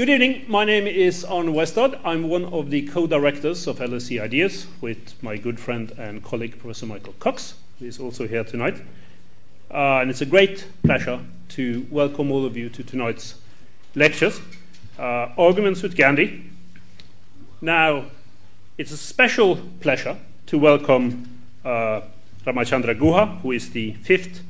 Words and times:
Good 0.00 0.08
evening. 0.08 0.46
My 0.48 0.64
name 0.64 0.86
is 0.86 1.26
Arne 1.26 1.52
Westad. 1.52 2.00
I'm 2.06 2.30
one 2.30 2.46
of 2.46 2.70
the 2.70 2.86
co-directors 2.88 3.66
of 3.66 3.80
LSE 3.80 4.18
Ideas 4.18 4.66
with 4.80 5.22
my 5.22 5.36
good 5.36 5.60
friend 5.60 5.92
and 5.98 6.24
colleague 6.24 6.58
Professor 6.58 6.86
Michael 6.86 7.12
Cox, 7.18 7.56
who 7.78 7.84
is 7.84 8.00
also 8.00 8.26
here 8.26 8.42
tonight. 8.42 8.80
Uh, 9.70 10.00
and 10.00 10.08
it's 10.08 10.22
a 10.22 10.24
great 10.24 10.66
pleasure 10.82 11.20
to 11.50 11.86
welcome 11.90 12.30
all 12.30 12.46
of 12.46 12.56
you 12.56 12.70
to 12.70 12.82
tonight's 12.82 13.34
lectures, 13.94 14.40
uh, 14.98 15.28
Arguments 15.36 15.82
with 15.82 15.94
Gandhi. 15.94 16.50
Now, 17.60 18.06
it's 18.78 18.92
a 18.92 18.96
special 18.96 19.56
pleasure 19.80 20.16
to 20.46 20.58
welcome 20.58 21.28
uh, 21.62 22.00
Ramachandra 22.46 22.98
Guha, 22.98 23.38
who 23.42 23.52
is 23.52 23.72
the 23.72 23.92
fifth 24.00 24.40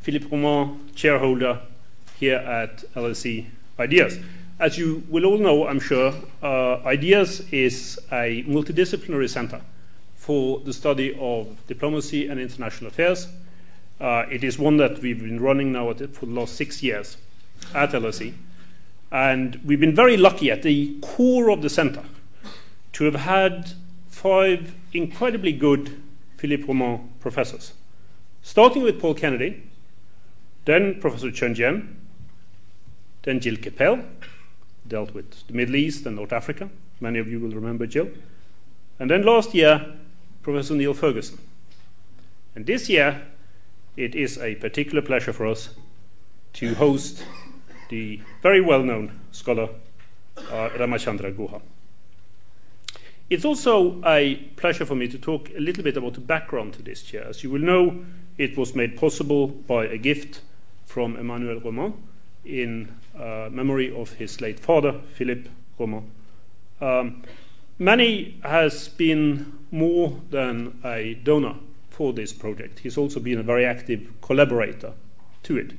Philippe 0.00 0.28
Roman 0.28 0.94
chairholder 0.94 1.60
here 2.18 2.38
at 2.38 2.84
LSE 2.94 3.44
Ideas. 3.78 4.18
As 4.62 4.78
you 4.78 5.02
will 5.08 5.24
all 5.24 5.38
know, 5.38 5.66
I'm 5.66 5.80
sure, 5.80 6.14
uh, 6.40 6.76
Ideas 6.86 7.40
is 7.50 7.98
a 8.12 8.44
multidisciplinary 8.44 9.28
center 9.28 9.60
for 10.14 10.60
the 10.60 10.72
study 10.72 11.18
of 11.20 11.66
diplomacy 11.66 12.28
and 12.28 12.38
international 12.38 12.86
affairs. 12.86 13.26
Uh, 14.00 14.24
it 14.30 14.44
is 14.44 14.60
one 14.60 14.76
that 14.76 15.00
we've 15.00 15.18
been 15.18 15.40
running 15.40 15.72
now 15.72 15.92
for 15.92 16.26
the 16.26 16.32
last 16.32 16.54
six 16.54 16.80
years 16.80 17.16
at 17.74 17.90
LSE. 17.90 18.34
And 19.10 19.60
we've 19.64 19.80
been 19.80 19.96
very 19.96 20.16
lucky 20.16 20.48
at 20.52 20.62
the 20.62 20.96
core 21.02 21.50
of 21.50 21.60
the 21.60 21.68
center 21.68 22.04
to 22.92 23.04
have 23.04 23.16
had 23.16 23.72
five 24.10 24.76
incredibly 24.92 25.50
good 25.50 26.00
Philippe 26.36 26.66
Roman 26.68 27.10
professors, 27.18 27.72
starting 28.42 28.84
with 28.84 29.00
Paul 29.00 29.14
Kennedy, 29.14 29.64
then 30.66 31.00
Professor 31.00 31.32
Chen 31.32 31.52
Jian, 31.52 31.96
then 33.24 33.40
Gilles 33.40 33.58
Kepel, 33.58 34.04
dealt 34.92 35.14
with 35.14 35.46
the 35.46 35.54
Middle 35.54 35.76
East 35.76 36.06
and 36.06 36.16
North 36.16 36.32
Africa. 36.32 36.68
Many 37.00 37.18
of 37.18 37.26
you 37.26 37.40
will 37.40 37.50
remember 37.50 37.86
Gilles. 37.86 38.14
And 38.98 39.10
then 39.10 39.22
last 39.22 39.54
year, 39.54 39.86
Professor 40.42 40.74
Niall 40.74 40.94
Ferguson. 40.94 41.38
And 42.54 42.66
this 42.66 42.88
year, 42.90 43.22
it 43.96 44.14
is 44.14 44.38
a 44.38 44.54
particular 44.56 45.02
pleasure 45.02 45.32
for 45.32 45.46
us 45.46 45.70
to 46.54 46.74
host 46.74 47.24
the 47.88 48.20
very 48.42 48.60
well 48.60 48.82
known 48.82 49.18
scholar 49.32 49.70
uh, 50.36 50.68
Ramachandra 50.76 51.34
Guha. 51.34 51.62
It's 53.30 53.46
also 53.46 54.02
a 54.04 54.34
pleasure 54.56 54.84
for 54.84 54.94
me 54.94 55.08
to 55.08 55.18
talk 55.18 55.48
a 55.56 55.60
little 55.60 55.82
bit 55.82 55.96
about 55.96 56.14
the 56.14 56.20
background 56.20 56.74
to 56.74 56.82
this 56.82 57.02
chair. 57.02 57.24
As 57.26 57.42
you 57.42 57.50
will 57.50 57.62
know, 57.62 58.04
it 58.36 58.58
was 58.58 58.74
made 58.74 58.98
possible 58.98 59.46
by 59.46 59.86
a 59.86 59.96
gift 59.96 60.42
from 60.84 61.16
Emmanuel 61.16 61.60
Roman 61.60 61.94
in 62.44 62.94
memory 63.14 63.94
of 63.94 64.12
his 64.14 64.40
late 64.40 64.58
father, 64.58 65.00
Philippe 65.14 65.50
Roman. 65.78 66.10
Um, 66.80 67.22
Manny 67.78 68.38
has 68.42 68.88
been 68.88 69.58
more 69.70 70.20
than 70.30 70.78
a 70.84 71.14
donor 71.14 71.56
for 71.90 72.12
this 72.12 72.32
project. 72.32 72.80
He's 72.80 72.96
also 72.96 73.20
been 73.20 73.38
a 73.38 73.42
very 73.42 73.64
active 73.64 74.08
collaborator 74.20 74.92
to 75.44 75.56
it. 75.56 75.72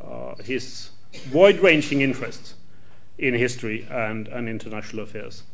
Uh, 0.00 0.34
his 0.42 0.90
wide 1.32 1.60
ranging 1.60 2.00
interests 2.00 2.54
in 3.18 3.34
history 3.34 3.86
and, 3.90 4.28
and 4.28 4.48
international 4.48 5.02
affairs 5.02 5.44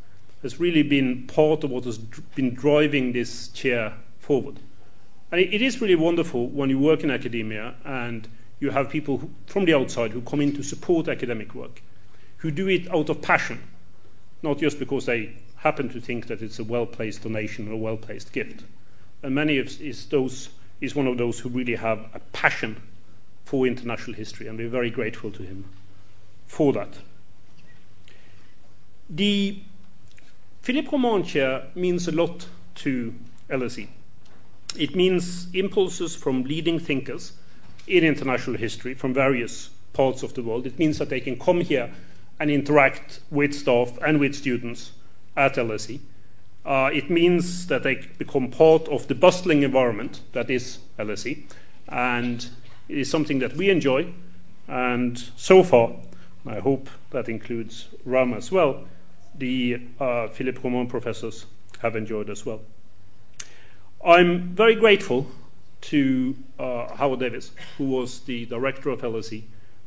has 0.42 0.58
really 0.58 0.82
been 0.82 1.26
part 1.26 1.64
of 1.64 1.70
what 1.70 1.84
has 1.84 1.98
been 1.98 2.54
driving 2.54 3.12
this 3.12 3.48
chair 3.48 3.94
forward. 4.18 4.58
And 5.30 5.40
it, 5.40 5.54
it 5.54 5.62
is 5.62 5.80
really 5.80 5.96
wonderful 5.96 6.48
when 6.48 6.70
you 6.70 6.78
work 6.78 7.04
in 7.04 7.10
academia 7.10 7.74
and 7.84 8.26
you 8.60 8.70
have 8.70 8.90
people 8.90 9.18
who, 9.18 9.30
from 9.46 9.64
the 9.64 9.74
outside 9.74 10.12
who 10.12 10.20
come 10.20 10.40
in 10.40 10.54
to 10.54 10.62
support 10.62 11.08
academic 11.08 11.54
work, 11.54 11.82
who 12.38 12.50
do 12.50 12.68
it 12.68 12.90
out 12.92 13.08
of 13.08 13.20
passion, 13.22 13.62
not 14.42 14.58
just 14.58 14.78
because 14.78 15.06
they 15.06 15.34
happen 15.56 15.88
to 15.88 16.00
think 16.00 16.26
that 16.26 16.42
it's 16.42 16.58
a 16.58 16.64
well 16.64 16.86
placed 16.86 17.22
donation 17.22 17.68
or 17.68 17.72
a 17.72 17.76
well 17.76 17.96
placed 17.96 18.32
gift. 18.32 18.64
And 19.22 19.34
many 19.34 19.58
of 19.58 19.80
is 19.80 20.06
those 20.06 20.50
is 20.80 20.94
one 20.94 21.06
of 21.06 21.18
those 21.18 21.40
who 21.40 21.48
really 21.48 21.74
have 21.74 21.98
a 22.14 22.20
passion 22.32 22.80
for 23.44 23.66
international 23.66 24.14
history, 24.14 24.46
and 24.46 24.58
we're 24.58 24.68
very 24.68 24.90
grateful 24.90 25.30
to 25.30 25.42
him 25.42 25.64
for 26.46 26.72
that. 26.72 26.98
The 29.08 29.60
Philippe 30.62 30.88
Roman 30.92 31.24
chair 31.24 31.64
means 31.74 32.06
a 32.06 32.12
lot 32.12 32.46
to 32.76 33.14
LSE. 33.48 33.88
It 34.78 34.94
means 34.94 35.48
impulses 35.52 36.14
from 36.14 36.44
leading 36.44 36.78
thinkers 36.78 37.32
in 37.90 38.04
international 38.04 38.56
history 38.56 38.94
from 38.94 39.12
various 39.12 39.70
parts 39.92 40.22
of 40.22 40.34
the 40.34 40.42
world. 40.42 40.66
It 40.66 40.78
means 40.78 40.98
that 40.98 41.08
they 41.08 41.20
can 41.20 41.38
come 41.38 41.60
here 41.60 41.90
and 42.38 42.50
interact 42.50 43.20
with 43.30 43.52
staff 43.52 43.98
and 44.06 44.20
with 44.20 44.34
students 44.34 44.92
at 45.36 45.56
LSE. 45.56 46.00
Uh, 46.64 46.90
it 46.92 47.10
means 47.10 47.66
that 47.66 47.82
they 47.82 48.06
become 48.18 48.50
part 48.50 48.86
of 48.88 49.08
the 49.08 49.14
bustling 49.14 49.62
environment 49.62 50.20
that 50.32 50.50
is 50.50 50.78
LSE, 50.98 51.42
and 51.88 52.48
it 52.88 52.98
is 52.98 53.10
something 53.10 53.38
that 53.40 53.56
we 53.56 53.70
enjoy. 53.70 54.12
And 54.68 55.18
so 55.36 55.62
far, 55.62 55.96
I 56.46 56.60
hope 56.60 56.88
that 57.10 57.28
includes 57.28 57.88
Ram 58.04 58.34
as 58.34 58.52
well, 58.52 58.84
the 59.34 59.80
uh, 59.98 60.28
Philippe 60.28 60.60
Roman 60.62 60.86
professors 60.86 61.46
have 61.80 61.96
enjoyed 61.96 62.30
as 62.30 62.44
well. 62.46 62.60
I'm 64.04 64.54
very 64.54 64.74
grateful 64.74 65.26
to 65.82 66.36
uh, 66.58 66.94
Howard 66.96 67.20
Davies, 67.20 67.52
who 67.78 67.84
was 67.84 68.20
the 68.20 68.46
director 68.46 68.90
of 68.90 69.00
LSE 69.00 69.42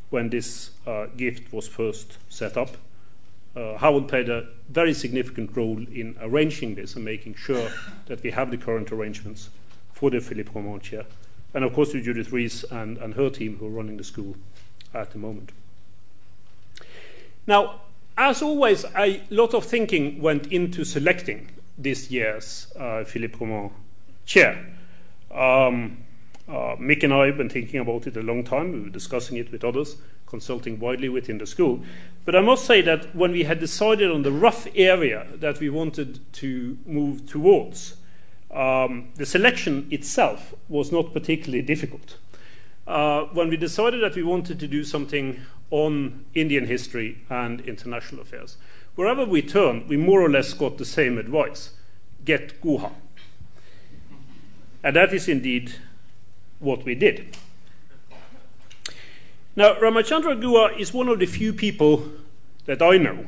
when 0.09 0.29
this 0.29 0.71
uh, 0.85 1.07
gift 1.17 1.51
was 1.51 1.67
first 1.67 2.17
set 2.29 2.57
up. 2.57 2.77
Uh, 3.55 3.77
Howard 3.77 4.07
played 4.07 4.29
a 4.29 4.47
very 4.69 4.93
significant 4.93 5.55
role 5.55 5.77
in 5.77 6.15
arranging 6.21 6.75
this 6.75 6.95
and 6.95 7.05
making 7.05 7.35
sure 7.35 7.69
that 8.07 8.23
we 8.23 8.31
have 8.31 8.49
the 8.49 8.57
current 8.57 8.91
arrangements 8.91 9.49
for 9.91 10.09
the 10.09 10.19
Philippe 10.19 10.51
Roman 10.53 10.79
chair. 10.79 11.05
And 11.53 11.63
of 11.63 11.73
course, 11.73 11.91
to 11.91 12.01
Judith 12.01 12.31
Rees 12.31 12.63
and, 12.71 12.97
and 12.97 13.13
her 13.13 13.29
team 13.29 13.57
who 13.57 13.67
are 13.67 13.69
running 13.69 13.97
the 13.97 14.03
school 14.03 14.35
at 14.93 15.11
the 15.11 15.19
moment. 15.19 15.51
Now, 17.45 17.81
as 18.17 18.41
always, 18.41 18.85
a 18.95 19.21
lot 19.29 19.53
of 19.53 19.65
thinking 19.65 20.21
went 20.21 20.47
into 20.47 20.83
selecting 20.83 21.49
this 21.77 22.09
year's 22.11 22.71
uh, 22.79 23.03
Philippe 23.03 23.37
Roman 23.39 23.71
chair. 24.25 24.72
Um, 25.33 25.97
uh, 26.47 26.75
Mick 26.75 27.03
and 27.03 27.13
I 27.13 27.27
have 27.27 27.38
been 27.38 27.49
thinking 27.49 27.79
about 27.79 28.05
it 28.05 28.17
a 28.17 28.21
long 28.21 28.44
time. 28.44 28.71
We 28.71 28.81
were 28.81 28.89
discussing 28.89 29.38
it 29.38 29.51
with 29.51 29.63
others, 29.63 29.95
consulting 30.27 30.79
widely 30.79 31.09
within 31.09 31.38
the 31.38 31.47
school. 31.47 31.81
But 32.25 32.35
I 32.35 32.41
must 32.41 32.66
say 32.66 32.81
that 32.81 33.16
when 33.16 33.31
we 33.31 33.44
had 33.44 33.59
decided 33.59 34.11
on 34.11 34.23
the 34.23 34.31
rough 34.31 34.67
area 34.75 35.27
that 35.35 35.59
we 35.59 35.69
wanted 35.69 36.19
to 36.33 36.77
move 36.85 37.25
towards, 37.25 37.95
um, 38.51 39.09
the 39.16 39.25
selection 39.25 39.88
itself 39.89 40.53
was 40.69 40.91
not 40.91 41.13
particularly 41.13 41.63
difficult. 41.63 42.17
Uh, 42.85 43.23
when 43.33 43.50
we 43.50 43.57
decided 43.57 44.03
that 44.03 44.15
we 44.15 44.23
wanted 44.23 44.59
to 44.59 44.67
do 44.67 44.83
something 44.83 45.39
on 45.71 46.25
Indian 46.35 46.67
history 46.67 47.19
and 47.29 47.61
international 47.61 48.21
affairs, 48.21 48.57
wherever 48.95 49.25
we 49.25 49.41
turned, 49.41 49.88
we 49.88 49.97
more 49.97 50.21
or 50.21 50.29
less 50.29 50.53
got 50.53 50.77
the 50.77 50.85
same 50.85 51.17
advice 51.17 51.71
get 52.25 52.61
Guha. 52.61 52.91
And 54.83 54.95
that 54.95 55.13
is 55.13 55.29
indeed 55.29 55.75
what 56.59 56.83
we 56.83 56.94
did. 56.94 57.38
Now, 59.55 59.75
Ramachandra 59.75 60.41
Guha 60.41 60.77
is 60.77 60.94
one 60.94 61.07
of 61.07 61.19
the 61.19 61.25
few 61.25 61.53
people 61.53 62.09
that 62.66 62.81
I 62.81 62.97
know 62.97 63.27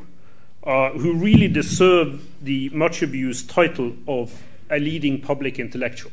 uh, 0.64 0.90
who 0.92 1.14
really 1.14 1.48
deserve 1.48 2.26
the 2.42 2.70
much 2.70 3.02
abused 3.02 3.50
title 3.50 3.96
of 4.08 4.44
a 4.70 4.80
leading 4.80 5.22
public 5.22 5.60
intellectual. 5.60 6.12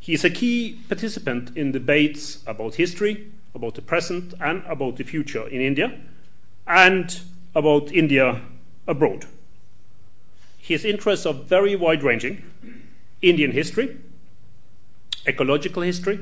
He 0.00 0.12
is 0.12 0.24
a 0.24 0.30
key 0.30 0.80
participant 0.88 1.56
in 1.56 1.72
debates 1.72 2.42
about 2.46 2.74
history, 2.74 3.30
about 3.54 3.76
the 3.76 3.82
present, 3.82 4.34
and 4.40 4.62
about 4.66 4.96
the 4.96 5.04
future 5.04 5.48
in 5.48 5.60
India, 5.60 5.98
and 6.66 7.20
about 7.54 7.92
India 7.92 8.42
abroad. 8.86 9.26
His 10.58 10.84
interests 10.84 11.24
are 11.24 11.32
very 11.32 11.76
wide 11.76 12.02
ranging 12.02 12.42
Indian 13.28 13.52
history, 13.52 13.96
ecological 15.26 15.82
history, 15.82 16.20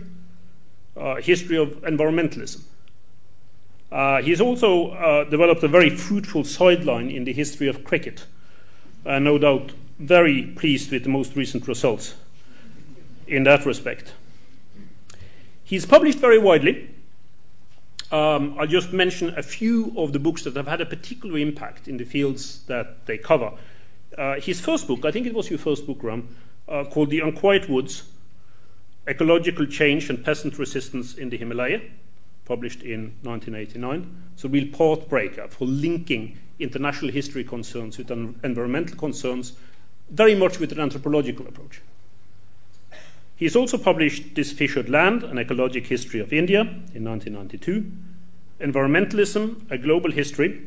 uh, 0.96 1.16
history 1.16 1.56
of 1.56 1.70
environmentalism. 1.82 2.62
Uh, 3.90 4.22
he's 4.22 4.40
also 4.40 4.90
uh, 4.92 5.24
developed 5.24 5.62
a 5.62 5.68
very 5.68 5.90
fruitful 5.90 6.44
sideline 6.44 7.10
in 7.10 7.24
the 7.24 7.32
history 7.32 7.68
of 7.68 7.84
cricket, 7.84 8.26
and 9.04 9.24
no 9.24 9.36
doubt 9.36 9.72
very 9.98 10.44
pleased 10.56 10.90
with 10.90 11.02
the 11.02 11.08
most 11.08 11.36
recent 11.36 11.68
results 11.68 12.14
in 13.26 13.44
that 13.44 13.66
respect. 13.66 14.14
He's 15.64 15.86
published 15.86 16.18
very 16.18 16.38
widely. 16.38 16.90
Um, 18.10 18.56
I'll 18.58 18.66
just 18.66 18.92
mention 18.92 19.34
a 19.38 19.42
few 19.42 19.92
of 19.96 20.12
the 20.12 20.18
books 20.18 20.44
that 20.44 20.54
have 20.56 20.68
had 20.68 20.80
a 20.80 20.86
particular 20.86 21.38
impact 21.38 21.88
in 21.88 21.96
the 21.96 22.04
fields 22.04 22.62
that 22.64 23.06
they 23.06 23.18
cover. 23.18 23.52
Uh, 24.16 24.34
his 24.40 24.60
first 24.60 24.86
book, 24.86 25.04
I 25.04 25.10
think 25.10 25.26
it 25.26 25.34
was 25.34 25.48
your 25.48 25.58
first 25.58 25.86
book, 25.86 26.02
Ram, 26.02 26.28
uh, 26.72 26.84
called 26.84 27.10
The 27.10 27.20
Unquiet 27.20 27.68
Woods 27.68 28.04
Ecological 29.06 29.66
Change 29.66 30.08
and 30.08 30.24
Peasant 30.24 30.58
Resistance 30.58 31.14
in 31.14 31.28
the 31.28 31.36
Himalaya, 31.36 31.80
published 32.46 32.82
in 32.82 33.14
1989. 33.22 34.22
It's 34.32 34.44
a 34.44 34.48
real 34.48 34.68
path 34.68 35.08
breaker 35.08 35.48
for 35.48 35.66
linking 35.66 36.38
international 36.58 37.12
history 37.12 37.44
concerns 37.44 37.98
with 37.98 38.10
environmental 38.10 38.96
concerns, 38.96 39.52
very 40.10 40.34
much 40.34 40.58
with 40.58 40.72
an 40.72 40.80
anthropological 40.80 41.46
approach. 41.46 41.82
He 43.36 43.44
has 43.44 43.56
also 43.56 43.76
published 43.76 44.34
This 44.34 44.52
Fissured 44.52 44.88
Land, 44.88 45.24
An 45.24 45.36
Ecologic 45.36 45.86
History 45.86 46.20
of 46.20 46.32
India 46.32 46.60
in 46.94 47.04
1992, 47.04 47.90
Environmentalism, 48.60 49.70
A 49.70 49.76
Global 49.76 50.12
History 50.12 50.62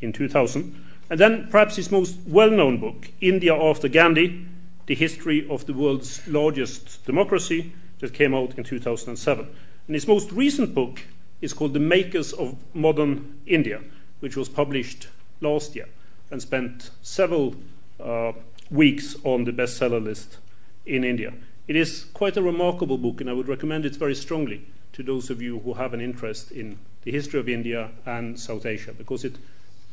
in 0.00 0.12
2000, 0.12 0.84
and 1.08 1.20
then 1.20 1.46
perhaps 1.50 1.76
his 1.76 1.92
most 1.92 2.18
well 2.26 2.50
known 2.50 2.78
book, 2.78 3.10
India 3.20 3.54
After 3.54 3.86
Gandhi, 3.88 4.44
The 4.86 4.94
History 4.94 5.46
of 5.48 5.66
the 5.66 5.74
World's 5.74 6.26
Largest 6.28 7.04
Democracy, 7.04 7.72
that 7.98 8.12
came 8.12 8.34
out 8.34 8.56
in 8.58 8.64
2007. 8.64 9.48
And 9.86 9.94
his 9.94 10.06
most 10.06 10.32
recent 10.32 10.74
book 10.74 11.02
is 11.40 11.52
called 11.52 11.74
The 11.74 11.80
Makers 11.80 12.32
of 12.32 12.56
Modern 12.74 13.40
India, 13.46 13.82
which 14.20 14.36
was 14.36 14.48
published 14.48 15.08
last 15.40 15.76
year 15.76 15.88
and 16.30 16.42
spent 16.42 16.90
several 17.02 17.54
uh, 18.00 18.32
weeks 18.70 19.16
on 19.24 19.44
the 19.44 19.52
bestseller 19.52 20.02
list 20.02 20.38
in 20.84 21.04
India. 21.04 21.32
It 21.68 21.76
is 21.76 22.06
quite 22.14 22.36
a 22.36 22.42
remarkable 22.42 22.98
book, 22.98 23.20
and 23.20 23.30
I 23.30 23.32
would 23.32 23.48
recommend 23.48 23.86
it 23.86 23.96
very 23.96 24.14
strongly 24.14 24.66
to 24.92 25.02
those 25.02 25.30
of 25.30 25.42
you 25.42 25.60
who 25.60 25.74
have 25.74 25.94
an 25.94 26.00
interest 26.00 26.50
in 26.50 26.78
the 27.02 27.12
history 27.12 27.38
of 27.38 27.48
India 27.48 27.90
and 28.04 28.38
South 28.38 28.66
Asia, 28.66 28.92
because 28.92 29.24
it 29.24 29.36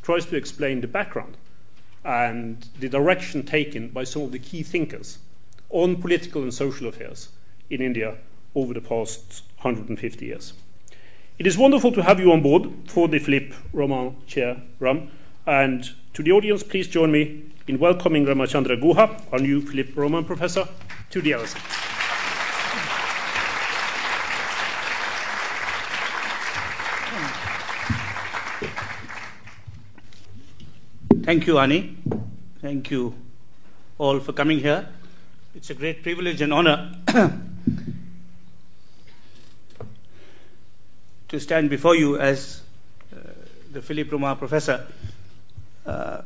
tries 0.01 0.25
to 0.27 0.35
explain 0.35 0.81
the 0.81 0.87
background 0.87 1.37
and 2.03 2.67
the 2.79 2.89
direction 2.89 3.43
taken 3.43 3.89
by 3.89 4.03
some 4.03 4.23
of 4.23 4.31
the 4.31 4.39
key 4.39 4.63
thinkers 4.63 5.19
on 5.69 6.01
political 6.01 6.43
and 6.43 6.53
social 6.53 6.87
affairs 6.87 7.29
in 7.69 7.81
India 7.81 8.15
over 8.55 8.73
the 8.73 8.81
past 8.81 9.43
150 9.61 10.25
years. 10.25 10.53
It 11.39 11.47
is 11.47 11.57
wonderful 11.57 11.91
to 11.93 12.03
have 12.03 12.19
you 12.19 12.31
on 12.31 12.41
board 12.41 12.69
for 12.85 13.07
the 13.07 13.19
Philippe 13.19 13.55
Roman 13.71 14.15
Chair 14.27 14.61
Ram. 14.79 15.09
And 15.47 15.89
to 16.13 16.21
the 16.21 16.31
audience, 16.31 16.61
please 16.61 16.87
join 16.87 17.11
me 17.11 17.43
in 17.67 17.79
welcoming 17.79 18.25
Ramachandra 18.25 18.79
Guha, 18.79 19.21
our 19.31 19.39
new 19.39 19.61
Philippe 19.61 19.93
Roman 19.95 20.25
Professor, 20.25 20.67
to 21.09 21.21
the 21.21 21.31
LSE. 21.31 21.92
Thank 31.21 31.47
you, 31.47 31.57
Arne. 31.57 31.97
Thank 32.61 32.89
you 32.89 33.13
all 33.97 34.19
for 34.19 34.33
coming 34.33 34.59
here. 34.59 34.87
It's 35.53 35.69
a 35.69 35.73
great 35.73 36.01
privilege 36.01 36.41
and 36.41 36.51
honor 36.53 36.95
to 41.27 41.39
stand 41.39 41.69
before 41.69 41.95
you 41.95 42.17
as 42.17 42.61
uh, 43.13 43.19
the 43.71 43.81
Philip 43.81 44.11
Roman 44.11 44.35
professor. 44.37 44.87
Uh, 45.85 46.21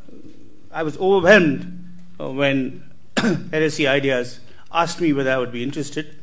I 0.71 0.83
was 0.83 0.97
overwhelmed 0.97 1.89
when 2.17 2.83
LSE 3.15 3.87
Ideas 3.89 4.39
asked 4.71 5.01
me 5.01 5.11
whether 5.11 5.31
I 5.31 5.37
would 5.37 5.51
be 5.51 5.63
interested 5.63 6.15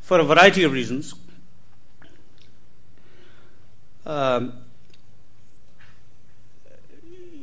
for 0.00 0.18
a 0.18 0.24
variety 0.24 0.64
of 0.64 0.72
reasons. 0.72 1.14
Um, 4.04 4.63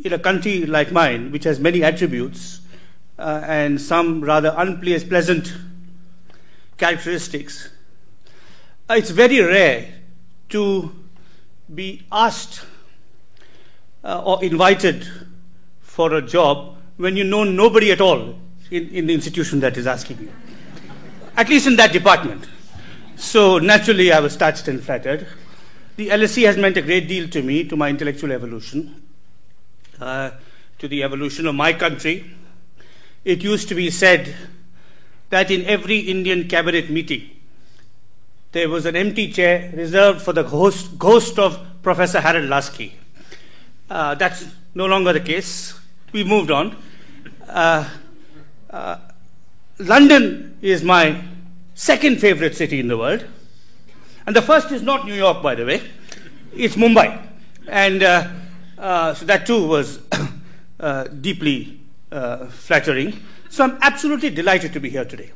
in 0.04 0.14
a 0.14 0.20
country 0.20 0.66
like 0.66 0.92
mine, 0.92 1.32
which 1.32 1.44
has 1.44 1.60
many 1.60 1.84
attributes 1.84 2.62
uh, 3.20 3.42
and 3.46 3.80
some 3.80 4.22
rather 4.22 4.54
unpleasant 4.58 5.54
characteristics, 6.78 7.70
uh, 8.90 8.96
it's 8.96 9.12
very 9.12 9.40
rare 9.40 9.94
to 10.50 10.92
be 11.74 12.04
asked 12.12 12.66
uh, 14.04 14.22
or 14.24 14.44
invited 14.44 15.08
for 15.82 16.14
a 16.16 16.22
job 16.22 16.76
when 16.98 17.16
you 17.16 17.24
know 17.24 17.44
nobody 17.44 17.92
at 17.92 18.02
all 18.02 18.36
in, 18.72 18.90
in 18.90 19.08
the 19.08 19.14
institution 19.14 19.60
that 19.60 19.78
is 19.78 19.86
asking 19.86 20.20
you, 20.20 20.32
at 21.38 21.48
least 21.50 21.68
in 21.68 21.76
that 21.76 21.94
department. 21.94 22.48
So 23.16 23.60
naturally, 23.60 24.12
I 24.12 24.20
was 24.20 24.36
touched 24.36 24.68
and 24.68 24.84
flattered. 24.84 25.28
The 25.96 26.10
LSE 26.10 26.46
has 26.48 26.58
meant 26.58 26.78
a 26.78 26.82
great 26.82 27.08
deal 27.08 27.28
to 27.30 27.44
me, 27.44 27.64
to 27.66 27.76
my 27.76 27.90
intellectual 27.90 28.32
evolution, 28.32 29.01
to 30.02 30.88
the 30.88 31.04
evolution 31.04 31.46
of 31.46 31.56
my 31.56 31.74
country. 31.74 32.26
It 33.24 33.44
used 33.44 33.70
to 33.70 33.76
be 33.76 33.90
said 33.92 34.36
that 35.30 35.52
in 35.52 35.66
every 35.66 36.00
Indian 36.00 36.48
cabinet 36.48 36.90
meeting, 36.90 37.30
there 38.52 38.68
was 38.68 38.86
an 38.86 38.96
empty 38.96 39.32
chair 39.32 39.72
reserved 39.76 40.22
for 40.22 40.34
the 40.34 40.44
host, 40.44 40.98
ghost 40.98 41.40
of 41.40 41.60
Professor 41.84 42.20
Harold 42.20 42.50
Laski. 42.50 42.94
Uh, 43.90 44.16
that's 44.16 44.46
no 44.74 44.88
longer 44.88 45.14
the 45.14 45.20
case. 45.20 45.80
We 46.12 46.24
moved 46.24 46.52
on. 46.52 46.76
Uh, 47.48 47.88
uh, 48.70 48.98
London 49.78 50.58
is 50.62 50.84
my 50.84 51.24
second 51.76 52.20
favorite 52.20 52.56
city 52.56 52.80
in 52.80 52.88
the 52.88 52.98
world. 52.98 53.26
And 54.26 54.36
the 54.36 54.42
first 54.42 54.72
is 54.72 54.82
not 54.82 55.06
New 55.06 55.14
York, 55.14 55.42
by 55.42 55.56
the 55.56 55.66
way, 55.66 55.82
it's 56.54 56.76
Mumbai. 56.76 57.22
And 57.68 58.04
uh, 58.04 58.08
uh, 58.08 58.41
so 58.82 59.26
that 59.26 59.46
too 59.46 59.68
was 59.68 60.00
uh, 60.80 61.04
deeply 61.06 61.80
flattering. 62.10 63.20
So 63.50 63.64
I'm 63.64 63.78
absolutely 63.82 64.30
delighted 64.30 64.74
to 64.74 64.80
be 64.80 64.90
here 64.90 65.06
today 65.06 65.32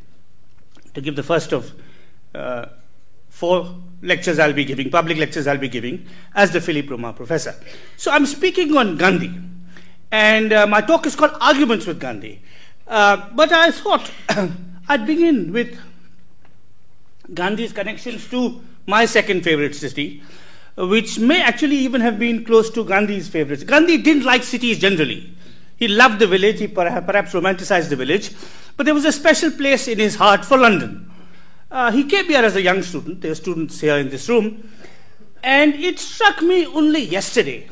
to 0.94 1.02
give 1.02 1.16
the 1.16 1.24
first 1.24 1.54
of 1.54 1.74
four 3.36 3.76
lectures 4.02 4.40
I'll 4.40 4.54
be 4.54 4.64
giving, 4.64 4.90
public 4.90 5.18
lectures 5.18 5.46
I'll 5.46 5.58
be 5.58 5.68
giving, 5.68 6.08
as 6.34 6.52
the 6.52 6.62
Philip 6.62 6.90
Roman 6.90 7.14
professor. 7.14 7.54
So 7.98 8.12
I'm 8.12 8.26
speaking 8.26 8.78
on 8.78 8.96
Gandhi, 8.96 9.34
and 10.10 10.54
uh, 10.54 10.66
my 10.68 10.80
talk 10.80 11.06
is 11.06 11.16
called 11.16 11.36
Arguments 11.42 11.86
with 11.86 12.00
Gandhi. 12.00 12.42
Uh, 12.88 13.30
but 13.34 13.52
I 13.52 13.72
thought 13.72 14.10
I'd 14.88 15.06
begin 15.06 15.52
with 15.52 15.78
Gandhi's 17.34 17.74
connections 17.74 18.30
to 18.30 18.62
my 18.88 19.06
second 19.06 19.44
favorite 19.44 19.76
city, 19.76 20.24
which 20.76 21.20
may 21.20 21.42
actually 21.42 21.78
even 21.78 22.02
have 22.02 22.20
been 22.20 22.44
close 22.44 22.70
to 22.70 22.84
Gandhi's 22.84 23.28
favorites. 23.30 23.64
Gandhi 23.64 23.98
didn't 23.98 24.24
like 24.24 24.44
cities 24.44 24.80
generally. 24.80 25.34
He 25.78 25.88
loved 25.88 26.20
the 26.20 26.28
village, 26.28 26.60
he 26.60 26.68
perhaps 26.68 27.34
romanticized 27.34 27.90
the 27.90 27.96
village, 27.96 28.32
but 28.78 28.86
there 28.86 28.94
was 28.94 29.06
a 29.06 29.12
special 29.12 29.52
place 29.52 29.88
in 29.88 30.00
his 30.00 30.16
heart 30.16 30.46
for 30.46 30.58
London. 30.58 31.12
Uh, 31.70 31.92
he 31.92 32.06
came 32.06 32.26
here 32.26 32.44
as 32.44 32.56
a 32.56 32.62
young 32.62 32.82
student. 32.82 33.22
There 33.22 33.32
are 33.32 33.36
students 33.36 33.82
here 33.82 33.98
in 33.98 34.10
this 34.10 34.30
room. 34.30 34.70
And 35.44 35.76
it 35.76 36.00
struck 36.00 36.42
me 36.42 36.66
only 36.66 37.04
yesterday 37.04 37.70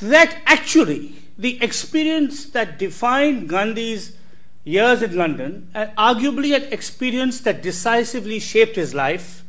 that 0.00 0.36
actually 0.46 1.14
the 1.38 1.62
experience 1.62 2.46
that 2.50 2.78
defined 2.78 3.48
Gandhi's 3.48 4.16
years 4.64 5.00
in 5.00 5.16
London, 5.16 5.70
and 5.74 5.90
arguably 5.96 6.54
an 6.54 6.64
experience 6.72 7.40
that 7.40 7.62
decisively 7.62 8.38
shaped 8.40 8.76
his 8.76 8.94
life, 8.94 9.44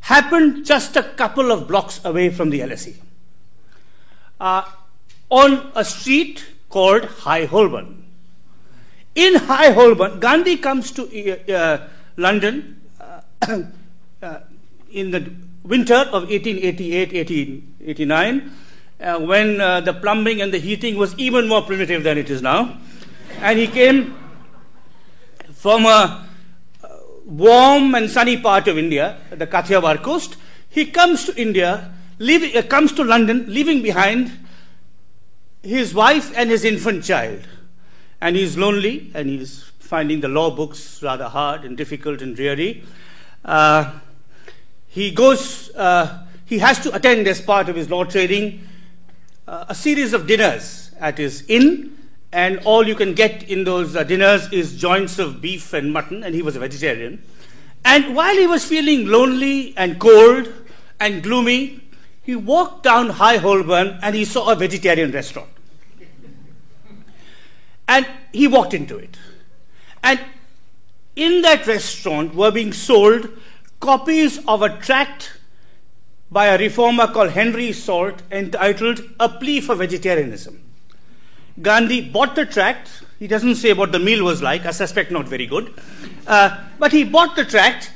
happened 0.00 0.64
just 0.64 0.96
a 0.96 1.02
couple 1.02 1.52
of 1.52 1.68
blocks 1.68 2.00
away 2.04 2.30
from 2.30 2.50
the 2.50 2.60
LSE. 2.60 2.96
Uh, 4.40 4.64
on 5.28 5.70
a 5.74 5.84
street 5.84 6.44
called 6.68 7.04
High 7.04 7.44
Holborn. 7.44 8.04
In 9.14 9.34
High 9.34 9.72
Holborn, 9.72 10.20
Gandhi 10.20 10.56
comes 10.56 10.92
to 10.92 11.02
uh, 11.04 11.52
uh 11.52 11.88
London 12.16 12.80
uh, 13.00 13.20
uh, 14.22 14.38
in 14.90 15.10
the 15.10 15.32
winter 15.62 15.94
of 15.94 16.28
1888 16.28 17.12
1889, 17.12 18.52
uh, 19.00 19.18
when 19.18 19.58
the 19.84 19.92
plumbing 20.00 20.40
and 20.40 20.52
the 20.52 20.58
heating 20.58 20.96
was 20.96 21.14
even 21.18 21.48
more 21.48 21.62
primitive 21.62 22.02
than 22.02 22.18
it 22.18 22.30
is 22.30 22.42
now. 22.42 22.78
And 23.40 23.58
he 23.58 23.66
came 23.66 24.16
from 25.52 25.86
a 25.86 26.26
warm 27.30 27.94
and 27.94 28.10
sunny 28.10 28.36
part 28.36 28.66
of 28.68 28.76
India, 28.76 29.16
the 29.30 29.46
Kathiawar 29.46 30.02
coast. 30.02 30.36
He 30.68 30.86
comes 30.86 31.24
to 31.24 31.40
India, 31.40 31.92
uh, 32.20 32.62
comes 32.68 32.92
to 32.92 33.04
London, 33.04 33.46
leaving 33.48 33.82
behind 33.82 34.32
his 35.62 35.94
wife 35.94 36.32
and 36.36 36.50
his 36.50 36.64
infant 36.64 37.04
child. 37.04 37.46
And 38.20 38.36
he's 38.36 38.58
lonely 38.58 39.10
and 39.14 39.28
he's 39.28 39.70
finding 39.78 40.20
the 40.20 40.28
law 40.28 40.50
books 40.50 41.02
rather 41.02 41.28
hard 41.28 41.64
and 41.64 41.76
difficult 41.76 42.20
and 42.20 42.36
dreary. 42.36 42.84
Uh, 43.44 43.92
he 44.88 45.10
goes, 45.10 45.70
uh, 45.76 46.26
he 46.44 46.58
has 46.58 46.80
to 46.80 46.94
attend 46.94 47.26
as 47.28 47.40
part 47.40 47.68
of 47.68 47.76
his 47.76 47.88
law 47.88 48.04
training 48.04 48.66
uh, 49.46 49.66
a 49.68 49.74
series 49.74 50.12
of 50.12 50.26
dinners 50.26 50.90
at 50.98 51.18
his 51.18 51.44
inn, 51.48 51.96
and 52.32 52.60
all 52.64 52.86
you 52.86 52.94
can 52.94 53.14
get 53.14 53.42
in 53.44 53.64
those 53.64 53.96
uh, 53.96 54.04
dinners 54.04 54.52
is 54.52 54.76
joints 54.76 55.18
of 55.18 55.40
beef 55.40 55.72
and 55.72 55.92
mutton, 55.92 56.22
and 56.22 56.34
he 56.34 56.42
was 56.42 56.56
a 56.56 56.60
vegetarian. 56.60 57.22
And 57.84 58.14
while 58.14 58.34
he 58.34 58.46
was 58.46 58.64
feeling 58.64 59.06
lonely 59.06 59.74
and 59.76 59.98
cold 59.98 60.52
and 61.00 61.22
gloomy, 61.22 61.80
he 62.22 62.36
walked 62.36 62.82
down 62.82 63.10
High 63.10 63.38
Holborn 63.38 63.98
and 64.02 64.14
he 64.14 64.24
saw 64.24 64.50
a 64.50 64.54
vegetarian 64.54 65.10
restaurant. 65.10 65.48
And 67.88 68.06
he 68.32 68.46
walked 68.46 68.74
into 68.74 68.96
it. 68.96 69.16
And 70.02 70.20
in 71.16 71.42
that 71.42 71.66
restaurant 71.66 72.34
were 72.34 72.50
being 72.50 72.72
sold 72.72 73.28
copies 73.80 74.38
of 74.46 74.62
a 74.62 74.78
tract 74.78 75.38
by 76.30 76.46
a 76.46 76.58
reformer 76.58 77.08
called 77.08 77.30
Henry 77.30 77.72
Salt 77.72 78.22
entitled 78.30 79.00
A 79.18 79.28
Plea 79.28 79.60
for 79.60 79.74
Vegetarianism. 79.74 80.69
Gandhi 81.62 82.00
bought 82.00 82.34
the 82.34 82.46
tract. 82.46 83.04
He 83.18 83.26
doesn't 83.26 83.56
say 83.56 83.72
what 83.72 83.92
the 83.92 83.98
meal 83.98 84.24
was 84.24 84.42
like, 84.42 84.64
I 84.64 84.70
suspect 84.70 85.10
not 85.10 85.28
very 85.28 85.46
good. 85.46 85.74
Uh, 86.26 86.56
but 86.78 86.92
he 86.92 87.04
bought 87.04 87.36
the 87.36 87.44
tract, 87.44 87.92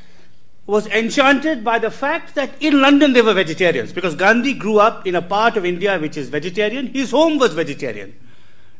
was 0.66 0.86
enchanted 0.88 1.64
by 1.64 1.78
the 1.78 1.90
fact 1.90 2.34
that 2.34 2.50
in 2.60 2.80
London 2.80 3.12
they 3.12 3.22
were 3.22 3.34
vegetarians, 3.34 3.92
because 3.92 4.14
Gandhi 4.14 4.54
grew 4.54 4.78
up 4.78 5.06
in 5.06 5.14
a 5.14 5.22
part 5.22 5.56
of 5.56 5.64
India 5.64 5.98
which 5.98 6.16
is 6.16 6.28
vegetarian. 6.28 6.88
His 6.88 7.10
home 7.10 7.38
was 7.38 7.54
vegetarian. 7.54 8.14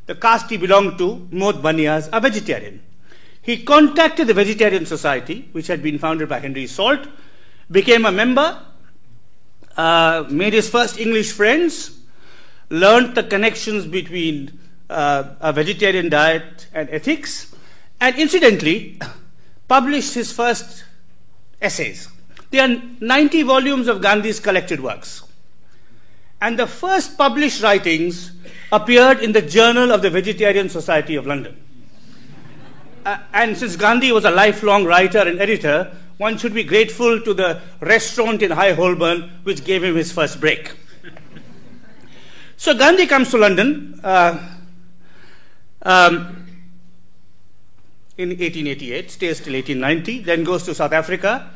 The 0.06 0.14
caste 0.14 0.50
he 0.50 0.58
belonged 0.58 0.98
to, 0.98 1.28
Modh 1.30 1.62
Baniyas, 1.62 2.10
are 2.12 2.20
vegetarian. 2.20 2.82
He 3.40 3.62
contacted 3.62 4.26
the 4.26 4.34
Vegetarian 4.34 4.86
Society, 4.86 5.48
which 5.52 5.66
had 5.66 5.82
been 5.82 5.98
founded 5.98 6.28
by 6.28 6.40
Henry 6.40 6.66
Salt, 6.66 7.06
became 7.70 8.04
a 8.04 8.12
member, 8.12 8.58
uh, 9.76 10.24
made 10.30 10.52
his 10.52 10.68
first 10.68 10.98
English 10.98 11.32
friends, 11.32 11.98
learned 12.70 13.14
the 13.14 13.22
connections 13.22 13.86
between 13.86 14.58
a 14.88 15.52
vegetarian 15.54 16.08
diet 16.08 16.68
and 16.72 16.88
ethics, 16.90 17.54
and 18.00 18.16
incidentally, 18.16 19.00
published 19.68 20.14
his 20.14 20.32
first 20.32 20.84
essays. 21.60 22.08
There 22.50 22.68
are 22.68 22.82
90 23.00 23.42
volumes 23.42 23.88
of 23.88 24.00
Gandhi's 24.00 24.38
collected 24.40 24.80
works. 24.80 25.22
And 26.40 26.58
the 26.58 26.66
first 26.66 27.16
published 27.16 27.62
writings 27.62 28.32
appeared 28.70 29.20
in 29.20 29.32
the 29.32 29.42
Journal 29.42 29.90
of 29.92 30.02
the 30.02 30.10
Vegetarian 30.10 30.68
Society 30.68 31.16
of 31.16 31.26
London. 31.26 31.56
Uh, 33.04 33.18
and 33.32 33.56
since 33.56 33.76
Gandhi 33.76 34.12
was 34.12 34.24
a 34.24 34.30
lifelong 34.30 34.84
writer 34.84 35.18
and 35.18 35.40
editor, 35.40 35.96
one 36.16 36.38
should 36.38 36.54
be 36.54 36.64
grateful 36.64 37.20
to 37.20 37.34
the 37.34 37.60
restaurant 37.80 38.42
in 38.42 38.50
High 38.50 38.72
Holborn 38.72 39.30
which 39.42 39.64
gave 39.64 39.82
him 39.82 39.96
his 39.96 40.12
first 40.12 40.40
break. 40.40 40.72
so 42.56 42.74
Gandhi 42.74 43.06
comes 43.06 43.30
to 43.30 43.38
London 43.38 44.00
uh, 44.02 44.53
um, 45.84 46.46
in 48.16 48.28
1888, 48.28 49.10
stays 49.10 49.40
till 49.40 49.54
1890, 49.54 50.20
then 50.20 50.44
goes 50.44 50.62
to 50.64 50.74
South 50.74 50.92
Africa, 50.92 51.50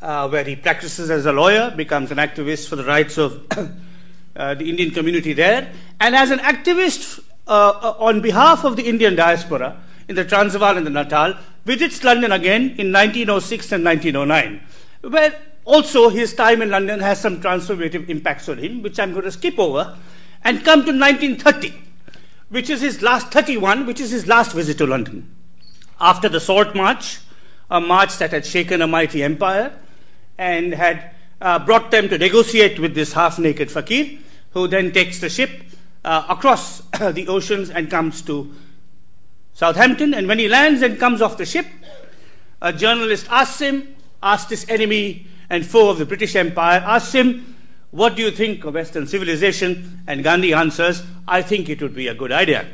uh, 0.00 0.28
where 0.28 0.44
he 0.44 0.56
practices 0.56 1.10
as 1.10 1.26
a 1.26 1.32
lawyer, 1.32 1.72
becomes 1.76 2.10
an 2.10 2.18
activist 2.18 2.68
for 2.68 2.76
the 2.76 2.84
rights 2.84 3.18
of 3.18 3.46
uh, 4.36 4.54
the 4.54 4.68
Indian 4.68 4.90
community 4.90 5.32
there, 5.32 5.70
and 6.00 6.16
as 6.16 6.30
an 6.30 6.38
activist 6.40 7.22
uh, 7.46 7.50
uh, 7.50 7.96
on 7.98 8.20
behalf 8.20 8.64
of 8.64 8.76
the 8.76 8.88
Indian 8.88 9.14
diaspora 9.14 9.76
in 10.08 10.16
the 10.16 10.24
Transvaal 10.24 10.76
and 10.76 10.86
the 10.86 10.90
Natal, 10.90 11.34
visits 11.64 12.02
London 12.02 12.32
again 12.32 12.62
in 12.78 12.92
1906 12.92 13.72
and 13.72 13.84
1909, 13.84 14.60
where 15.12 15.34
also 15.64 16.08
his 16.08 16.34
time 16.34 16.62
in 16.62 16.70
London 16.70 17.00
has 17.00 17.20
some 17.20 17.40
transformative 17.40 18.08
impacts 18.08 18.48
on 18.48 18.58
him, 18.58 18.82
which 18.82 18.98
I'm 18.98 19.12
going 19.12 19.24
to 19.24 19.30
skip 19.30 19.58
over, 19.58 19.96
and 20.42 20.64
come 20.64 20.84
to 20.84 20.92
1930, 20.92 21.91
which 22.52 22.68
is 22.68 22.82
his 22.82 23.00
last 23.00 23.32
31, 23.32 23.86
which 23.86 23.98
is 23.98 24.10
his 24.10 24.26
last 24.26 24.52
visit 24.52 24.76
to 24.76 24.86
London. 24.86 25.34
After 25.98 26.28
the 26.28 26.38
Salt 26.38 26.74
March, 26.74 27.18
a 27.70 27.80
march 27.80 28.18
that 28.18 28.30
had 28.30 28.44
shaken 28.44 28.82
a 28.82 28.86
mighty 28.86 29.22
empire 29.22 29.72
and 30.36 30.74
had 30.74 31.14
uh, 31.40 31.58
brought 31.58 31.90
them 31.90 32.10
to 32.10 32.18
negotiate 32.18 32.78
with 32.78 32.94
this 32.94 33.14
half 33.14 33.38
naked 33.38 33.70
fakir, 33.70 34.18
who 34.50 34.68
then 34.68 34.92
takes 34.92 35.18
the 35.18 35.30
ship 35.30 35.62
uh, 36.04 36.26
across 36.28 36.80
the 37.12 37.26
oceans 37.26 37.70
and 37.70 37.90
comes 37.90 38.20
to 38.20 38.54
Southampton. 39.54 40.12
And 40.12 40.28
when 40.28 40.38
he 40.38 40.46
lands 40.46 40.82
and 40.82 40.98
comes 40.98 41.22
off 41.22 41.38
the 41.38 41.46
ship, 41.46 41.66
a 42.60 42.70
journalist 42.70 43.28
asks 43.30 43.60
him, 43.60 43.96
asks 44.22 44.50
this 44.50 44.68
enemy 44.68 45.26
and 45.48 45.64
foe 45.64 45.88
of 45.88 45.96
the 45.96 46.04
British 46.04 46.36
Empire, 46.36 46.82
asks 46.84 47.14
him, 47.14 47.51
What 47.92 48.16
do 48.16 48.22
you 48.22 48.30
think 48.30 48.64
of 48.64 48.72
Western 48.72 49.06
civilization? 49.06 50.02
And 50.06 50.24
Gandhi 50.24 50.54
answers, 50.54 51.02
I 51.28 51.42
think 51.42 51.68
it 51.68 51.82
would 51.82 51.94
be 51.94 52.08
a 52.08 52.14
good 52.14 52.32
idea. 52.32 52.66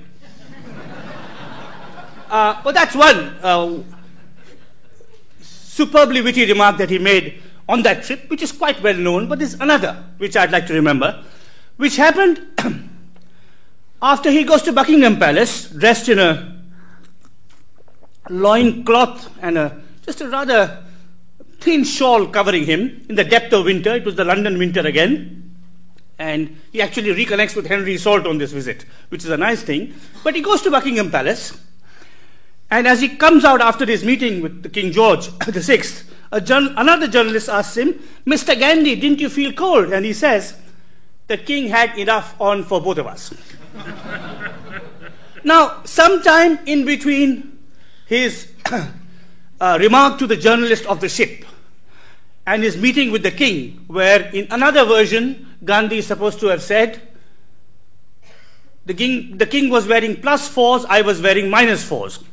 uh, 2.30 2.62
but 2.62 2.72
that's 2.72 2.94
one 2.94 3.16
uh, 3.42 3.82
superbly 5.40 6.22
witty 6.22 6.46
remark 6.46 6.78
that 6.78 6.88
he 6.88 7.00
made 7.00 7.42
on 7.68 7.82
that 7.82 8.04
trip, 8.04 8.30
which 8.30 8.42
is 8.42 8.52
quite 8.52 8.80
well 8.80 8.94
known, 8.94 9.26
but 9.26 9.40
there's 9.40 9.54
another 9.54 10.04
which 10.18 10.36
I'd 10.36 10.52
like 10.52 10.68
to 10.68 10.74
remember, 10.74 11.24
which 11.78 11.96
happened 11.96 12.40
after 14.02 14.30
he 14.30 14.44
goes 14.44 14.62
to 14.62 14.72
Buckingham 14.72 15.18
Palace, 15.18 15.68
dressed 15.68 16.08
in 16.08 16.20
a 16.20 16.62
loin 18.30 18.84
cloth 18.84 19.36
and 19.42 19.58
a, 19.58 19.82
just 20.06 20.20
a 20.20 20.28
rather 20.28 20.84
thin 21.60 21.84
shawl 21.84 22.26
covering 22.26 22.64
him 22.64 23.04
in 23.08 23.14
the 23.14 23.24
depth 23.24 23.52
of 23.52 23.64
winter. 23.64 23.94
It 23.94 24.04
was 24.04 24.14
the 24.14 24.24
London 24.24 24.58
winter 24.58 24.80
again. 24.80 25.54
And 26.18 26.56
he 26.72 26.82
actually 26.82 27.14
reconnects 27.14 27.54
with 27.54 27.66
Henry 27.66 27.96
Salt 27.96 28.26
on 28.26 28.38
this 28.38 28.52
visit, 28.52 28.84
which 29.08 29.24
is 29.24 29.30
a 29.30 29.36
nice 29.36 29.62
thing. 29.62 29.94
But 30.24 30.34
he 30.34 30.42
goes 30.42 30.62
to 30.62 30.70
Buckingham 30.70 31.10
Palace, 31.10 31.56
and 32.70 32.86
as 32.86 33.00
he 33.00 33.08
comes 33.08 33.44
out 33.44 33.60
after 33.60 33.86
his 33.86 34.04
meeting 34.04 34.42
with 34.42 34.62
the 34.62 34.68
King 34.68 34.92
George 34.92 35.28
VI, 35.46 35.82
journal, 36.40 36.74
another 36.76 37.08
journalist 37.08 37.48
asks 37.48 37.76
him, 37.76 37.94
Mr. 38.26 38.58
Gandhi, 38.58 38.96
didn't 38.96 39.20
you 39.20 39.28
feel 39.28 39.52
cold? 39.52 39.92
And 39.92 40.04
he 40.04 40.12
says, 40.12 40.54
The 41.28 41.38
king 41.38 41.68
had 41.68 41.96
enough 41.98 42.38
on 42.40 42.64
for 42.64 42.80
both 42.80 42.98
of 42.98 43.06
us. 43.06 43.32
now, 45.44 45.82
sometime 45.84 46.58
in 46.66 46.84
between 46.84 47.58
his 48.06 48.52
uh, 49.60 49.78
remark 49.80 50.18
to 50.18 50.26
the 50.26 50.36
journalist 50.36 50.84
of 50.86 51.00
the 51.00 51.08
ship 51.08 51.44
and 52.48 52.62
his 52.62 52.78
meeting 52.78 53.12
with 53.12 53.22
the 53.22 53.30
king, 53.30 53.84
where 53.88 54.22
in 54.30 54.46
another 54.50 54.82
version, 54.86 55.46
Gandhi 55.62 55.98
is 55.98 56.06
supposed 56.06 56.40
to 56.40 56.46
have 56.46 56.62
said, 56.62 56.98
the 58.86 58.94
king, 58.94 59.36
the 59.36 59.44
king 59.44 59.68
was 59.68 59.86
wearing 59.86 60.18
plus 60.22 60.48
fours, 60.48 60.86
I 60.86 61.02
was 61.02 61.20
wearing 61.20 61.50
minus 61.50 61.84
fours. 61.84 62.24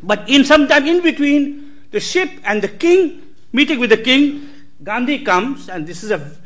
But 0.00 0.28
in 0.28 0.44
some 0.44 0.68
time 0.68 0.86
in 0.86 1.02
between, 1.02 1.88
the 1.90 1.98
ship 1.98 2.30
and 2.44 2.62
the 2.62 2.68
king, 2.68 3.34
meeting 3.52 3.80
with 3.80 3.90
the 3.90 3.96
king, 3.96 4.48
Gandhi 4.84 5.24
comes, 5.24 5.68
and 5.68 5.88
this 5.88 6.04
is 6.04 6.12
a 6.12 6.36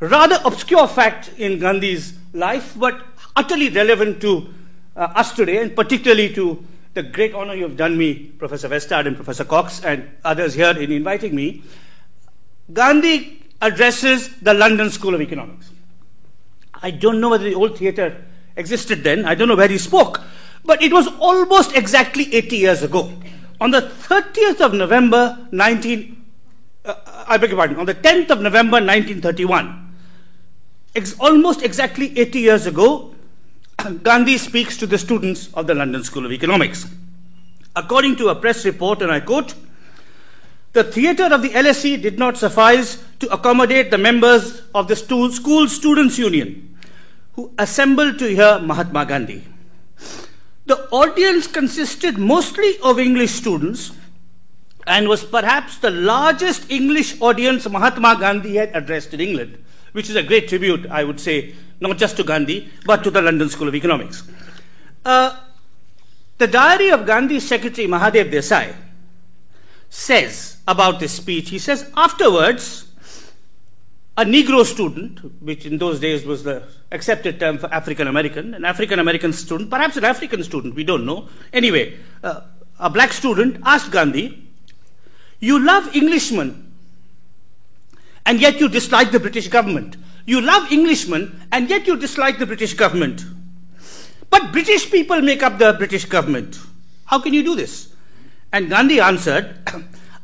rather 0.00 0.40
obscure 0.42 0.88
fact 0.88 1.32
in 1.36 1.58
Gandhi's 1.58 2.14
life, 2.32 2.74
but 2.74 2.98
utterly 3.36 3.68
relevant 3.68 4.22
to 4.22 4.48
uh, 4.96 5.12
us 5.14 5.34
today, 5.34 5.58
and 5.58 5.76
particularly 5.76 6.32
to 6.32 6.64
the 6.94 7.02
great 7.02 7.34
honor 7.34 7.52
you 7.52 7.64
have 7.64 7.76
done 7.76 7.98
me, 7.98 8.14
Professor 8.14 8.70
Westad 8.70 9.06
and 9.06 9.14
Professor 9.14 9.44
Cox, 9.44 9.84
and 9.84 10.08
others 10.24 10.54
here 10.54 10.70
in 10.70 10.90
inviting 10.90 11.34
me. 11.34 11.62
Gandhi 12.72 13.42
addresses 13.62 14.36
the 14.40 14.54
London 14.54 14.90
School 14.90 15.14
of 15.14 15.20
Economics. 15.20 15.70
I 16.82 16.90
don't 16.90 17.20
know 17.20 17.30
whether 17.30 17.44
the 17.44 17.54
old 17.54 17.78
theatre 17.78 18.24
existed 18.56 19.04
then, 19.04 19.24
I 19.24 19.34
don't 19.34 19.48
know 19.48 19.56
where 19.56 19.68
he 19.68 19.78
spoke, 19.78 20.20
but 20.64 20.82
it 20.82 20.92
was 20.92 21.08
almost 21.18 21.76
exactly 21.76 22.34
80 22.34 22.56
years 22.56 22.82
ago. 22.82 23.12
On 23.60 23.70
the 23.70 23.80
30th 23.80 24.60
of 24.60 24.74
November 24.74 25.46
19, 25.52 26.24
uh, 26.84 26.94
I 27.26 27.36
beg 27.36 27.50
your 27.50 27.58
pardon, 27.58 27.78
on 27.78 27.86
the 27.86 27.94
10th 27.94 28.30
of 28.30 28.40
November 28.40 28.76
1931, 28.76 29.94
ex- 30.94 31.18
almost 31.18 31.62
exactly 31.62 32.18
80 32.18 32.40
years 32.40 32.66
ago, 32.66 33.14
Gandhi 34.02 34.38
speaks 34.38 34.76
to 34.78 34.86
the 34.86 34.98
students 34.98 35.52
of 35.54 35.66
the 35.66 35.74
London 35.74 36.02
School 36.04 36.26
of 36.26 36.32
Economics. 36.32 36.86
According 37.74 38.16
to 38.16 38.28
a 38.28 38.34
press 38.34 38.64
report, 38.64 39.02
and 39.02 39.10
I 39.12 39.20
quote, 39.20 39.54
the 40.76 40.84
theatre 40.84 41.32
of 41.32 41.40
the 41.40 41.48
LSE 41.48 42.02
did 42.02 42.18
not 42.18 42.36
suffice 42.36 43.02
to 43.18 43.26
accommodate 43.32 43.90
the 43.90 43.96
members 43.96 44.60
of 44.74 44.88
the 44.88 44.94
school 44.94 45.68
students' 45.68 46.18
union 46.18 46.76
who 47.32 47.50
assembled 47.58 48.18
to 48.18 48.28
hear 48.28 48.58
Mahatma 48.58 49.06
Gandhi. 49.06 49.42
The 50.66 50.76
audience 50.90 51.46
consisted 51.46 52.18
mostly 52.18 52.76
of 52.82 52.98
English 52.98 53.30
students 53.32 53.92
and 54.86 55.08
was 55.08 55.24
perhaps 55.24 55.78
the 55.78 55.90
largest 55.90 56.70
English 56.70 57.18
audience 57.22 57.66
Mahatma 57.66 58.18
Gandhi 58.20 58.56
had 58.56 58.76
addressed 58.76 59.14
in 59.14 59.20
England, 59.20 59.56
which 59.92 60.10
is 60.10 60.16
a 60.16 60.22
great 60.22 60.46
tribute, 60.46 60.86
I 60.90 61.04
would 61.04 61.20
say, 61.20 61.54
not 61.80 61.96
just 61.96 62.18
to 62.18 62.24
Gandhi, 62.24 62.68
but 62.84 63.02
to 63.04 63.10
the 63.10 63.22
London 63.22 63.48
School 63.48 63.68
of 63.68 63.74
Economics. 63.74 64.24
Uh, 65.06 65.38
the 66.36 66.46
diary 66.46 66.90
of 66.90 67.06
Gandhi's 67.06 67.48
secretary, 67.48 67.88
Mahadev 67.88 68.30
Desai, 68.30 68.74
says 69.88 70.58
about 70.66 71.00
this 71.00 71.12
speech, 71.12 71.50
he 71.50 71.58
says, 71.58 71.90
afterwards, 71.96 72.86
a 74.16 74.24
Negro 74.24 74.64
student, 74.64 75.20
which 75.42 75.66
in 75.66 75.78
those 75.78 76.00
days 76.00 76.24
was 76.24 76.42
the 76.42 76.62
accepted 76.90 77.38
term 77.38 77.58
for 77.58 77.72
African 77.72 78.08
American, 78.08 78.54
an 78.54 78.64
African 78.64 78.98
American 78.98 79.32
student, 79.32 79.70
perhaps 79.70 79.96
an 79.96 80.04
African 80.04 80.42
student, 80.42 80.74
we 80.74 80.84
don't 80.84 81.04
know. 81.04 81.28
Anyway, 81.52 81.98
uh, 82.22 82.40
a 82.78 82.88
black 82.88 83.12
student 83.12 83.60
asked 83.64 83.90
Gandhi, 83.90 84.48
You 85.38 85.64
love 85.64 85.94
Englishmen, 85.94 86.72
and 88.24 88.40
yet 88.40 88.58
you 88.58 88.68
dislike 88.68 89.12
the 89.12 89.20
British 89.20 89.48
government. 89.48 89.96
You 90.24 90.40
love 90.40 90.72
Englishmen, 90.72 91.46
and 91.52 91.68
yet 91.70 91.86
you 91.86 91.96
dislike 91.96 92.38
the 92.38 92.46
British 92.46 92.74
government. 92.74 93.24
But 94.30 94.50
British 94.50 94.90
people 94.90 95.20
make 95.20 95.42
up 95.42 95.58
the 95.58 95.74
British 95.74 96.06
government. 96.06 96.58
How 97.04 97.20
can 97.20 97.32
you 97.32 97.42
do 97.42 97.54
this? 97.54 97.92
And 98.52 98.70
Gandhi 98.70 99.00
answered, 99.00 99.56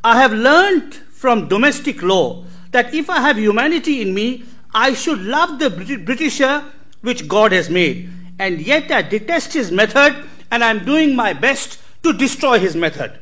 I 0.05 0.21
have 0.21 0.33
learned 0.33 0.95
from 0.95 1.49
domestic 1.49 2.03
law 2.03 2.45
that 2.71 2.95
if 2.95 3.11
I 3.11 3.21
have 3.21 3.39
humanity 3.39 4.01
in 4.01 4.15
me, 4.15 4.45
I 4.75 4.95
should 4.95 5.21
love 5.21 5.59
the 5.59 5.71
Britisher 5.71 6.65
which 7.03 7.29
God 7.29 7.53
has 7.53 7.69
made. 7.69 8.09
And 8.39 8.61
yet 8.61 8.91
I 8.91 9.03
detest 9.03 9.53
his 9.53 9.71
method 9.71 10.17
and 10.51 10.65
I'm 10.65 10.85
doing 10.85 11.15
my 11.15 11.33
best 11.33 11.79
to 12.03 12.13
destroy 12.13 12.59
his 12.59 12.75
method. 12.75 13.19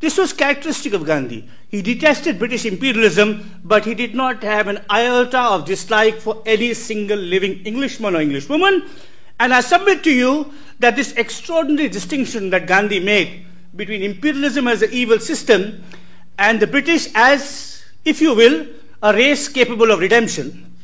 This 0.00 0.18
was 0.18 0.32
characteristic 0.32 0.92
of 0.92 1.06
Gandhi. 1.06 1.48
He 1.68 1.80
detested 1.80 2.38
British 2.38 2.66
imperialism, 2.66 3.60
but 3.64 3.86
he 3.86 3.94
did 3.94 4.14
not 4.14 4.42
have 4.42 4.68
an 4.68 4.84
iota 4.90 5.40
of 5.40 5.64
dislike 5.64 6.20
for 6.20 6.42
any 6.44 6.74
single 6.74 7.18
living 7.18 7.64
Englishman 7.64 8.14
or 8.14 8.20
Englishwoman. 8.20 8.84
And 9.40 9.54
I 9.54 9.62
submit 9.62 10.04
to 10.04 10.12
you 10.12 10.52
that 10.78 10.96
this 10.96 11.12
extraordinary 11.12 11.88
distinction 11.88 12.50
that 12.50 12.66
Gandhi 12.66 13.00
made 13.00 13.45
between 13.76 14.02
imperialism 14.02 14.66
as 14.68 14.82
an 14.82 14.90
evil 14.92 15.18
system 15.18 15.82
and 16.38 16.60
the 16.60 16.66
British 16.66 17.08
as, 17.14 17.84
if 18.04 18.20
you 18.20 18.34
will, 18.34 18.66
a 19.02 19.12
race 19.12 19.48
capable 19.48 19.90
of 19.90 20.00
redemption, 20.00 20.74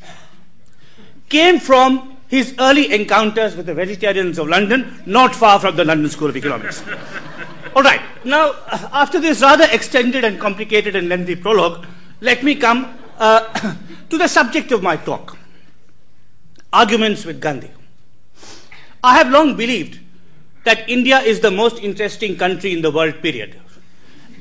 came 1.29 1.59
from 1.59 2.17
his 2.27 2.55
early 2.59 2.91
encounters 2.93 3.55
with 3.55 3.65
the 3.65 3.73
vegetarians 3.73 4.39
of 4.39 4.47
London, 4.47 5.01
not 5.05 5.35
far 5.35 5.59
from 5.59 5.75
the 5.75 5.85
London 5.85 6.09
School 6.09 6.29
of 6.29 6.37
Economics. 6.37 6.83
All 7.75 7.83
right, 7.83 8.01
now, 8.23 8.53
after 8.91 9.19
this 9.19 9.41
rather 9.41 9.67
extended 9.71 10.23
and 10.23 10.39
complicated 10.39 10.95
and 10.95 11.09
lengthy 11.09 11.35
prologue, 11.35 11.85
let 12.21 12.43
me 12.43 12.55
come 12.55 12.97
uh, 13.17 13.75
to 14.09 14.17
the 14.17 14.27
subject 14.27 14.71
of 14.71 14.81
my 14.83 14.95
talk 14.95 15.37
arguments 16.71 17.23
with 17.23 17.39
Gandhi. 17.39 17.69
I 19.03 19.17
have 19.17 19.29
long 19.29 19.55
believed 19.55 19.99
that 20.63 20.89
India 20.89 21.19
is 21.19 21.39
the 21.39 21.51
most 21.51 21.79
interesting 21.79 22.37
country 22.37 22.73
in 22.73 22.81
the 22.81 22.91
world, 22.91 23.21
period. 23.21 23.59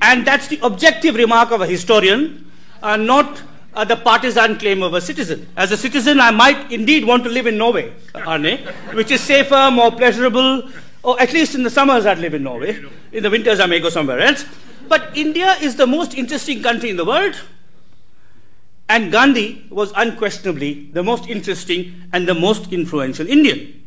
And 0.01 0.27
that's 0.27 0.49
the 0.49 0.59
objective 0.63 1.15
remark 1.15 1.51
of 1.51 1.61
a 1.61 1.67
historian, 1.67 2.51
uh, 2.83 2.97
not 2.97 3.43
uh, 3.75 3.85
the 3.85 3.97
partisan 3.97 4.59
claim 4.59 4.83
of 4.83 4.95
a 4.95 5.01
citizen. 5.01 5.49
As 5.57 5.73
a 5.73 5.77
citizen, 5.77 6.21
I 6.21 6.31
might 6.31 6.71
indeed 6.73 7.05
want 7.05 7.25
to 7.25 7.31
live 7.31 7.47
in 7.47 7.57
Norway, 7.57 7.93
Arne, 8.15 8.59
which 8.93 9.11
is 9.11 9.21
safer, 9.21 9.71
more 9.71 9.93
pleasurable, 9.93 10.69
or 11.03 11.21
at 11.21 11.33
least 11.33 11.55
in 11.55 11.63
the 11.63 11.71
summers 11.71 12.07
I'd 12.07 12.19
live 12.19 12.35
in 12.35 12.43
Norway. 12.43 12.81
In 13.13 13.23
the 13.23 13.31
winters 13.31 13.61
I 13.61 13.67
may 13.67 13.81
go 13.81 13.89
somewhere 13.89 14.21
else. 14.21 14.45
But 14.89 15.17
India 15.17 15.55
is 15.61 15.77
the 15.77 15.87
most 15.87 16.15
interesting 16.15 16.63
country 16.63 16.91
in 16.91 16.97
the 16.97 17.05
world, 17.05 17.41
and 18.89 19.11
Gandhi 19.11 19.67
was 19.71 19.93
unquestionably 19.97 20.91
the 20.93 21.03
most 21.03 21.29
interesting 21.29 21.95
and 22.13 22.29
the 22.29 22.35
most 22.35 22.73
influential 22.73 23.27
Indian. 23.27 23.82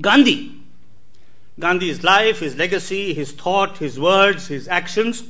Gandhi. 0.00 0.56
Gandhi's 1.58 2.02
life, 2.02 2.40
his 2.40 2.56
legacy, 2.56 3.12
his 3.12 3.32
thought, 3.32 3.78
his 3.78 4.00
words, 4.00 4.48
his 4.48 4.66
actions 4.66 5.24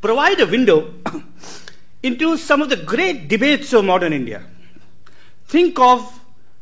provide 0.00 0.40
a 0.40 0.46
window 0.46 0.94
into 2.02 2.36
some 2.36 2.62
of 2.62 2.68
the 2.68 2.76
great 2.76 3.28
debates 3.28 3.72
of 3.72 3.84
modern 3.84 4.12
India. 4.12 4.44
Think 5.46 5.78
of 5.78 6.20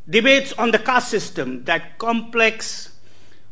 debates 0.08 0.52
on 0.54 0.70
the 0.70 0.78
caste 0.78 1.08
system, 1.08 1.64
that 1.64 1.98
complex, 1.98 2.96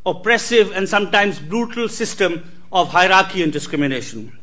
oppressive, 0.07 0.73
and 0.73 0.88
sometimes 0.88 1.38
brutal 1.38 1.88
system 1.88 2.50
of 2.73 2.88
hierarchy 2.88 3.43
and 3.43 3.52
discrimination. 3.52 4.38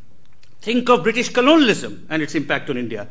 Think 0.61 0.89
of 0.89 1.03
British 1.03 1.29
colonialism 1.29 2.05
and 2.09 2.21
its 2.21 2.35
impact 2.35 2.69
on 2.69 2.77
India. 2.77 3.07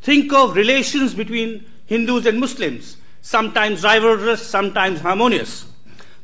Think 0.00 0.32
of 0.32 0.56
relations 0.56 1.14
between 1.14 1.64
Hindus 1.86 2.26
and 2.26 2.40
Muslims 2.40 2.96
sometimes 3.22 3.82
rivalrous, 3.82 4.38
sometimes 4.38 5.00
harmonious. 5.00 5.64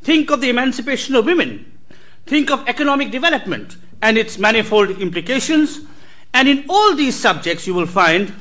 Think 0.02 0.30
of 0.30 0.40
the 0.40 0.50
emancipation 0.50 1.14
of 1.14 1.24
women. 1.24 1.78
Think 2.26 2.50
of 2.50 2.68
economic 2.68 3.10
development 3.10 3.76
and 4.02 4.18
its 4.18 4.38
manifold 4.38 4.90
implications. 4.90 5.80
And 6.34 6.46
in 6.48 6.66
all 6.68 6.94
these 6.94 7.16
subjects, 7.16 7.66
you 7.66 7.72
will 7.72 7.86
find 7.86 8.34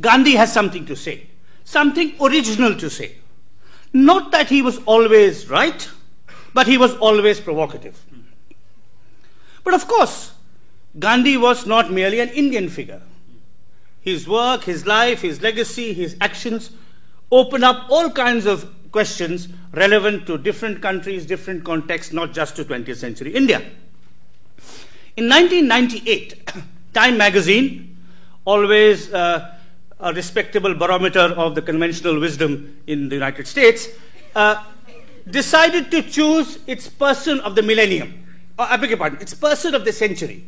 Gandhi 0.00 0.32
has 0.32 0.52
something 0.52 0.84
to 0.86 0.96
say, 0.96 1.28
something 1.64 2.14
original 2.20 2.74
to 2.76 2.90
say. 2.90 3.16
Not 3.92 4.32
that 4.32 4.48
he 4.48 4.60
was 4.60 4.78
always 4.86 5.48
right, 5.48 5.88
but 6.52 6.66
he 6.66 6.76
was 6.76 6.96
always 6.96 7.40
provocative. 7.40 8.04
But 9.62 9.74
of 9.74 9.86
course, 9.86 10.32
Gandhi 10.98 11.36
was 11.36 11.66
not 11.66 11.92
merely 11.92 12.18
an 12.20 12.30
Indian 12.30 12.68
figure. 12.68 13.02
His 14.00 14.28
work, 14.28 14.64
his 14.64 14.84
life, 14.84 15.22
his 15.22 15.40
legacy, 15.40 15.92
his 15.92 16.16
actions 16.20 16.70
open 17.34 17.64
up 17.64 17.86
all 17.90 18.10
kinds 18.10 18.46
of 18.46 18.64
questions 18.92 19.48
relevant 19.72 20.24
to 20.24 20.38
different 20.38 20.80
countries, 20.80 21.26
different 21.26 21.64
contexts, 21.64 22.12
not 22.12 22.32
just 22.32 22.54
to 22.54 22.64
20th 22.64 22.96
century 22.96 23.34
India. 23.34 23.58
In 25.16 25.28
1998, 25.28 26.50
Time 26.94 27.18
magazine, 27.18 27.96
always 28.44 29.12
uh, 29.12 29.56
a 29.98 30.12
respectable 30.14 30.74
barometer 30.74 31.34
of 31.44 31.56
the 31.56 31.62
conventional 31.62 32.20
wisdom 32.20 32.78
in 32.86 33.08
the 33.08 33.16
United 33.16 33.48
States, 33.48 33.88
uh, 34.36 34.62
decided 35.28 35.90
to 35.90 36.02
choose 36.02 36.60
its 36.68 36.88
person 36.88 37.40
of 37.40 37.56
the 37.56 37.62
millennium. 37.62 38.24
Oh, 38.58 38.66
I 38.70 38.76
beg 38.76 38.90
your 38.90 38.98
pardon, 38.98 39.20
its 39.20 39.34
person 39.34 39.74
of 39.74 39.84
the 39.84 39.92
century. 39.92 40.44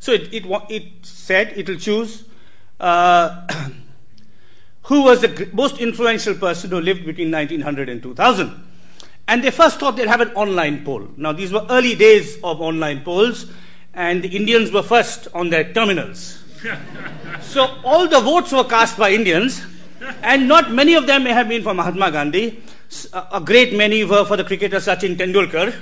So 0.00 0.10
it, 0.10 0.34
it, 0.34 0.44
it 0.68 1.06
said 1.06 1.52
it 1.56 1.68
will 1.68 1.78
choose 1.78 2.24
uh, 2.80 3.46
who 4.84 5.02
was 5.02 5.22
the 5.22 5.48
most 5.52 5.78
influential 5.78 6.34
person 6.34 6.70
who 6.70 6.80
lived 6.80 7.04
between 7.04 7.30
1900 7.30 7.88
and 7.88 8.02
2000. 8.02 8.52
And 9.26 9.42
they 9.42 9.50
first 9.50 9.80
thought 9.80 9.96
they'd 9.96 10.08
have 10.08 10.20
an 10.20 10.32
online 10.32 10.84
poll. 10.84 11.08
Now, 11.16 11.32
these 11.32 11.52
were 11.52 11.66
early 11.70 11.94
days 11.94 12.36
of 12.44 12.60
online 12.60 13.02
polls, 13.02 13.46
and 13.94 14.22
the 14.22 14.28
Indians 14.28 14.72
were 14.72 14.82
first 14.82 15.28
on 15.32 15.48
their 15.48 15.72
terminals. 15.72 16.42
so 17.40 17.78
all 17.82 18.06
the 18.06 18.20
votes 18.20 18.52
were 18.52 18.64
cast 18.64 18.98
by 18.98 19.10
Indians, 19.10 19.62
and 20.22 20.46
not 20.46 20.70
many 20.70 20.94
of 20.94 21.06
them 21.06 21.24
may 21.24 21.32
have 21.32 21.48
been 21.48 21.62
for 21.62 21.72
Mahatma 21.72 22.10
Gandhi. 22.10 22.62
A 23.32 23.40
great 23.40 23.74
many 23.74 24.04
were 24.04 24.26
for 24.26 24.36
the 24.36 24.44
cricketer 24.44 24.76
Sachin 24.76 25.16
Tendulkar, 25.16 25.72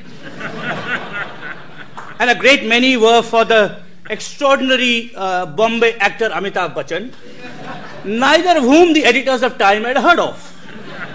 and 2.21 2.31
a 2.31 2.37
great 2.37 2.67
many 2.67 2.97
were 2.97 3.23
for 3.23 3.45
the 3.45 3.81
extraordinary 4.09 5.11
uh, 5.17 5.47
Bombay 5.47 5.95
actor 5.95 6.29
Amitabh 6.29 6.75
Bachchan 6.75 7.13
neither 8.05 8.59
of 8.59 8.65
whom 8.65 8.93
the 8.93 9.05
editors 9.05 9.43
of 9.43 9.59
Time 9.59 9.85
had 9.85 9.97
heard 9.97 10.19
of. 10.19 10.49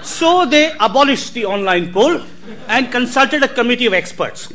So 0.04 0.46
they 0.46 0.74
abolished 0.80 1.34
the 1.34 1.46
online 1.46 1.92
poll 1.92 2.22
and 2.68 2.92
consulted 2.92 3.44
a 3.44 3.48
committee 3.48 3.86
of 3.86 3.94
experts, 3.94 4.52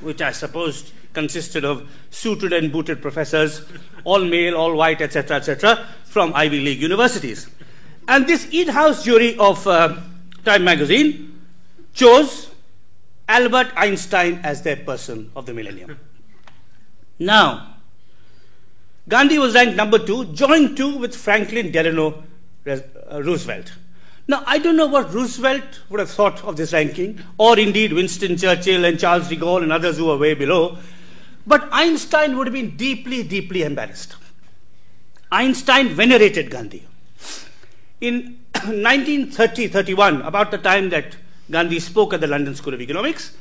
which 0.00 0.22
I 0.22 0.32
suppose 0.32 0.92
consisted 1.12 1.64
of 1.64 1.88
suited 2.10 2.52
and 2.52 2.72
booted 2.72 3.02
professors, 3.02 3.64
all 4.04 4.24
male, 4.24 4.56
all 4.56 4.74
white, 4.74 5.00
etc., 5.00 5.36
etc., 5.36 5.86
from 6.04 6.32
Ivy 6.34 6.60
League 6.60 6.80
universities. 6.80 7.48
And 8.08 8.26
this 8.26 8.48
in-house 8.50 9.04
jury 9.04 9.36
of 9.38 9.66
uh, 9.66 9.96
Time 10.44 10.64
magazine 10.64 11.40
chose 11.94 12.50
Albert 13.28 13.72
Einstein 13.76 14.40
as 14.42 14.62
their 14.62 14.76
person 14.76 15.30
of 15.36 15.46
the 15.46 15.54
millennium. 15.54 15.98
Now, 17.18 17.71
Gandhi 19.08 19.38
was 19.38 19.54
ranked 19.54 19.76
number 19.76 19.98
two, 19.98 20.26
joined 20.26 20.76
two 20.76 20.96
with 20.96 21.14
Franklin 21.14 21.72
Delano 21.72 22.22
uh, 22.66 23.22
Roosevelt. 23.22 23.72
Now, 24.28 24.44
I 24.46 24.58
don't 24.58 24.76
know 24.76 24.86
what 24.86 25.12
Roosevelt 25.12 25.82
would 25.88 25.98
have 25.98 26.10
thought 26.10 26.44
of 26.44 26.56
this 26.56 26.72
ranking, 26.72 27.20
or 27.38 27.58
indeed 27.58 27.92
Winston 27.92 28.36
Churchill 28.36 28.84
and 28.84 28.98
Charles 28.98 29.28
de 29.28 29.36
Gaulle 29.36 29.64
and 29.64 29.72
others 29.72 29.96
who 29.96 30.06
were 30.06 30.16
way 30.16 30.34
below, 30.34 30.78
but 31.44 31.68
Einstein 31.72 32.36
would 32.36 32.46
have 32.46 32.54
been 32.54 32.76
deeply, 32.76 33.24
deeply 33.24 33.62
embarrassed. 33.64 34.14
Einstein 35.32 35.88
venerated 35.88 36.50
Gandhi. 36.50 36.86
In 38.00 38.38
1930 38.54 39.68
31, 39.68 40.22
about 40.22 40.52
the 40.52 40.58
time 40.58 40.90
that 40.90 41.16
Gandhi 41.50 41.80
spoke 41.80 42.14
at 42.14 42.20
the 42.20 42.28
London 42.28 42.54
School 42.54 42.74
of 42.74 42.80
Economics, 42.80 43.36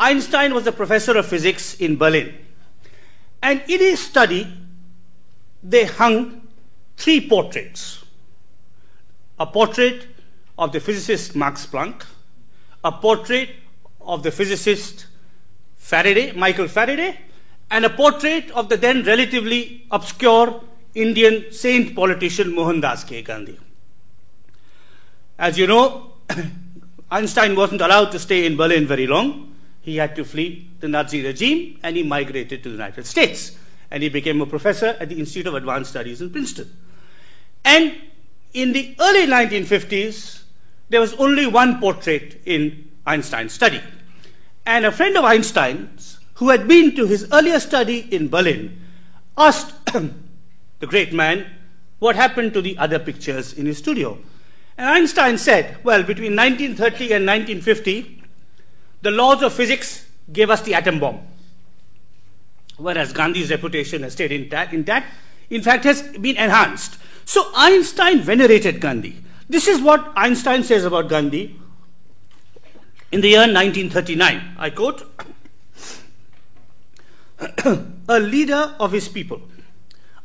Einstein 0.00 0.52
was 0.52 0.66
a 0.66 0.72
professor 0.72 1.16
of 1.16 1.26
physics 1.26 1.74
in 1.74 1.96
Berlin. 1.96 2.34
And 3.40 3.62
in 3.68 3.78
his 3.78 4.00
study, 4.00 4.52
they 5.62 5.84
hung 5.84 6.42
three 6.96 7.28
portraits 7.28 8.04
a 9.38 9.46
portrait 9.46 10.06
of 10.58 10.72
the 10.72 10.80
physicist 10.80 11.36
Max 11.36 11.64
Planck, 11.64 12.04
a 12.82 12.90
portrait 12.90 13.50
of 14.00 14.22
the 14.22 14.30
physicist 14.30 15.06
Faraday, 15.76 16.32
Michael 16.32 16.66
Faraday, 16.66 17.18
and 17.70 17.84
a 17.84 17.90
portrait 17.90 18.50
of 18.50 18.68
the 18.68 18.76
then 18.76 19.04
relatively 19.04 19.86
obscure 19.90 20.62
Indian 20.94 21.52
saint 21.52 21.94
politician 21.94 22.54
Mohandas 22.54 23.04
K. 23.04 23.22
Gandhi. 23.22 23.58
As 25.38 25.56
you 25.56 25.66
know, 25.66 26.14
Einstein 27.10 27.54
wasn't 27.54 27.80
allowed 27.80 28.10
to 28.10 28.18
stay 28.18 28.44
in 28.44 28.56
Berlin 28.56 28.86
very 28.86 29.06
long. 29.06 29.54
He 29.80 29.96
had 29.96 30.16
to 30.16 30.24
flee 30.24 30.68
the 30.80 30.88
Nazi 30.88 31.24
regime 31.24 31.78
and 31.82 31.96
he 31.96 32.02
migrated 32.02 32.62
to 32.64 32.70
the 32.70 32.74
United 32.74 33.06
States 33.06 33.56
and 33.90 34.02
he 34.02 34.08
became 34.08 34.40
a 34.40 34.46
professor 34.46 34.96
at 35.00 35.08
the 35.08 35.18
Institute 35.18 35.46
of 35.46 35.54
Advanced 35.54 35.90
Studies 35.90 36.20
in 36.20 36.30
Princeton. 36.30 36.70
And 37.64 37.94
in 38.52 38.72
the 38.72 38.94
early 39.00 39.26
1950s, 39.26 40.42
there 40.88 41.00
was 41.00 41.14
only 41.14 41.46
one 41.46 41.80
portrait 41.80 42.40
in 42.44 42.88
Einstein's 43.06 43.52
study. 43.52 43.82
And 44.66 44.84
a 44.84 44.92
friend 44.92 45.16
of 45.16 45.24
Einstein's, 45.24 46.18
who 46.34 46.50
had 46.50 46.68
been 46.68 46.94
to 46.96 47.06
his 47.06 47.28
earlier 47.32 47.60
study 47.60 48.00
in 48.14 48.28
Berlin, 48.28 48.80
asked 49.36 49.74
the 49.92 50.86
great 50.86 51.12
man 51.12 51.46
what 51.98 52.16
happened 52.16 52.52
to 52.54 52.62
the 52.62 52.76
other 52.78 52.98
pictures 52.98 53.52
in 53.52 53.66
his 53.66 53.78
studio. 53.78 54.18
And 54.76 54.86
Einstein 54.86 55.38
said, 55.38 55.78
well, 55.82 56.02
between 56.02 56.36
1930 56.36 57.12
and 57.12 57.26
1950, 57.26 58.22
the 59.02 59.10
laws 59.10 59.42
of 59.42 59.52
physics 59.52 60.06
gave 60.32 60.50
us 60.50 60.62
the 60.62 60.74
atom 60.74 61.00
bomb. 61.00 61.20
Whereas 62.78 63.12
Gandhi's 63.12 63.50
reputation 63.50 64.02
has 64.04 64.14
stayed 64.14 64.32
intact, 64.32 64.72
intact, 64.72 65.12
in 65.50 65.62
fact, 65.62 65.84
has 65.84 66.02
been 66.02 66.36
enhanced. 66.36 66.98
So 67.24 67.50
Einstein 67.54 68.20
venerated 68.20 68.80
Gandhi. 68.80 69.22
This 69.48 69.68
is 69.68 69.80
what 69.82 70.12
Einstein 70.16 70.62
says 70.62 70.84
about 70.84 71.08
Gandhi 71.08 71.58
in 73.10 73.20
the 73.20 73.28
year 73.28 73.40
1939. 73.40 74.56
I 74.58 74.70
quote 74.70 75.02
A 78.08 78.20
leader 78.20 78.74
of 78.80 78.92
his 78.92 79.08
people, 79.08 79.42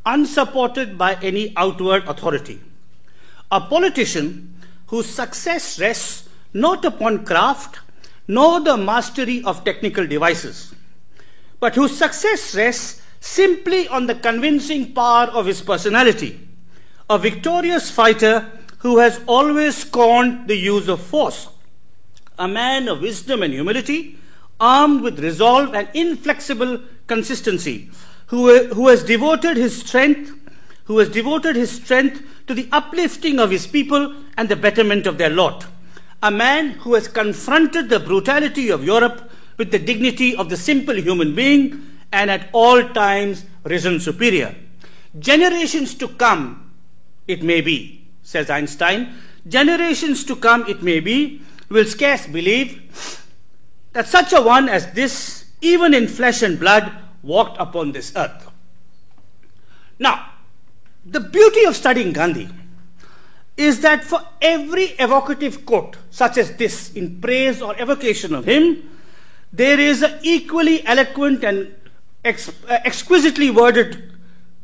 unsupported 0.05 0.97
by 0.97 1.15
any 1.21 1.53
outward 1.57 2.03
authority, 2.07 2.61
a 3.51 3.61
politician 3.61 4.55
whose 4.87 5.07
success 5.07 5.79
rests 5.79 6.29
not 6.53 6.85
upon 6.85 7.25
craft 7.25 7.79
nor 8.27 8.59
the 8.61 8.77
mastery 8.77 9.43
of 9.43 9.63
technical 9.63 10.07
devices, 10.07 10.73
but 11.63 11.75
whose 11.75 11.97
success 11.97 12.53
rests 12.55 13.01
simply 13.21 13.87
on 13.87 14.05
the 14.05 14.15
convincing 14.15 14.93
power 14.93 15.27
of 15.27 15.45
his 15.45 15.61
personality, 15.61 16.37
a 17.09 17.17
victorious 17.17 17.89
fighter 17.89 18.51
who 18.79 18.97
has 18.97 19.21
always 19.27 19.77
scorned 19.77 20.49
the 20.49 20.57
use 20.57 20.89
of 20.89 20.99
force, 20.99 21.47
a 22.37 22.49
man 22.49 22.89
of 22.89 22.99
wisdom 22.99 23.41
and 23.41 23.53
humility, 23.53 24.17
armed 24.59 24.99
with 24.99 25.23
resolve 25.23 25.73
and 25.73 25.87
inflexible 25.93 26.81
consistency, 27.07 27.89
who, 28.25 28.65
who 28.73 28.89
has 28.89 29.01
devoted 29.01 29.55
his 29.55 29.79
strength, 29.79 30.33
who 30.83 30.97
has 30.97 31.07
devoted 31.07 31.55
his 31.55 31.71
strength 31.71 32.21
to 32.45 32.53
the 32.53 32.67
uplifting 32.73 33.39
of 33.39 33.51
his 33.51 33.65
people 33.67 34.13
and 34.35 34.49
the 34.49 34.57
betterment 34.57 35.07
of 35.07 35.17
their 35.17 35.29
lot. 35.29 35.65
A 36.21 36.29
man 36.29 36.71
who 36.71 36.93
has 36.95 37.07
confronted 37.07 37.87
the 37.87 38.01
brutality 38.01 38.69
of 38.69 38.83
Europe 38.83 39.31
with 39.57 39.71
the 39.71 39.79
dignity 39.79 40.35
of 40.35 40.49
the 40.49 40.57
simple 40.57 40.95
human 40.95 41.35
being 41.35 41.81
and 42.11 42.29
at 42.29 42.49
all 42.53 42.83
times 42.89 43.45
risen 43.63 43.99
superior. 43.99 44.55
Generations 45.19 45.95
to 45.95 46.07
come, 46.07 46.71
it 47.27 47.43
may 47.43 47.61
be, 47.61 48.07
says 48.21 48.49
Einstein, 48.49 49.13
generations 49.47 50.23
to 50.23 50.35
come, 50.35 50.65
it 50.67 50.81
may 50.81 50.99
be, 50.99 51.41
will 51.69 51.85
scarce 51.85 52.27
believe 52.27 53.23
that 53.93 54.07
such 54.07 54.33
a 54.33 54.41
one 54.41 54.69
as 54.69 54.91
this, 54.93 55.45
even 55.61 55.93
in 55.93 56.07
flesh 56.07 56.41
and 56.41 56.59
blood, 56.59 56.91
walked 57.21 57.57
upon 57.59 57.91
this 57.91 58.11
earth. 58.15 58.49
Now, 59.99 60.31
the 61.05 61.19
beauty 61.19 61.65
of 61.65 61.75
studying 61.75 62.13
Gandhi 62.13 62.49
is 63.55 63.81
that 63.81 64.03
for 64.03 64.21
every 64.41 64.95
evocative 64.99 65.65
quote, 65.65 65.97
such 66.09 66.37
as 66.37 66.55
this, 66.57 66.93
in 66.93 67.21
praise 67.21 67.61
or 67.61 67.79
evocation 67.79 68.33
of 68.33 68.45
him, 68.45 68.89
there 69.53 69.79
is 69.79 70.01
an 70.01 70.19
equally 70.23 70.85
eloquent 70.85 71.43
and 71.43 71.73
ex- 72.25 72.49
uh, 72.49 72.79
exquisitely 72.83 73.51
worded 73.51 74.11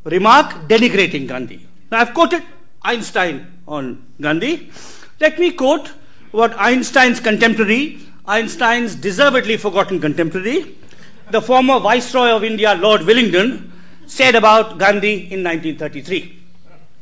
remark 0.04 0.68
denigrating 0.68 1.28
Gandhi. 1.28 1.68
Now, 1.92 2.00
I've 2.00 2.14
quoted 2.14 2.44
Einstein 2.82 3.46
on 3.68 4.04
Gandhi. 4.20 4.72
Let 5.20 5.38
me 5.38 5.52
quote 5.52 5.92
what 6.32 6.54
Einstein's 6.58 7.20
contemporary, 7.20 8.00
Einstein's 8.26 8.96
deservedly 8.96 9.58
forgotten 9.58 10.00
contemporary, 10.00 10.76
the 11.30 11.42
former 11.42 11.80
Viceroy 11.80 12.30
of 12.30 12.44
India, 12.44 12.74
Lord 12.74 13.02
Willingdon, 13.02 13.70
said 14.08 14.34
about 14.34 14.80
Gandhi 14.80 15.32
in 15.32 15.44
1933. 15.44 16.40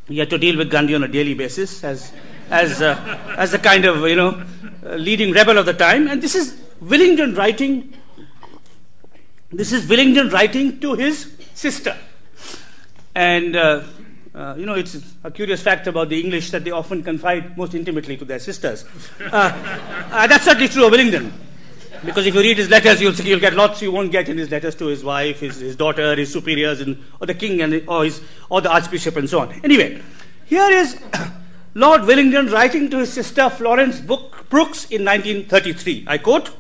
He 0.09 0.17
had 0.19 0.29
to 0.29 0.37
deal 0.37 0.57
with 0.57 0.69
Gandhi 0.69 0.95
on 0.95 1.03
a 1.03 1.07
daily 1.07 1.33
basis 1.33 1.83
as, 1.83 2.11
as, 2.49 2.81
uh, 2.81 2.95
as 3.37 3.53
a 3.53 3.59
kind 3.59 3.85
of, 3.85 4.07
you 4.07 4.15
know, 4.15 4.43
uh, 4.85 4.95
leading 4.95 5.33
rebel 5.33 5.57
of 5.57 5.65
the 5.65 5.73
time. 5.73 6.07
And 6.07 6.21
this 6.21 6.35
is 6.35 6.59
Willingdon 6.81 7.35
writing, 7.35 7.93
this 9.51 9.71
is 9.71 9.85
Willingdon 9.87 10.31
writing 10.31 10.79
to 10.79 10.93
his 10.93 11.31
sister. 11.53 11.97
And, 13.15 13.55
uh, 13.55 13.83
uh, 14.35 14.55
you 14.57 14.67
know, 14.67 14.75
it's 14.75 14.95
a 15.23 15.31
curious 15.31 15.61
fact 15.63 15.87
about 15.87 16.09
the 16.09 16.21
English 16.21 16.51
that 16.51 16.63
they 16.63 16.69
often 16.69 17.01
confide 17.01 17.57
most 17.57 17.73
intimately 17.73 18.15
to 18.17 18.25
their 18.25 18.37
sisters. 18.39 18.85
Uh, 19.19 19.27
uh, 20.11 20.27
that's 20.27 20.45
certainly 20.45 20.67
true 20.67 20.85
of 20.85 20.93
Willingdon. 20.93 21.31
Because 22.05 22.27
if 22.27 22.35
you 22.35 22.41
read 22.41 22.59
his 22.59 22.69
letters, 22.69 23.01
you'll, 23.01 23.15
you'll 23.15 23.39
get 23.39 23.55
lots 23.55 23.81
you 23.81 23.91
won't 23.91 24.11
get 24.11 24.29
in 24.29 24.37
his 24.37 24.51
letters 24.51 24.75
to 24.75 24.85
his 24.85 25.03
wife, 25.03 25.39
his, 25.39 25.57
his 25.57 25.75
daughter, 25.75 26.15
his 26.15 26.31
superiors, 26.31 26.79
and, 26.79 27.03
or 27.19 27.25
the 27.25 27.33
king, 27.33 27.59
and, 27.61 27.83
or, 27.87 28.03
his, 28.03 28.21
or 28.51 28.61
the 28.61 28.71
archbishop, 28.71 29.15
and 29.15 29.27
so 29.27 29.39
on. 29.39 29.59
Anyway, 29.63 29.99
here 30.45 30.69
is 30.69 31.01
Lord 31.73 32.01
Willingdon 32.01 32.53
writing 32.53 32.91
to 32.91 32.99
his 32.99 33.11
sister 33.11 33.49
Florence 33.49 33.99
Brooks 33.99 34.85
in 34.91 35.03
1933. 35.03 36.05
I 36.07 36.19
quote 36.19 36.51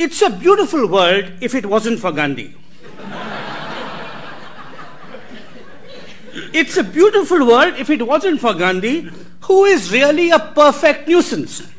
It's 0.00 0.22
a 0.22 0.30
beautiful 0.30 0.86
world 0.88 1.30
if 1.42 1.54
it 1.54 1.66
wasn't 1.66 2.00
for 2.00 2.10
Gandhi. 2.10 2.54
it's 6.54 6.78
a 6.78 6.82
beautiful 6.82 7.46
world 7.46 7.74
if 7.74 7.90
it 7.90 8.06
wasn't 8.06 8.40
for 8.40 8.54
Gandhi, 8.54 9.10
who 9.42 9.66
is 9.66 9.92
really 9.92 10.30
a 10.30 10.38
perfect 10.38 11.06
nuisance 11.06 11.70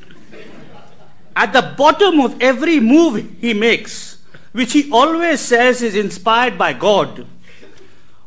at 1.36 1.52
the 1.52 1.74
bottom 1.76 2.20
of 2.20 2.40
every 2.40 2.80
move 2.80 3.38
he 3.40 3.56
makes, 3.56 4.20
which 4.52 4.74
he 4.74 4.92
always 4.92 5.40
says 5.40 5.82
is 5.82 5.96
inspired 5.96 6.60
by 6.60 6.74
God, 6.74 7.26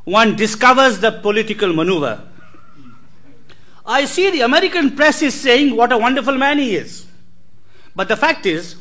one 0.03 0.35
discovers 0.35 0.99
the 0.99 1.13
political 1.13 1.73
maneuver. 1.73 2.21
I 3.87 4.07
see 4.07 4.31
the 4.31 4.41
American 4.41 4.97
press 4.97 5.23
is 5.23 5.35
saying 5.35 5.77
what 5.77 5.93
a 5.93 5.99
wonderful 5.99 6.37
man 6.37 6.59
he 6.59 6.75
is. 6.75 7.07
But 7.95 8.09
the 8.09 8.17
fact 8.17 8.45
is 8.45 8.75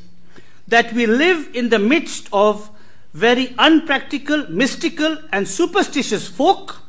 that 0.68 0.94
we 0.94 1.06
live 1.06 1.50
in 1.54 1.70
the 1.70 1.80
midst 1.80 2.30
of 2.32 2.70
very 3.14 3.54
unpractical, 3.60 4.50
mystical, 4.50 5.18
and 5.32 5.48
superstitious 5.48 6.28
folk 6.28 6.82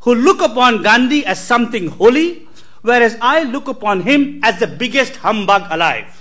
who 0.00 0.14
look 0.14 0.40
upon 0.40 0.82
Gandhi 0.82 1.26
as 1.26 1.42
something 1.42 1.88
holy, 1.88 2.48
whereas 2.82 3.18
I 3.20 3.42
look 3.42 3.68
upon 3.68 4.02
him 4.02 4.40
as 4.42 4.58
the 4.58 4.66
biggest 4.66 5.16
humbug 5.16 5.66
alive. 5.70 6.16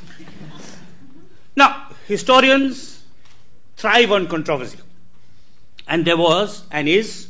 Now, 1.55 1.89
historians 2.07 3.03
thrive 3.77 4.11
on 4.11 4.27
controversy. 4.27 4.79
And 5.87 6.05
there 6.05 6.17
was 6.17 6.63
and 6.71 6.87
is 6.87 7.29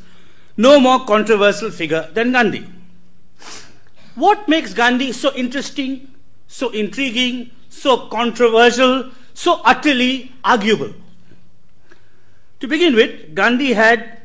no 0.57 0.79
more 0.79 1.05
controversial 1.05 1.71
figure 1.71 2.09
than 2.13 2.31
Gandhi. 2.31 2.67
What 4.15 4.49
makes 4.49 4.73
Gandhi 4.73 5.13
so 5.13 5.33
interesting, 5.33 6.13
so 6.47 6.69
intriguing, 6.69 7.51
so 7.69 8.09
controversial, 8.09 9.11
so 9.33 9.61
utterly 9.63 10.31
arguable? 10.43 10.93
To 12.59 12.67
begin 12.67 12.95
with, 12.95 13.33
Gandhi 13.35 13.73
had 13.73 14.17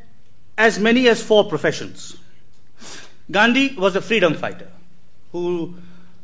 as 0.59 0.79
many 0.79 1.09
as 1.09 1.23
four 1.23 1.45
professions. 1.49 2.17
Gandhi 3.31 3.75
was 3.77 3.97
a 3.97 4.01
freedom 4.01 4.35
fighter 4.35 4.71
who 5.33 5.75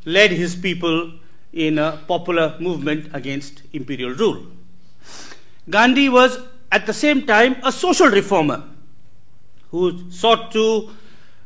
led 0.05 0.31
his 0.31 0.55
people 0.55 1.13
in 1.53 1.77
a 1.77 1.99
popular 2.07 2.55
movement 2.59 3.09
against 3.13 3.63
imperial 3.73 4.11
rule. 4.11 4.45
Gandhi 5.69 6.09
was 6.09 6.39
at 6.71 6.85
the 6.85 6.93
same 6.93 7.25
time 7.25 7.57
a 7.63 7.71
social 7.71 8.07
reformer 8.07 8.63
who 9.71 10.09
sought 10.11 10.51
to 10.51 10.89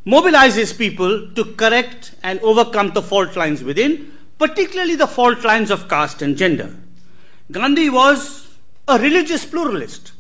mobilize 0.04 0.56
his 0.56 0.74
people 0.74 1.32
to 1.34 1.46
correct 1.56 2.14
and 2.24 2.40
overcome 2.42 2.92
the 2.92 3.02
fault 3.02 3.36
lines 3.36 3.64
within, 3.64 4.12
particularly 4.38 4.96
the 4.96 5.08
fault 5.08 5.44
lines 5.44 5.72
of 5.72 5.88
caste 5.88 6.22
and 6.22 6.38
gender. 6.38 6.76
Gandhi 7.52 7.90
was 7.90 8.48
a 8.88 8.98
religious 9.00 9.46
pluralist 9.46 10.12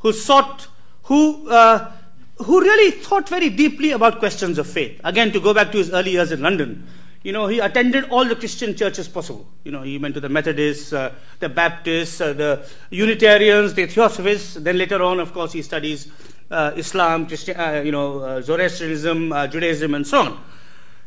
who 0.00 0.12
sought, 0.12 0.66
who, 1.04 1.48
uh, 1.48 1.92
who 2.36 2.60
really 2.60 2.90
thought 2.90 3.28
very 3.28 3.50
deeply 3.50 3.92
about 3.92 4.18
questions 4.18 4.58
of 4.58 4.66
faith. 4.66 5.00
Again, 5.04 5.32
to 5.32 5.40
go 5.40 5.54
back 5.54 5.70
to 5.72 5.78
his 5.78 5.90
early 5.92 6.12
years 6.12 6.32
in 6.32 6.40
London, 6.40 6.86
you 7.22 7.32
know, 7.32 7.46
he 7.46 7.60
attended 7.60 8.10
all 8.10 8.24
the 8.24 8.34
Christian 8.34 8.74
churches 8.74 9.06
possible. 9.06 9.46
You 9.62 9.70
know, 9.70 9.82
he 9.82 9.96
went 9.96 10.14
to 10.14 10.20
the 10.20 10.28
Methodists, 10.28 10.92
uh, 10.92 11.14
the 11.38 11.48
Baptists, 11.48 12.20
uh, 12.20 12.32
the 12.32 12.66
Unitarians, 12.90 13.74
the 13.74 13.86
Theosophists. 13.86 14.54
Then 14.54 14.76
later 14.76 15.00
on, 15.04 15.20
of 15.20 15.32
course, 15.32 15.52
he 15.52 15.62
studies 15.62 16.08
uh, 16.50 16.72
Islam, 16.74 17.26
Christian, 17.26 17.58
uh, 17.58 17.82
you 17.84 17.92
know, 17.92 18.18
uh, 18.18 18.42
Zoroastrianism, 18.42 19.32
uh, 19.32 19.46
Judaism, 19.46 19.94
and 19.94 20.04
so 20.04 20.20
on. 20.22 20.44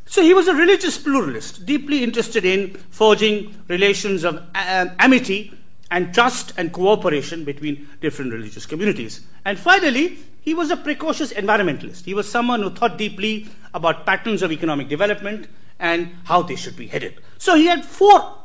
So 0.05 0.21
he 0.21 0.33
was 0.33 0.47
a 0.47 0.53
religious 0.53 0.97
pluralist, 0.97 1.65
deeply 1.65 2.03
interested 2.03 2.45
in 2.45 2.75
forging 2.91 3.55
relations 3.67 4.23
of 4.23 4.41
amity 4.53 5.54
and 5.91 6.13
trust 6.13 6.53
and 6.57 6.73
cooperation 6.73 7.43
between 7.43 7.87
different 8.01 8.33
religious 8.33 8.65
communities. 8.65 9.21
And 9.45 9.57
finally, 9.57 10.19
he 10.41 10.53
was 10.53 10.71
a 10.71 10.77
precocious 10.77 11.33
environmentalist. 11.33 12.05
He 12.05 12.13
was 12.13 12.29
someone 12.29 12.61
who 12.61 12.69
thought 12.69 12.97
deeply 12.97 13.47
about 13.73 14.05
patterns 14.05 14.41
of 14.41 14.51
economic 14.51 14.89
development 14.89 15.47
and 15.79 16.15
how 16.25 16.41
they 16.41 16.55
should 16.55 16.75
be 16.75 16.87
headed. 16.87 17.15
So 17.37 17.55
he 17.55 17.65
had 17.65 17.83
four 17.83 18.37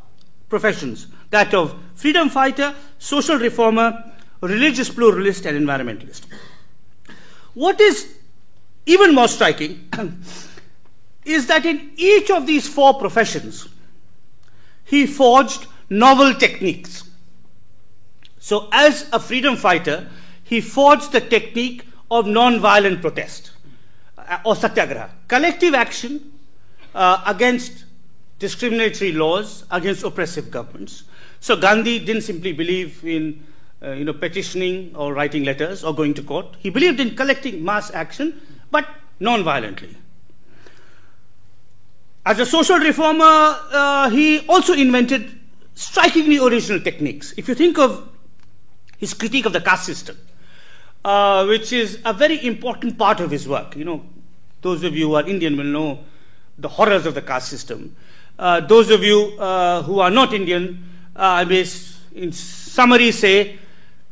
professions 0.48 1.06
that 1.30 1.54
of 1.54 1.80
freedom 1.94 2.28
fighter, 2.28 2.74
social 2.98 3.38
reformer, 3.38 4.12
religious 4.40 4.90
pluralist, 4.90 5.46
and 5.46 5.58
environmentalist. 5.58 6.22
What 7.54 7.80
is 7.80 8.16
even 8.86 9.14
more 9.14 9.28
striking 9.28 9.88
is 11.24 11.46
that 11.46 11.64
in 11.66 11.92
each 11.96 12.30
of 12.30 12.46
these 12.46 12.68
four 12.68 12.94
professions, 12.94 13.68
he 14.84 15.06
forged 15.06 15.66
novel 15.88 16.34
techniques. 16.34 17.09
So, 18.40 18.68
as 18.72 19.06
a 19.12 19.20
freedom 19.20 19.54
fighter, 19.54 20.08
he 20.42 20.62
forged 20.62 21.12
the 21.12 21.20
technique 21.20 21.84
of 22.10 22.26
non-violent 22.26 23.02
protest 23.02 23.52
uh, 24.16 24.38
or 24.44 24.56
satyagraha, 24.56 25.10
collective 25.28 25.74
action 25.74 26.32
uh, 26.94 27.22
against 27.26 27.84
discriminatory 28.38 29.12
laws, 29.12 29.64
against 29.70 30.02
oppressive 30.02 30.50
governments. 30.50 31.04
So, 31.38 31.54
Gandhi 31.54 31.98
didn't 31.98 32.22
simply 32.22 32.52
believe 32.52 33.04
in 33.04 33.44
uh, 33.82 33.92
you 33.92 34.04
know, 34.04 34.14
petitioning 34.14 34.96
or 34.96 35.12
writing 35.12 35.44
letters 35.44 35.84
or 35.84 35.94
going 35.94 36.14
to 36.14 36.22
court. 36.22 36.56
He 36.58 36.70
believed 36.70 36.98
in 36.98 37.14
collecting 37.14 37.62
mass 37.62 37.90
action, 37.92 38.40
but 38.70 38.88
non-violently. 39.20 39.96
As 42.24 42.38
a 42.38 42.46
social 42.46 42.78
reformer, 42.78 43.22
uh, 43.72 44.08
he 44.08 44.46
also 44.46 44.72
invented 44.72 45.38
strikingly 45.74 46.38
original 46.38 46.80
techniques. 46.80 47.34
If 47.36 47.48
you 47.48 47.54
think 47.54 47.78
of 47.78 48.08
his 49.00 49.14
critique 49.14 49.46
of 49.46 49.52
the 49.54 49.60
caste 49.60 49.86
system, 49.86 50.16
uh, 51.04 51.46
which 51.46 51.72
is 51.72 51.98
a 52.04 52.12
very 52.12 52.44
important 52.46 52.98
part 52.98 53.18
of 53.18 53.30
his 53.30 53.48
work. 53.48 53.74
You 53.74 53.84
know, 53.86 54.04
those 54.60 54.84
of 54.84 54.94
you 54.94 55.08
who 55.08 55.14
are 55.14 55.26
Indian 55.26 55.56
will 55.56 55.64
know 55.64 56.04
the 56.58 56.68
horrors 56.68 57.06
of 57.06 57.14
the 57.14 57.22
caste 57.22 57.48
system. 57.48 57.96
Uh, 58.38 58.60
those 58.60 58.90
of 58.90 59.02
you 59.02 59.38
uh, 59.38 59.82
who 59.82 60.00
are 60.00 60.10
not 60.10 60.34
Indian, 60.34 60.84
uh, 61.16 61.40
I 61.40 61.44
may, 61.44 61.64
in 62.14 62.30
summary, 62.32 63.10
say 63.10 63.58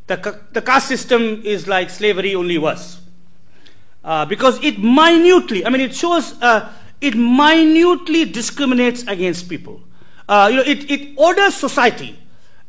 the, 0.07 0.41
the 0.53 0.63
caste 0.63 0.89
system 0.89 1.43
is 1.45 1.69
like 1.69 1.91
slavery, 1.91 2.35
only 2.35 2.57
worse. 2.57 3.03
Uh, 4.03 4.25
because 4.25 4.63
it 4.65 4.79
minutely, 4.79 5.67
I 5.67 5.69
mean, 5.69 5.83
it 5.83 5.95
shows, 5.95 6.41
uh, 6.41 6.73
it 7.03 7.15
minutely 7.15 8.25
discriminates 8.25 9.03
against 9.03 9.51
people. 9.51 9.83
you 10.31 10.57
know, 10.57 10.65
it, 10.65 10.91
it 10.91 11.13
orders 11.19 11.55
society 11.55 12.19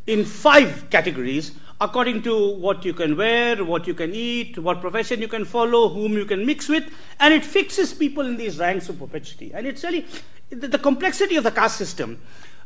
in 0.05 0.25
five 0.25 0.89
categories 0.89 1.53
according 1.81 2.21
to 2.23 2.55
what 2.55 2.83
you 2.83 2.93
can 2.93 3.15
wear, 3.15 3.63
what 3.63 3.87
you 3.87 3.93
can 3.93 4.13
eat, 4.13 4.57
what 4.57 4.81
profession 4.81 5.21
you 5.21 5.27
can 5.27 5.45
follow, 5.45 5.89
whom 5.89 6.13
you 6.13 6.25
can 6.25 6.45
mix 6.45 6.67
with, 6.67 6.91
and 7.19 7.33
it 7.33 7.45
fixes 7.45 7.93
people 7.93 8.25
in 8.25 8.35
these 8.37 8.59
ranks 8.59 8.89
of 8.89 8.99
perpetuity. 8.99 9.51
And 9.53 9.65
it's 9.65 9.83
really 9.83 10.05
the, 10.49 10.67
the 10.67 10.77
complexity 10.77 11.37
of 11.37 11.43
the 11.43 11.51
caste 11.51 11.77
system, 11.77 12.21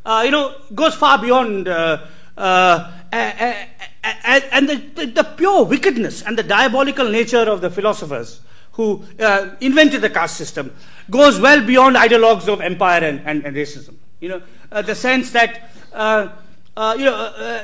uh, 0.06 0.24
you 0.26 0.32
know, 0.32 0.56
goes 0.74 0.96
far 0.96 1.20
beyond. 1.20 1.68
Uh, 1.68 2.06
uh, 2.36 2.92
and 3.12 4.68
the, 4.68 4.76
the, 4.96 5.06
the, 5.06 5.24
pure 5.24 5.64
wickedness 5.66 6.24
and 6.24 6.36
the 6.36 6.42
diabolical 6.42 7.08
nature 7.08 7.44
of 7.44 7.62
the 7.62 7.70
philosophers 7.70 8.42
who 8.72 9.04
uh, 9.20 9.52
invented 9.62 10.02
the 10.02 10.10
caste 10.10 10.36
system 10.36 10.74
goes 11.12 11.40
well 11.40 11.64
beyond 11.64 11.96
ideologues 11.96 12.52
of 12.52 12.60
empire 12.60 13.04
and, 13.04 13.22
and, 13.26 13.46
and 13.46 13.56
racism. 13.56 13.94
You 14.20 14.30
know, 14.30 14.42
uh, 14.72 14.82
the 14.82 14.96
sense 14.96 15.30
that, 15.32 15.70
uh, 15.94 16.30
you 16.98 17.06
know, 17.06 17.64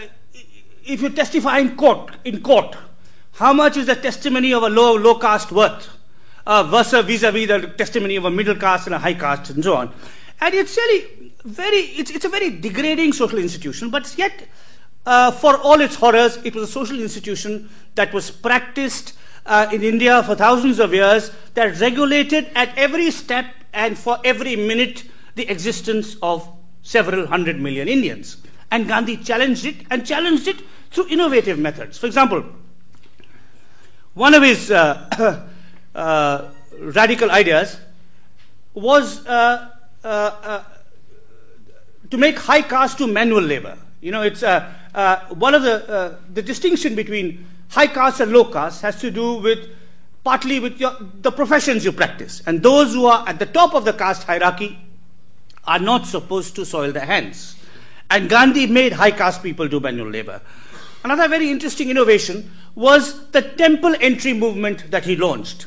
if 0.89 1.01
you 1.01 1.09
testify 1.09 1.59
in 1.59 1.75
court, 1.75 2.11
in 2.25 2.41
court, 2.41 2.75
how 3.33 3.53
much 3.53 3.77
is 3.77 3.85
the 3.85 3.95
testimony 3.95 4.53
of 4.53 4.63
a 4.63 4.69
low, 4.69 4.95
low 4.95 5.15
caste 5.15 5.51
worth 5.51 5.89
uh, 6.45 6.63
versus 6.63 7.05
vis-a-vis 7.05 7.47
the 7.47 7.67
testimony 7.77 8.15
of 8.15 8.25
a 8.25 8.31
middle 8.31 8.55
caste 8.55 8.87
and 8.87 8.95
a 8.95 8.99
high 8.99 9.13
caste 9.13 9.51
and 9.51 9.63
so 9.63 9.75
on. 9.75 9.93
And 10.41 10.53
it's 10.53 10.75
really 10.75 11.31
very, 11.45 11.77
it's, 11.77 12.11
it's 12.11 12.25
a 12.25 12.29
very 12.29 12.49
degrading 12.49 13.13
social 13.13 13.37
institution, 13.37 13.89
but 13.89 14.17
yet, 14.17 14.47
uh, 15.05 15.31
for 15.31 15.57
all 15.57 15.79
its 15.79 15.95
horrors, 15.95 16.37
it 16.43 16.55
was 16.55 16.69
a 16.69 16.71
social 16.71 16.99
institution 16.99 17.69
that 17.95 18.13
was 18.13 18.31
practiced 18.31 19.13
uh, 19.45 19.67
in 19.71 19.83
India 19.83 20.21
for 20.23 20.35
thousands 20.35 20.79
of 20.79 20.93
years, 20.93 21.31
that 21.53 21.79
regulated 21.79 22.49
at 22.55 22.77
every 22.77 23.09
step 23.11 23.45
and 23.73 23.97
for 23.97 24.19
every 24.23 24.55
minute 24.55 25.03
the 25.35 25.49
existence 25.49 26.17
of 26.21 26.47
several 26.81 27.27
hundred 27.27 27.59
million 27.59 27.87
Indians. 27.87 28.37
And 28.71 28.87
Gandhi 28.87 29.17
challenged 29.17 29.65
it 29.65 29.75
and 29.89 30.05
challenged 30.05 30.47
it 30.47 30.61
through 30.91 31.07
innovative 31.09 31.59
methods. 31.59 31.97
For 31.97 32.07
example, 32.07 32.43
one 34.13 34.33
of 34.33 34.43
his 34.43 34.71
uh, 34.71 35.45
uh, 35.95 36.51
radical 36.79 37.31
ideas 37.31 37.79
was 38.73 39.25
uh, 39.25 39.69
uh, 40.03 40.07
uh, 40.07 40.63
to 42.09 42.17
make 42.17 42.37
high 42.39 42.61
caste 42.61 42.97
to 42.99 43.07
manual 43.07 43.41
labor. 43.41 43.77
You 44.01 44.11
know, 44.11 44.21
it's 44.21 44.43
uh, 44.43 44.69
one 45.29 45.53
of 45.53 45.63
the 45.63 46.17
the 46.33 46.41
distinction 46.41 46.95
between 46.95 47.45
high 47.69 47.87
caste 47.87 48.21
and 48.21 48.31
low 48.31 48.45
caste 48.45 48.81
has 48.81 48.99
to 49.01 49.11
do 49.11 49.35
with 49.35 49.69
partly 50.23 50.59
with 50.59 50.79
your, 50.79 50.95
the 51.21 51.31
professions 51.31 51.85
you 51.85 51.91
practice, 51.91 52.41
and 52.45 52.63
those 52.63 52.93
who 52.93 53.05
are 53.05 53.27
at 53.27 53.39
the 53.39 53.45
top 53.45 53.73
of 53.73 53.85
the 53.85 53.93
caste 53.93 54.23
hierarchy 54.23 54.79
are 55.65 55.79
not 55.79 56.05
supposed 56.05 56.55
to 56.55 56.65
soil 56.65 56.91
their 56.91 57.05
hands. 57.05 57.55
And 58.09 58.27
Gandhi 58.29 58.65
made 58.65 58.93
high 58.93 59.11
caste 59.11 59.43
people 59.43 59.67
do 59.67 59.79
manual 59.79 60.09
labor. 60.09 60.41
Another 61.03 61.27
very 61.27 61.49
interesting 61.49 61.89
innovation 61.89 62.51
was 62.75 63.29
the 63.31 63.41
temple 63.41 63.95
entry 63.99 64.33
movement 64.33 64.91
that 64.91 65.05
he 65.05 65.15
launched. 65.15 65.65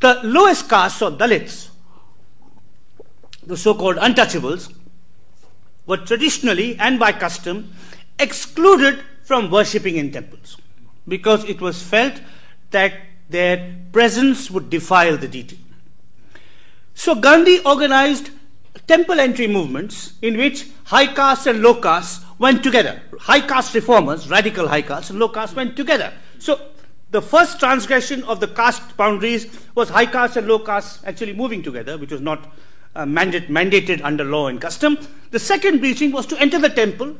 The 0.00 0.20
lowest 0.22 0.68
castes 0.68 1.02
or 1.02 1.10
Dalits, 1.10 1.68
the 3.44 3.56
so 3.56 3.74
called 3.74 3.96
untouchables, 3.96 4.72
were 5.86 5.96
traditionally 5.96 6.76
and 6.78 6.98
by 6.98 7.12
custom 7.12 7.72
excluded 8.18 9.00
from 9.24 9.50
worshipping 9.50 9.96
in 9.96 10.12
temples 10.12 10.56
because 11.06 11.44
it 11.44 11.60
was 11.60 11.82
felt 11.82 12.20
that 12.70 12.94
their 13.28 13.76
presence 13.92 14.50
would 14.50 14.70
defile 14.70 15.16
the 15.16 15.28
deity. 15.28 15.58
So 16.94 17.14
Gandhi 17.14 17.60
organized 17.60 18.30
temple 18.86 19.18
entry 19.18 19.46
movements 19.46 20.14
in 20.22 20.36
which 20.36 20.68
high 20.84 21.06
caste 21.06 21.46
and 21.46 21.62
low 21.62 21.74
caste 21.74 22.22
went 22.42 22.62
together. 22.64 23.00
High 23.20 23.40
caste 23.40 23.72
reformers, 23.74 24.28
radical 24.28 24.66
high 24.66 24.82
caste, 24.82 25.10
and 25.10 25.18
low 25.20 25.28
caste 25.28 25.54
went 25.54 25.76
together. 25.76 26.12
So 26.40 26.60
the 27.12 27.22
first 27.22 27.60
transgression 27.60 28.24
of 28.24 28.40
the 28.40 28.48
caste 28.48 28.96
boundaries 28.96 29.46
was 29.76 29.90
high 29.90 30.06
caste 30.06 30.36
and 30.36 30.48
low 30.48 30.58
caste 30.58 31.04
actually 31.06 31.34
moving 31.34 31.62
together, 31.62 31.96
which 31.96 32.10
was 32.10 32.20
not 32.20 32.52
uh, 32.96 33.06
mandate, 33.06 33.48
mandated 33.48 34.02
under 34.02 34.24
law 34.24 34.48
and 34.48 34.60
custom. 34.60 34.98
The 35.30 35.38
second 35.38 35.78
breaching 35.78 36.10
was 36.10 36.26
to 36.26 36.40
enter 36.40 36.58
the 36.58 36.68
temple, 36.68 37.16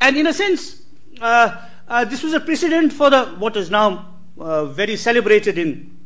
and 0.00 0.16
in 0.16 0.28
a 0.28 0.32
sense, 0.32 0.82
uh, 1.20 1.66
uh, 1.88 2.04
this 2.04 2.22
was 2.22 2.32
a 2.32 2.40
precedent 2.40 2.92
for 2.92 3.10
the 3.10 3.26
what 3.44 3.56
is 3.56 3.68
now 3.68 4.14
uh, 4.38 4.64
very 4.66 4.96
celebrated 4.96 5.58
in 5.58 5.98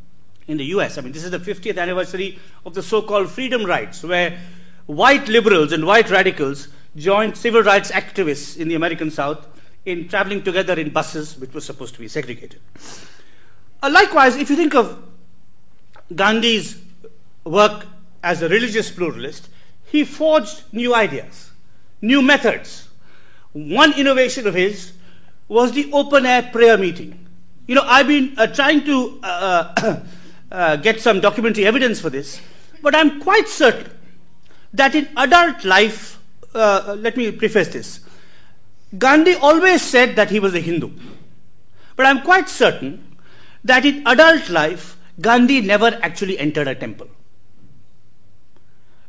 in 0.48 0.56
the 0.56 0.64
U.S. 0.76 0.96
I 0.96 1.02
mean, 1.02 1.12
this 1.12 1.24
is 1.24 1.30
the 1.30 1.38
50th 1.38 1.78
anniversary 1.78 2.38
of 2.64 2.74
the 2.74 2.82
so-called 2.82 3.30
freedom 3.30 3.64
rides, 3.64 4.02
where 4.02 4.38
white 4.86 5.28
liberals 5.28 5.72
and 5.72 5.86
white 5.86 6.10
radicals 6.10 6.68
joined 6.96 7.36
civil 7.36 7.62
rights 7.62 7.90
activists 7.90 8.56
in 8.56 8.68
the 8.68 8.74
American 8.74 9.10
South 9.10 9.46
in 9.84 10.08
traveling 10.08 10.42
together 10.42 10.74
in 10.74 10.90
buses, 10.90 11.38
which 11.38 11.52
were 11.54 11.60
supposed 11.60 11.94
to 11.94 12.00
be 12.00 12.08
segregated. 12.08 12.60
Uh, 13.82 13.90
likewise, 13.90 14.36
if 14.36 14.50
you 14.50 14.56
think 14.56 14.74
of 14.74 15.02
Gandhi's 16.14 16.78
work 17.44 17.86
as 18.22 18.42
a 18.42 18.48
religious 18.48 18.90
pluralist, 18.90 19.48
he 19.86 20.04
forged 20.04 20.62
new 20.72 20.94
ideas, 20.94 21.50
new 22.02 22.22
methods. 22.22 22.88
One 23.52 23.92
innovation 23.98 24.46
of 24.46 24.54
his 24.54 24.92
was 25.48 25.72
the 25.72 25.90
open 25.92 26.26
air 26.26 26.42
prayer 26.52 26.76
meeting. 26.76 27.26
You 27.66 27.74
know, 27.74 27.82
I've 27.84 28.06
been 28.06 28.34
uh, 28.36 28.46
trying 28.48 28.84
to 28.84 29.20
uh, 29.22 30.00
uh 30.52 30.76
get 30.86 31.00
some 31.00 31.20
documentary 31.20 31.66
evidence 31.66 32.00
for 32.00 32.10
this, 32.10 32.40
but 32.82 32.94
I'm 32.94 33.20
quite 33.20 33.48
certain 33.48 33.90
that 34.72 34.94
in 34.94 35.08
adult 35.16 35.64
life, 35.64 36.19
uh, 36.54 36.96
let 36.98 37.16
me 37.16 37.30
preface 37.32 37.68
this. 37.68 38.00
Gandhi 38.96 39.34
always 39.34 39.82
said 39.82 40.16
that 40.16 40.30
he 40.30 40.40
was 40.40 40.54
a 40.54 40.60
Hindu. 40.60 40.90
But 41.96 42.06
I'm 42.06 42.22
quite 42.22 42.48
certain 42.48 43.16
that 43.64 43.84
in 43.84 44.06
adult 44.06 44.48
life, 44.48 44.96
Gandhi 45.20 45.60
never 45.60 45.98
actually 46.02 46.38
entered 46.38 46.66
a 46.66 46.74
temple. 46.74 47.08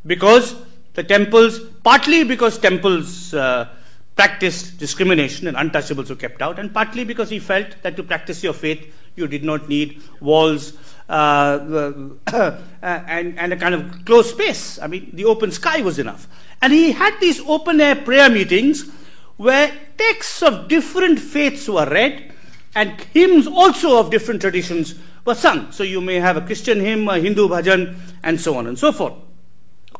Because 0.06 0.56
the 0.93 1.04
temples, 1.04 1.60
partly 1.84 2.23
because 2.23 2.58
temples 2.58 3.34
uh, 3.34 3.69
practiced 4.15 4.77
discrimination 4.77 5.47
and 5.47 5.56
untouchables 5.58 6.10
were 6.10 6.15
kept 6.15 6.41
out, 6.41 6.60
and 6.60 6.73
partly 6.73 7.04
because 7.04 7.30
he 7.30 7.39
felt 7.39 7.82
that 7.82 7.95
to 7.95 8.04
practice 8.04 8.43
your 8.43 8.54
faith, 8.54 8.93
you 9.15 9.27
did 9.27 9.43
not 9.43 9.69
need 9.69 10.01
walls 10.19 10.73
uh, 11.10 11.91
and, 12.82 13.39
and 13.39 13.54
a 13.54 13.58
kind 13.58 13.75
of 13.75 14.06
closed 14.06 14.32
space. 14.32 14.80
I 14.80 14.88
mean, 14.88 15.12
the 15.13 15.25
open 15.25 15.51
sky 15.51 15.82
was 15.82 15.99
enough. 15.99 16.27
And 16.62 16.74
he 16.74 16.91
had 16.91 17.19
these 17.19 17.39
open 17.41 17.82
air 17.82 17.95
prayer 17.95 18.30
meetings 18.30 18.89
where 19.38 19.71
texts 19.97 20.43
of 20.43 20.67
different 20.67 21.19
faiths 21.19 21.67
were 21.67 21.88
read 21.89 22.34
and 22.76 23.02
hymns 23.13 23.47
also 23.47 24.00
of 24.00 24.12
different 24.12 24.41
traditions 24.41 24.95
were 25.26 25.36
sung. 25.36 25.71
So 25.71 25.84
you 25.84 26.02
may 26.02 26.15
have 26.15 26.38
a 26.38 26.41
Christian 26.41 26.80
hymn, 26.80 27.08
a 27.10 27.19
Hindu 27.19 27.47
bhajan, 27.47 27.95
and 28.24 28.39
so 28.39 28.56
on 28.58 28.67
and 28.67 28.78
so 28.78 28.91
forth. 28.91 29.13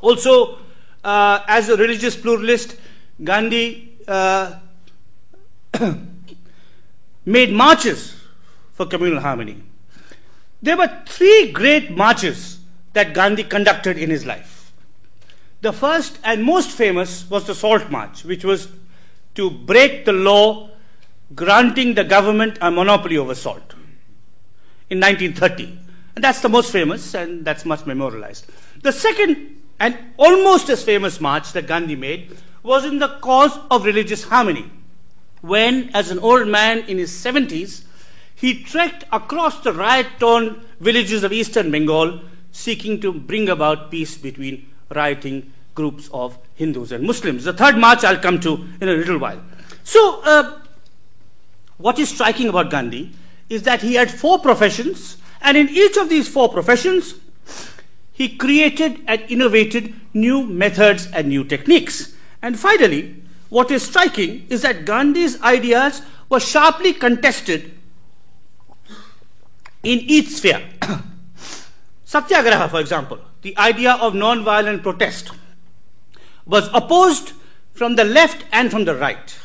Also, 0.02 0.60
uh, 1.04 1.40
as 1.48 1.70
a 1.70 1.78
religious 1.78 2.16
pluralist, 2.16 2.76
Gandhi 3.24 3.98
uh, 4.08 4.60
made 7.26 7.52
marches 7.52 8.16
for 8.74 8.86
communal 8.86 9.20
harmony. 9.20 9.64
there 10.62 10.78
were 10.78 10.90
three 11.08 11.52
great 11.52 11.92
marches 11.92 12.60
that 12.94 13.14
Gandhi 13.14 13.44
conducted 13.44 13.98
in 13.98 14.10
his 14.10 14.26
life. 14.26 14.51
The 15.62 15.72
first 15.72 16.18
and 16.24 16.44
most 16.44 16.72
famous 16.72 17.30
was 17.30 17.46
the 17.46 17.54
Salt 17.54 17.92
March, 17.92 18.26
which 18.26 18.44
was 18.44 18.68
to 19.36 19.50
break 19.50 20.06
the 20.06 20.14
law 20.14 20.72
granting 21.36 21.94
the 21.94 22.04
government 22.04 22.58
a 22.62 22.72
monopoly 22.72 23.18
over 23.18 23.36
salt 23.36 23.74
in 24.90 25.00
1930. 25.00 25.78
And 26.16 26.24
that's 26.24 26.42
the 26.42 26.50
most 26.50 26.72
famous, 26.72 27.14
and 27.14 27.46
that's 27.46 27.64
much 27.64 27.86
memorialized. 27.86 28.48
The 28.82 28.92
second 28.92 29.62
and 29.80 29.98
almost 30.18 30.70
as 30.70 30.84
famous 30.84 31.22
march 31.22 31.54
that 31.54 31.68
Gandhi 31.68 31.96
made 31.96 32.38
was 32.64 32.84
in 32.84 33.00
the 33.00 33.08
cause 33.20 33.58
of 33.70 33.86
religious 33.86 34.24
harmony, 34.24 34.70
when, 35.42 35.90
as 35.94 36.12
an 36.12 36.20
old 36.20 36.48
man 36.48 36.80
in 36.80 36.98
his 36.98 37.12
70s, 37.12 37.86
he 38.36 38.64
trekked 38.64 39.06
across 39.12 39.60
the 39.62 39.74
riot 39.74 40.08
torn 40.20 40.62
villages 40.80 41.24
of 41.24 41.32
eastern 41.32 41.72
Bengal 41.72 42.22
seeking 42.52 43.00
to 43.02 43.14
bring 43.14 43.50
about 43.50 43.90
peace 43.90 44.18
between 44.18 44.71
rioting 44.92 45.52
groups 45.76 46.10
of 46.14 46.38
Hindus 46.56 46.92
and 46.92 47.06
Muslims. 47.06 47.44
The 47.46 47.54
third 47.54 47.78
march 47.78 48.04
I'll 48.04 48.18
come 48.18 48.40
to 48.42 48.68
in 48.82 48.90
a 48.90 48.94
little 48.94 49.18
while. 49.18 49.42
So, 49.84 50.22
uh, 50.24 50.60
what 51.78 51.98
is 51.98 52.10
striking 52.10 52.48
about 52.48 52.70
Gandhi 52.70 53.12
is 53.50 53.64
that 53.64 53.82
he 53.82 53.96
had 53.96 54.12
four 54.12 54.40
professions, 54.40 55.18
and 55.42 55.58
in 55.58 55.70
each 55.70 55.98
of 55.98 56.10
these 56.10 56.28
four 56.28 56.50
professions, 56.50 57.16
he 58.12 58.30
created 58.38 59.02
and 59.08 59.22
innovated 59.30 59.94
new 60.14 60.46
methods 60.46 61.08
and 61.08 61.28
new 61.28 61.44
techniques. 61.44 62.14
And 62.42 62.60
finally, 62.60 63.16
what 63.50 63.72
is 63.72 63.84
striking 63.84 64.46
is 64.50 64.62
that 64.62 64.86
Gandhi's 64.86 65.42
ideas 65.42 66.02
were 66.30 66.40
sharply 66.40 66.94
contested 66.94 67.78
in 69.84 70.00
each 70.00 70.30
sphere. 70.30 70.62
Satyagraha, 72.06 72.70
for 72.70 72.80
example, 72.80 73.20
the 73.42 73.58
idea 73.58 73.94
of 73.94 74.14
non-violent 74.14 74.84
protest, 74.84 75.32
was 76.46 76.70
opposed 76.74 77.34
from 77.74 77.96
the 77.96 78.04
left 78.04 78.46
and 78.52 78.70
from 78.70 78.86
the 78.86 78.96
right. 78.96 79.38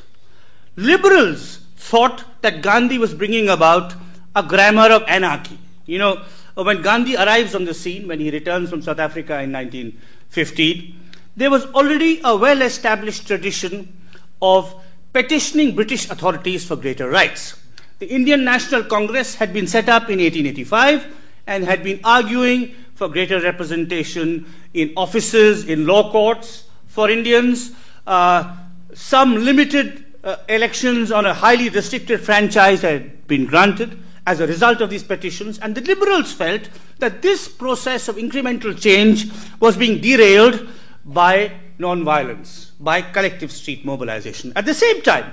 Liberals 0.76 1.60
thought 1.76 2.24
that 2.42 2.62
Gandhi 2.62 2.98
was 2.98 3.14
bringing 3.14 3.48
about 3.48 3.94
a 4.34 4.42
grammar 4.42 4.88
of 4.88 5.02
anarchy. 5.06 5.58
You 5.86 5.98
know, 5.98 6.24
when 6.54 6.82
Gandhi 6.82 7.16
arrives 7.16 7.54
on 7.54 7.64
the 7.64 7.74
scene, 7.74 8.08
when 8.08 8.20
he 8.20 8.30
returns 8.30 8.70
from 8.70 8.82
South 8.82 8.98
Africa 8.98 9.40
in 9.40 9.52
1915, 9.52 11.00
there 11.36 11.50
was 11.50 11.64
already 11.66 12.20
a 12.24 12.36
well 12.36 12.62
established 12.62 13.26
tradition 13.26 13.96
of 14.42 14.74
petitioning 15.12 15.74
British 15.74 16.10
authorities 16.10 16.64
for 16.64 16.76
greater 16.76 17.08
rights. 17.08 17.58
The 17.98 18.06
Indian 18.06 18.44
National 18.44 18.84
Congress 18.84 19.36
had 19.36 19.52
been 19.52 19.66
set 19.66 19.88
up 19.88 20.10
in 20.10 20.18
1885 20.18 21.14
and 21.46 21.64
had 21.64 21.82
been 21.82 22.00
arguing 22.04 22.74
for 22.96 23.08
greater 23.08 23.40
representation 23.40 24.46
in 24.74 24.92
offices, 24.96 25.68
in 25.68 25.86
law 25.86 26.10
courts 26.10 26.64
for 26.86 27.10
Indians, 27.10 27.72
uh, 28.06 28.56
some 28.94 29.36
limited 29.44 30.04
uh, 30.24 30.36
elections 30.48 31.12
on 31.12 31.26
a 31.26 31.34
highly 31.34 31.68
restricted 31.68 32.20
franchise 32.20 32.80
had 32.80 33.26
been 33.28 33.44
granted 33.44 34.02
as 34.26 34.40
a 34.40 34.46
result 34.46 34.80
of 34.80 34.90
these 34.90 35.04
petitions, 35.04 35.58
and 35.58 35.74
the 35.74 35.82
liberals 35.82 36.32
felt 36.32 36.68
that 36.98 37.22
this 37.22 37.46
process 37.46 38.08
of 38.08 38.16
incremental 38.16 38.76
change 38.80 39.30
was 39.60 39.76
being 39.76 40.00
derailed 40.00 40.66
by 41.04 41.52
non-violence, 41.78 42.72
by 42.80 43.02
collective 43.02 43.52
street 43.52 43.84
mobilization. 43.84 44.52
At 44.56 44.64
the 44.64 44.74
same 44.74 45.02
time, 45.02 45.32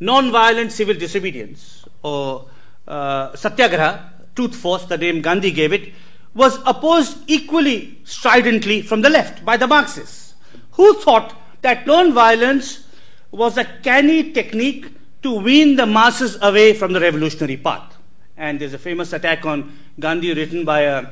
non-violent 0.00 0.72
civil 0.72 0.94
disobedience, 0.94 1.84
or 2.02 2.46
uh, 2.86 3.34
satyagraha, 3.34 4.12
truth 4.34 4.54
force, 4.54 4.84
the 4.86 4.96
name 4.96 5.20
Gandhi 5.20 5.50
gave 5.50 5.72
it, 5.72 5.92
was 6.34 6.58
opposed 6.64 7.18
equally 7.26 7.98
stridently 8.04 8.82
from 8.82 9.02
the 9.02 9.10
left 9.10 9.44
by 9.44 9.56
the 9.56 9.66
Marxists, 9.66 10.34
who 10.72 10.94
thought 10.94 11.34
that 11.62 11.86
non-violence 11.86 12.86
was 13.30 13.58
a 13.58 13.64
canny 13.64 14.32
technique 14.32 14.86
to 15.22 15.40
wean 15.40 15.76
the 15.76 15.86
masses 15.86 16.36
away 16.42 16.74
from 16.74 16.92
the 16.92 17.00
revolutionary 17.00 17.56
path. 17.56 17.96
And 18.36 18.60
there's 18.60 18.74
a 18.74 18.78
famous 18.78 19.12
attack 19.12 19.46
on 19.46 19.78
Gandhi 20.00 20.34
written 20.34 20.64
by 20.64 20.80
a, 20.80 21.10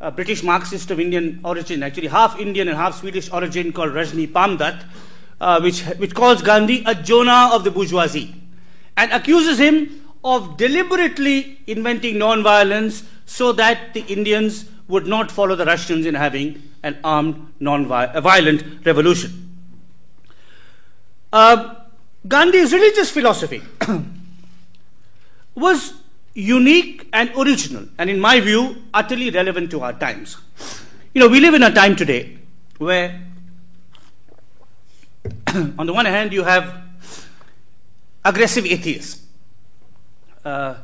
a 0.00 0.10
British 0.10 0.42
Marxist 0.42 0.90
of 0.90 1.00
Indian 1.00 1.40
origin, 1.44 1.82
actually 1.82 2.08
half 2.08 2.38
Indian 2.38 2.68
and 2.68 2.76
half 2.76 3.00
Swedish 3.00 3.30
origin, 3.32 3.72
called 3.72 3.92
Rajni 3.92 4.32
Palme 4.32 4.58
Dutt, 4.58 4.84
uh, 5.40 5.60
which, 5.60 5.82
which 5.96 6.14
calls 6.14 6.42
Gandhi 6.42 6.84
a 6.86 6.94
Jonah 6.94 7.50
of 7.52 7.64
the 7.64 7.70
bourgeoisie 7.70 8.42
and 8.96 9.10
accuses 9.12 9.58
him 9.58 10.01
of 10.24 10.56
deliberately 10.56 11.60
inventing 11.66 12.18
non-violence 12.18 13.04
so 13.26 13.52
that 13.52 13.94
the 13.94 14.00
Indians 14.02 14.66
would 14.88 15.06
not 15.06 15.30
follow 15.30 15.56
the 15.56 15.64
Russians 15.64 16.06
in 16.06 16.14
having 16.14 16.62
an 16.82 16.98
armed, 17.02 17.52
non-violent 17.60 18.84
revolution. 18.84 19.50
Uh, 21.32 21.74
Gandhi's 22.28 22.72
religious 22.72 23.10
philosophy 23.10 23.62
was 25.54 25.94
unique 26.34 27.08
and 27.12 27.30
original, 27.36 27.88
and 27.98 28.10
in 28.10 28.20
my 28.20 28.40
view, 28.40 28.76
utterly 28.94 29.30
relevant 29.30 29.70
to 29.70 29.80
our 29.80 29.92
times. 29.92 30.36
You 31.14 31.20
know, 31.20 31.28
we 31.28 31.40
live 31.40 31.54
in 31.54 31.62
a 31.62 31.72
time 31.72 31.96
today 31.96 32.38
where, 32.78 33.20
on 35.78 35.86
the 35.86 35.92
one 35.92 36.06
hand, 36.06 36.32
you 36.32 36.42
have 36.42 36.74
aggressive 38.24 38.64
atheists, 38.64 39.21
uh, 40.44 40.74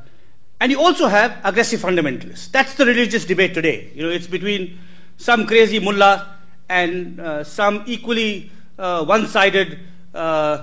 and 0.60 0.72
you 0.72 0.80
also 0.80 1.06
have 1.08 1.38
aggressive 1.44 1.80
fundamentalists. 1.80 2.50
That's 2.50 2.74
the 2.74 2.84
religious 2.86 3.24
debate 3.24 3.54
today. 3.54 3.90
You 3.94 4.02
know, 4.02 4.10
it's 4.10 4.26
between 4.26 4.78
some 5.16 5.46
crazy 5.46 5.78
mullah 5.78 6.36
and 6.68 7.20
uh, 7.20 7.44
some 7.44 7.84
equally 7.86 8.50
uh, 8.78 9.04
one-sided 9.04 9.78
uh, 10.14 10.62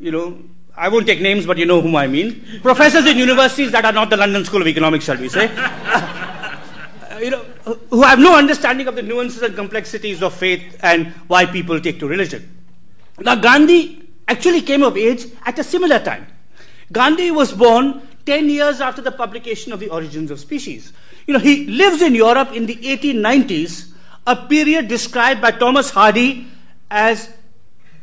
you 0.00 0.10
know, 0.10 0.38
I 0.76 0.88
won't 0.88 1.06
take 1.06 1.20
names, 1.20 1.46
but 1.46 1.58
you 1.58 1.66
know 1.66 1.80
whom 1.80 1.96
I 1.96 2.06
mean. 2.06 2.44
Professors 2.62 3.06
in 3.06 3.16
universities 3.16 3.70
that 3.72 3.84
are 3.84 3.92
not 3.92 4.10
the 4.10 4.16
London 4.16 4.44
School 4.44 4.62
of 4.62 4.66
Economics, 4.66 5.04
shall 5.04 5.16
we 5.18 5.28
say. 5.28 5.48
you 7.20 7.30
know, 7.30 7.44
who 7.90 8.02
have 8.02 8.18
no 8.18 8.36
understanding 8.36 8.88
of 8.88 8.96
the 8.96 9.02
nuances 9.02 9.42
and 9.42 9.54
complexities 9.54 10.22
of 10.22 10.34
faith 10.34 10.76
and 10.82 11.08
why 11.28 11.46
people 11.46 11.80
take 11.80 12.00
to 12.00 12.08
religion. 12.08 12.48
Now, 13.20 13.36
Gandhi 13.36 14.08
actually 14.26 14.62
came 14.62 14.82
of 14.82 14.96
age 14.96 15.26
at 15.44 15.58
a 15.58 15.64
similar 15.64 15.98
time. 15.98 16.26
Gandhi 16.90 17.30
was 17.30 17.52
born 17.52 18.02
10 18.26 18.48
years 18.48 18.80
after 18.80 19.02
the 19.02 19.12
publication 19.12 19.72
of 19.72 19.80
The 19.80 19.88
Origins 19.90 20.30
of 20.30 20.40
Species. 20.40 20.92
You 21.26 21.34
know, 21.34 21.40
he 21.40 21.66
lives 21.66 22.02
in 22.02 22.14
Europe 22.14 22.52
in 22.52 22.66
the 22.66 22.76
1890s, 22.76 23.92
a 24.26 24.36
period 24.36 24.88
described 24.88 25.40
by 25.40 25.50
Thomas 25.50 25.90
Hardy 25.90 26.46
as 26.90 27.30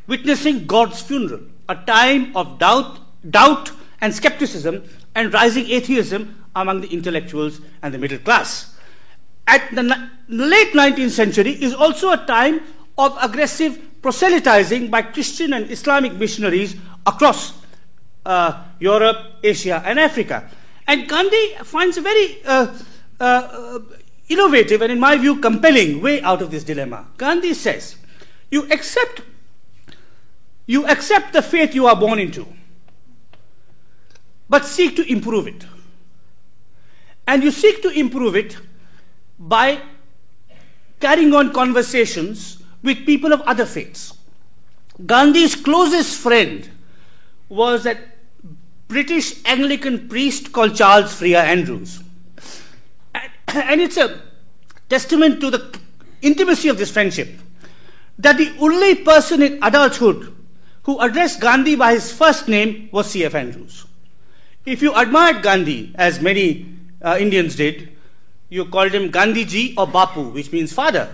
witnessing 0.08 0.66
God's 0.66 1.02
funeral, 1.02 1.42
a 1.68 1.76
time 1.76 2.36
of 2.36 2.60
doubt, 2.60 3.00
doubt 3.30 3.72
and 4.02 4.14
skepticism 4.14 4.84
and 5.16 5.34
rising 5.34 5.70
atheism 5.70 6.44
among 6.56 6.82
the 6.82 6.88
intellectuals 6.88 7.62
and 7.82 7.94
the 7.94 7.98
middle 7.98 8.18
class. 8.18 8.76
At 9.48 9.74
the 9.74 9.84
late 10.28 10.74
19th 10.74 11.12
century 11.12 11.52
is 11.52 11.74
also 11.74 12.12
a 12.12 12.18
time 12.18 12.62
of 12.98 13.18
aggressive 13.22 13.80
proselytizing 14.02 14.90
by 14.90 15.02
Christian 15.02 15.54
and 15.54 15.70
Islamic 15.72 16.14
missionaries 16.14 16.76
across 17.06 17.59
uh, 18.30 18.64
Europe, 18.80 19.42
Asia, 19.44 19.82
and 19.84 20.00
Africa. 20.00 20.48
And 20.86 21.10
Gandhi 21.10 21.56
finds 21.64 21.98
a 21.98 22.02
very 22.02 22.38
uh, 22.46 22.78
uh, 23.20 23.80
innovative 24.30 24.84
and, 24.84 24.92
in 24.92 25.00
my 25.00 25.18
view, 25.18 25.38
compelling 25.38 26.00
way 26.02 26.22
out 26.22 26.42
of 26.44 26.52
this 26.52 26.64
dilemma. 26.64 27.08
Gandhi 27.18 27.56
says, 27.56 27.96
You 28.52 28.70
accept 28.72 29.22
you 30.68 30.86
accept 30.86 31.34
the 31.34 31.42
faith 31.42 31.74
you 31.74 31.88
are 31.88 31.96
born 31.96 32.20
into, 32.20 32.46
but 34.48 34.64
seek 34.66 34.96
to 34.98 35.12
improve 35.12 35.48
it. 35.48 35.66
And 37.26 37.42
you 37.42 37.50
seek 37.50 37.82
to 37.82 37.90
improve 37.90 38.36
it 38.36 38.56
by 39.40 39.82
carrying 41.00 41.34
on 41.34 41.52
conversations 41.54 42.62
with 42.84 43.04
people 43.08 43.34
of 43.34 43.42
other 43.42 43.66
faiths. 43.66 44.16
Gandhi's 45.04 45.56
closest 45.56 46.20
friend 46.20 46.70
was 47.48 47.88
a 47.88 47.98
British 48.90 49.36
Anglican 49.46 50.10
priest 50.10 50.52
called 50.52 50.76
Charles 50.76 51.14
Freer 51.14 51.38
Andrews. 51.38 52.02
And 53.48 53.80
it's 53.80 53.98
a 53.98 54.20
testament 54.90 55.40
to 55.42 55.52
the 55.52 55.80
intimacy 56.24 56.70
of 56.70 56.78
this 56.80 56.92
friendship 56.92 57.30
that 58.18 58.38
the 58.38 58.52
only 58.60 58.96
person 58.96 59.44
in 59.44 59.64
adulthood 59.64 60.36
who 60.84 61.00
addressed 61.00 61.40
Gandhi 61.40 61.76
by 61.76 61.94
his 61.94 62.12
first 62.12 62.48
name 62.48 62.90
was 62.92 63.12
C.F. 63.12 63.36
Andrews. 63.36 63.86
If 64.66 64.82
you 64.82 64.94
admired 64.96 65.44
Gandhi, 65.44 65.94
as 65.96 66.20
many 66.20 66.76
uh, 67.04 67.18
Indians 67.20 67.56
did, 67.56 67.96
you 68.50 68.66
called 68.66 68.92
him 68.92 69.12
Gandhiji 69.12 69.76
or 69.78 69.86
Bapu, 69.86 70.34
which 70.34 70.52
means 70.52 70.74
father. 70.74 71.14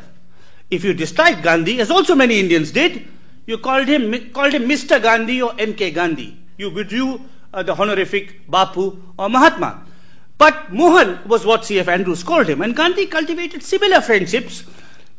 If 0.71 0.85
you 0.85 0.93
disliked 0.93 1.43
Gandhi, 1.43 1.81
as 1.81 1.91
also 1.91 2.15
many 2.15 2.39
Indians 2.39 2.71
did, 2.71 3.05
you 3.45 3.57
called 3.57 3.89
him, 3.89 4.31
called 4.31 4.53
him 4.53 4.63
Mr. 4.63 5.01
Gandhi 5.01 5.41
or 5.41 5.53
M.K. 5.59 5.91
Gandhi. 5.91 6.39
You 6.57 6.69
withdrew 6.69 7.19
uh, 7.55 7.63
the 7.63 7.73
honorific 7.73 8.45
Bapu 8.47 9.01
or 9.17 9.29
Mahatma. 9.29 9.85
But 10.37 10.73
Mohan 10.73 11.21
was 11.25 11.45
what 11.45 11.63
C.F. 11.65 11.87
Andrews 11.87 12.21
called 12.21 12.47
him, 12.47 12.61
and 12.61 12.75
Gandhi 12.75 13.07
cultivated 13.07 13.63
similar 13.63 14.01
friendships 14.01 14.65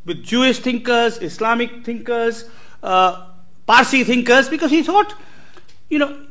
with 0.05 0.23
Jewish 0.23 0.59
thinkers, 0.59 1.19
Islamic 1.19 1.85
thinkers, 1.85 2.45
uh, 2.83 3.27
Parsi 3.67 4.05
thinkers, 4.05 4.49
because 4.49 4.71
he 4.71 4.83
thought, 4.83 5.15
you 5.89 5.99
know, 5.99 6.27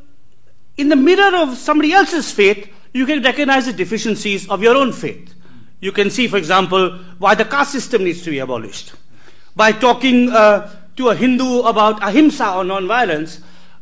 in 0.76 0.88
the 0.88 0.96
mirror 0.96 1.36
of 1.36 1.56
somebody 1.56 1.92
else's 1.92 2.30
faith, 2.30 2.70
you 2.92 3.04
can 3.04 3.22
recognize 3.22 3.66
the 3.66 3.72
deficiencies 3.72 4.48
of 4.48 4.62
your 4.62 4.76
own 4.76 4.92
faith. 4.92 5.34
You 5.80 5.90
can 5.92 6.08
see, 6.08 6.28
for 6.28 6.36
example, 6.36 6.98
why 7.18 7.34
the 7.34 7.44
caste 7.44 7.72
system 7.72 8.04
needs 8.04 8.22
to 8.22 8.30
be 8.30 8.38
abolished. 8.38 8.94
By 9.56 9.72
talking 9.72 10.30
uh, 10.30 10.70
to 10.96 11.08
a 11.08 11.16
Hindu 11.16 11.62
about 11.62 12.02
ahimsa 12.02 12.54
or 12.54 12.64
non-violence, 12.64 13.40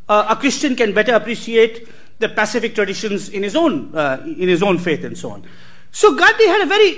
uh, 0.08 0.26
a 0.28 0.36
Christian 0.36 0.74
can 0.74 0.92
better 0.92 1.14
appreciate 1.14 1.88
the 2.24 2.28
pacific 2.40 2.74
traditions 2.74 3.28
in 3.28 3.42
his 3.42 3.54
own 3.54 3.94
uh, 3.94 4.22
in 4.24 4.48
his 4.48 4.62
own 4.62 4.78
faith 4.78 5.04
and 5.04 5.16
so 5.22 5.30
on. 5.30 5.44
So 5.92 6.16
Gandhi 6.16 6.46
had 6.46 6.62
a 6.62 6.66
very, 6.66 6.90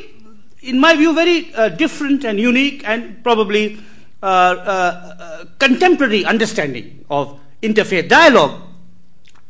in 0.61 0.79
my 0.81 0.95
view, 0.97 1.15
very 1.15 1.53
uh, 1.55 1.69
different 1.69 2.25
and 2.25 2.39
unique 2.39 2.83
and 2.87 3.23
probably 3.23 3.81
uh, 4.23 4.27
uh, 4.27 5.45
contemporary 5.59 6.25
understanding 6.25 7.05
of 7.11 7.39
interfaith 7.63 8.09
dialogue. 8.09 8.63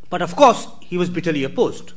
But 0.09 0.23
of 0.23 0.35
course, 0.35 0.67
he 0.81 0.97
was 0.97 1.11
bitterly 1.11 1.45
opposed. 1.45 1.93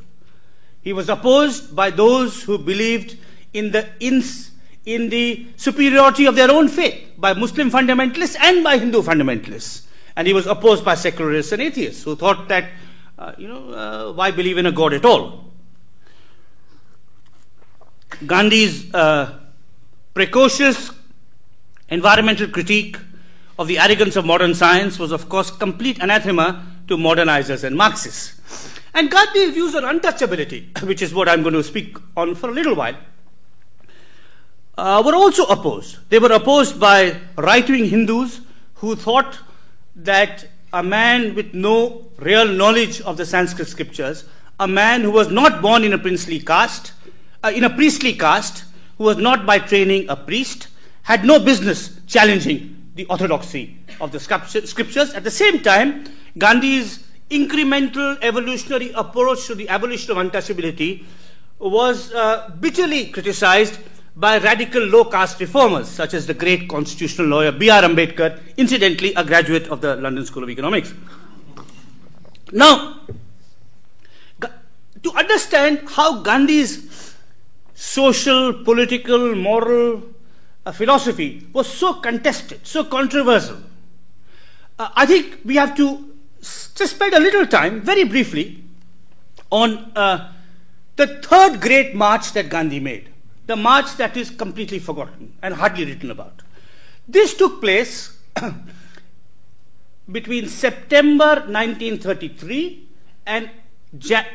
He 0.82 0.92
was 0.92 1.08
opposed 1.08 1.74
by 1.74 1.90
those 1.90 2.42
who 2.42 2.58
believed 2.58 3.16
in 3.52 3.72
the 3.72 3.88
ins, 4.00 4.52
in 4.84 5.08
the 5.08 5.46
superiority 5.56 6.26
of 6.26 6.36
their 6.36 6.50
own 6.50 6.68
faith, 6.68 7.00
by 7.18 7.32
Muslim 7.32 7.70
fundamentalists 7.70 8.36
and 8.40 8.62
by 8.62 8.78
Hindu 8.78 9.02
fundamentalists. 9.02 9.86
And 10.16 10.26
he 10.26 10.34
was 10.34 10.46
opposed 10.46 10.84
by 10.84 10.94
secularists 10.94 11.52
and 11.52 11.62
atheists 11.62 12.04
who 12.04 12.14
thought 12.16 12.48
that, 12.48 12.64
uh, 12.64 12.68
you 13.36 13.48
know, 13.48 13.70
uh, 13.70 14.12
why 14.12 14.30
believe 14.30 14.58
in 14.58 14.66
a 14.66 14.72
God 14.72 14.94
at 14.94 15.04
all? 15.04 15.52
Gandhi's 18.26 18.92
uh, 18.94 19.38
precocious 20.14 20.90
environmental 21.88 22.48
critique 22.48 22.96
of 23.58 23.68
the 23.68 23.78
arrogance 23.78 24.16
of 24.16 24.24
modern 24.24 24.54
science 24.54 24.98
was, 24.98 25.12
of 25.12 25.28
course, 25.28 25.50
complete 25.50 25.98
anathema 26.00 26.66
to 26.88 26.96
modernizers 26.96 27.62
and 27.62 27.76
Marxists. 27.76 28.40
And 28.94 29.10
Gandhi's 29.10 29.52
views 29.54 29.74
on 29.74 29.84
untouchability, 29.84 30.82
which 30.86 31.02
is 31.02 31.14
what 31.14 31.28
I'm 31.28 31.42
going 31.42 31.54
to 31.54 31.62
speak 31.62 31.96
on 32.16 32.34
for 32.34 32.50
a 32.50 32.52
little 32.52 32.74
while, 32.74 32.96
uh, 34.78 35.02
were 35.04 35.14
also 35.14 35.44
opposed. 35.44 35.98
They 36.08 36.18
were 36.18 36.32
opposed 36.32 36.80
by 36.80 37.20
right 37.36 37.68
wing 37.68 37.84
Hindus 37.84 38.40
who 38.74 38.96
thought 38.96 39.38
that 39.94 40.46
a 40.72 40.82
man 40.82 41.34
with 41.34 41.52
no 41.54 42.06
real 42.18 42.46
knowledge 42.46 43.00
of 43.02 43.16
the 43.16 43.26
Sanskrit 43.26 43.68
scriptures, 43.68 44.24
a 44.58 44.68
man 44.68 45.02
who 45.02 45.10
was 45.10 45.30
not 45.30 45.62
born 45.62 45.84
in 45.84 45.92
a 45.92 45.98
princely 45.98 46.38
caste, 46.38 46.92
uh, 47.42 47.52
in 47.54 47.64
a 47.64 47.70
priestly 47.70 48.12
caste, 48.12 48.64
who 48.98 49.04
was 49.04 49.16
not 49.16 49.46
by 49.46 49.58
training 49.58 50.08
a 50.08 50.16
priest, 50.16 50.68
had 51.02 51.24
no 51.24 51.38
business 51.40 51.98
challenging 52.06 52.76
the 52.94 53.06
orthodoxy 53.06 53.78
of 54.00 54.12
the 54.12 54.20
scriptures. 54.20 55.14
At 55.14 55.24
the 55.24 55.30
same 55.30 55.60
time, 55.60 56.04
Gandhi's 56.36 57.06
incremental 57.30 58.18
evolutionary 58.22 58.92
approach 58.92 59.46
to 59.46 59.54
the 59.54 59.68
abolition 59.68 60.10
of 60.10 60.18
untouchability 60.18 61.04
was 61.58 62.12
uh, 62.12 62.50
bitterly 62.60 63.06
criticized 63.06 63.78
by 64.16 64.38
radical 64.38 64.82
low 64.82 65.04
caste 65.04 65.40
reformers, 65.40 65.88
such 65.88 66.14
as 66.14 66.26
the 66.26 66.34
great 66.34 66.68
constitutional 66.68 67.28
lawyer 67.28 67.52
B.R. 67.52 67.82
Ambedkar, 67.82 68.40
incidentally, 68.56 69.14
a 69.14 69.24
graduate 69.24 69.68
of 69.68 69.80
the 69.80 69.96
London 69.96 70.26
School 70.26 70.42
of 70.42 70.50
Economics. 70.50 70.92
Now, 72.52 73.00
to 75.02 75.12
understand 75.12 75.82
how 75.88 76.22
Gandhi's 76.22 77.14
social, 77.74 78.52
political, 78.64 79.34
moral 79.34 80.02
uh, 80.66 80.72
philosophy 80.72 81.46
was 81.52 81.66
so 81.66 81.94
contested, 81.94 82.66
so 82.66 82.84
controversial, 82.84 83.56
uh, 84.78 84.90
I 84.94 85.06
think 85.06 85.38
we 85.44 85.56
have 85.56 85.76
to 85.76 86.14
just 86.42 86.96
spend 86.96 87.14
a 87.14 87.20
little 87.20 87.46
time, 87.46 87.80
very 87.80 88.04
briefly, 88.04 88.64
on 89.50 89.92
uh, 89.96 90.32
the 90.96 91.06
third 91.22 91.60
great 91.60 91.94
march 91.94 92.32
that 92.32 92.48
Gandhi 92.48 92.80
made 92.80 93.08
the 93.46 93.56
march 93.56 93.96
that 93.96 94.16
is 94.16 94.30
completely 94.30 94.78
forgotten 94.78 95.32
and 95.42 95.54
hardly 95.54 95.84
written 95.84 96.10
about. 96.10 96.42
This 97.08 97.34
took 97.34 97.60
place 97.60 98.18
between 100.10 100.48
September 100.48 101.34
1933 101.46 102.88
and 103.26 103.50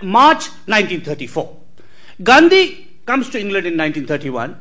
March 0.02 0.48
1934. 0.68 1.58
Gandhi 2.24 2.88
comes 3.06 3.30
to 3.30 3.40
England 3.40 3.68
in 3.68 3.78
1931, 3.78 4.60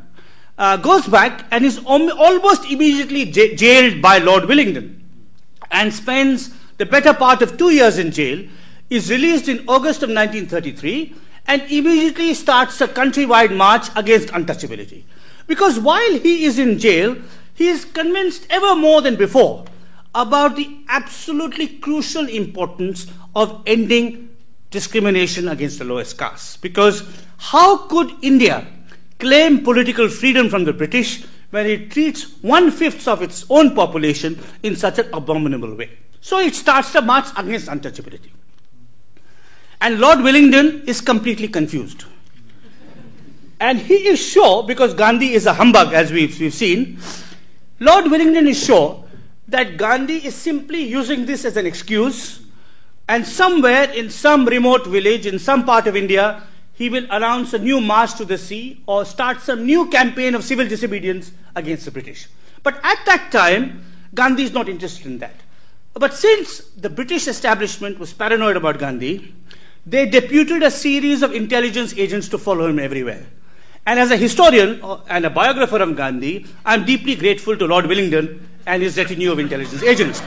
uh, 0.59 0.77
goes 0.77 1.07
back 1.09 1.47
and 1.51 1.65
is 1.65 1.79
almost 1.85 2.65
immediately 2.71 3.25
j- 3.27 3.55
jailed 3.57 4.01
by 4.01 4.19
Lord 4.19 4.45
Willingdon 4.45 5.01
and 5.71 5.93
spends 5.93 6.55
the 6.79 6.87
better 6.87 7.15
part 7.15 7.43
of 7.43 7.57
two 7.57 7.71
years 7.71 7.99
in 7.99 8.11
jail, 8.11 8.47
is 8.91 9.11
released 9.11 9.49
in 9.49 9.59
August 9.67 10.03
of 10.03 10.11
1933 10.11 11.15
and 11.47 11.63
immediately 11.71 12.35
starts 12.35 12.81
a 12.81 12.89
countrywide 12.89 13.55
march 13.55 13.89
against 13.97 14.29
untouchability. 14.29 15.05
Because 15.47 15.79
while 15.79 16.19
he 16.19 16.45
is 16.45 16.59
in 16.59 16.79
jail, 16.79 17.17
he 17.55 17.69
is 17.69 17.85
convinced 17.85 18.47
ever 18.51 18.75
more 18.75 19.03
than 19.03 19.17
before 19.17 19.65
about 20.15 20.57
the 20.57 20.79
absolutely 20.89 21.67
crucial 21.67 22.29
importance 22.29 23.07
of 23.35 23.63
ending 23.67 24.31
discrimination 24.71 25.49
against 25.49 25.79
the 25.79 25.85
lowest 25.85 26.17
caste. 26.19 26.63
Because 26.63 27.03
how 27.37 27.77
could 27.89 28.13
India 28.23 28.67
claim 29.19 29.63
political 29.63 30.09
freedom 30.09 30.49
from 30.49 30.65
the 30.65 30.73
British 30.73 31.25
when 31.51 31.67
it 31.67 31.91
treats 31.91 32.43
one 32.43 32.71
fifth 32.71 33.07
of 33.07 33.23
its 33.23 33.45
own 33.51 33.75
population 33.75 34.39
in 34.63 34.75
such 34.77 34.99
an 34.99 35.09
abominable 35.13 35.75
way? 35.75 35.91
So 36.21 36.39
it 36.39 36.55
starts 36.55 36.95
a 36.95 37.03
march 37.03 37.27
against 37.37 37.69
untouchability. 37.69 38.31
And 39.81 40.01
Lord 40.01 40.18
Willingdon 40.18 40.89
is 40.89 41.01
completely 41.01 41.49
confused. 41.49 42.05
And 43.61 43.79
he 43.79 44.09
is 44.09 44.20
sure, 44.20 44.62
because 44.62 44.95
Gandhi 44.95 45.33
is 45.33 45.47
a 45.47 45.55
humbug, 45.55 45.93
as 45.93 46.11
we've, 46.11 46.39
we've 46.41 46.53
seen, 46.53 46.99
Lord 47.81 48.07
Willingdon 48.07 48.49
is 48.49 48.62
sure 48.62 49.05
that 49.49 49.77
Gandhi 49.77 50.16
is 50.27 50.35
simply 50.35 50.83
using 50.83 51.27
this 51.27 51.45
as 51.45 51.57
an 51.57 51.66
excuse, 51.66 52.41
and 53.09 53.27
somewhere 53.27 53.91
in 53.91 54.11
some 54.11 54.47
remote 54.47 54.87
village 54.87 55.27
in 55.27 55.39
some 55.39 55.64
part 55.64 55.87
of 55.87 55.95
India, 55.97 56.43
he 56.72 56.89
will 56.89 57.07
announce 57.11 57.53
a 57.53 57.59
new 57.59 57.81
march 57.81 58.14
to 58.14 58.25
the 58.25 58.39
sea 58.39 58.83
or 58.87 59.05
start 59.05 59.41
some 59.41 59.64
new 59.64 59.89
campaign 59.89 60.35
of 60.35 60.43
civil 60.43 60.66
disobedience 60.66 61.31
against 61.55 61.85
the 61.85 61.91
British. 61.91 62.29
But 62.62 62.81
at 62.83 62.99
that 63.07 63.31
time, 63.31 63.85
Gandhi 64.14 64.45
is 64.45 64.53
not 64.53 64.68
interested 64.68 65.07
in 65.07 65.18
that. 65.18 65.35
But 65.93 66.14
since 66.14 66.59
the 66.77 66.91
British 66.91 67.29
establishment 67.29 67.99
was 67.99 68.12
paranoid 68.12 68.57
about 68.57 68.79
Gandhi, 68.79 69.35
they 69.87 70.07
deputed 70.07 70.62
a 70.62 70.70
series 70.70 71.22
of 71.22 71.35
intelligence 71.35 71.95
agents 71.95 72.28
to 72.28 72.39
follow 72.39 72.66
him 72.66 72.78
everywhere. 72.78 73.26
And 73.87 73.99
as 74.01 74.11
a 74.11 74.16
historian 74.16 74.80
uh, 74.82 75.01
and 75.09 75.26
a 75.26 75.30
biographer 75.30 75.82
of 75.82 75.95
Gandhi, 75.97 76.47
I'm 76.64 76.85
deeply 76.85 77.16
grateful 77.16 77.57
to 77.57 77.66
Lord 77.66 77.85
Willingdon 77.85 78.41
and 78.66 78.82
his 78.82 78.97
retinue 78.97 79.30
of 79.30 79.39
intelligence 79.39 79.82
agents. 79.82 80.22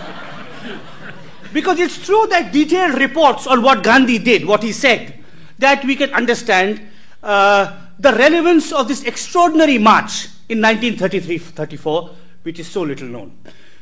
because 1.53 1.79
it's 1.79 1.97
through 1.97 2.27
that 2.27 2.53
detailed 2.53 2.99
reports 2.99 3.47
on 3.47 3.63
what 3.63 3.83
Gandhi 3.83 4.19
did, 4.19 4.45
what 4.45 4.61
he 4.61 4.71
said, 4.71 5.23
that 5.57 5.83
we 5.85 5.95
can 5.95 6.13
understand 6.13 6.81
uh, 7.23 7.75
the 7.97 8.13
relevance 8.13 8.71
of 8.71 8.87
this 8.87 9.03
extraordinary 9.03 9.79
march 9.79 10.27
in 10.49 10.61
1933 10.61 11.37
34, 11.39 12.11
which 12.43 12.59
is 12.59 12.67
so 12.67 12.83
little 12.83 13.07
known. 13.07 13.35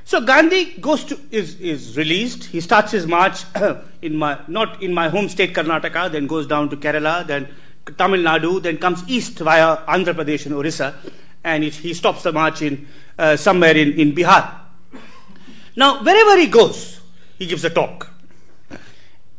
So 0.07 0.21
Gandhi 0.21 0.65
goes 0.79 1.03
to 1.05 1.19
is, 1.31 1.59
is 1.59 1.97
released. 1.97 2.43
He 2.45 2.61
starts 2.61 2.91
his 2.91 3.07
march 3.07 3.43
in 4.03 4.15
my 4.15 4.39
not 4.47 4.83
in 4.83 4.93
my 4.93 5.09
home 5.09 5.27
state 5.27 5.55
Karnataka, 5.55 6.11
then 6.11 6.27
goes 6.27 6.45
down 6.45 6.69
to 6.69 6.77
Kerala, 6.77 7.25
then 7.25 7.47
Tamil 7.97 8.21
Nadu, 8.21 8.61
then 8.61 8.77
comes 8.77 9.03
east 9.07 9.39
via 9.39 9.77
Andhra 9.87 10.13
Pradesh 10.13 10.45
and 10.45 10.53
Orissa, 10.53 10.93
and 11.43 11.63
it, 11.63 11.73
he 11.73 11.95
stops 11.95 12.21
the 12.21 12.31
march 12.31 12.61
in 12.61 12.87
uh, 13.17 13.35
somewhere 13.35 13.75
in, 13.75 13.93
in 13.93 14.13
Bihar. 14.13 14.59
Now, 15.75 16.03
wherever 16.03 16.39
he 16.39 16.47
goes, 16.47 16.99
he 17.39 17.47
gives 17.47 17.65
a 17.65 17.71
talk, 17.71 18.11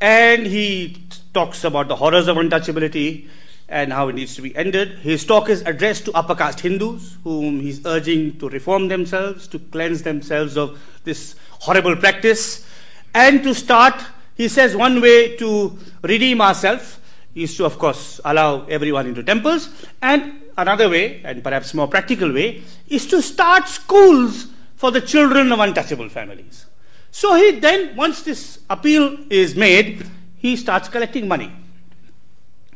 and 0.00 0.46
he 0.46 1.06
talks 1.32 1.62
about 1.62 1.86
the 1.86 1.94
horrors 1.94 2.26
of 2.26 2.36
untouchability 2.38 3.28
and 3.68 3.92
how 3.92 4.08
it 4.08 4.14
needs 4.14 4.34
to 4.36 4.42
be 4.42 4.54
ended. 4.56 4.98
His 4.98 5.24
talk 5.24 5.48
is 5.48 5.62
addressed 5.62 6.04
to 6.06 6.12
upper 6.12 6.34
caste 6.34 6.60
Hindus, 6.60 7.16
whom 7.24 7.60
he's 7.60 7.84
urging 7.84 8.38
to 8.38 8.48
reform 8.48 8.88
themselves, 8.88 9.48
to 9.48 9.58
cleanse 9.58 10.02
themselves 10.02 10.56
of 10.56 10.78
this 11.04 11.34
horrible 11.50 11.96
practice. 11.96 12.66
And 13.14 13.42
to 13.42 13.54
start, 13.54 13.94
he 14.34 14.48
says 14.48 14.76
one 14.76 15.00
way 15.00 15.36
to 15.36 15.76
redeem 16.02 16.40
ourselves 16.40 16.98
is 17.34 17.56
to, 17.56 17.64
of 17.64 17.78
course, 17.78 18.20
allow 18.24 18.64
everyone 18.66 19.06
into 19.06 19.22
temples. 19.22 19.68
And 20.00 20.42
another 20.56 20.88
way, 20.88 21.20
and 21.24 21.42
perhaps 21.42 21.74
more 21.74 21.88
practical 21.88 22.32
way, 22.32 22.62
is 22.88 23.06
to 23.08 23.20
start 23.20 23.68
schools 23.68 24.46
for 24.76 24.90
the 24.90 25.00
children 25.00 25.50
of 25.50 25.58
untouchable 25.58 26.08
families. 26.08 26.66
So 27.10 27.34
he 27.34 27.52
then, 27.52 27.96
once 27.96 28.22
this 28.22 28.60
appeal 28.70 29.16
is 29.28 29.56
made, 29.56 30.06
he 30.36 30.54
starts 30.54 30.88
collecting 30.88 31.26
money 31.26 31.50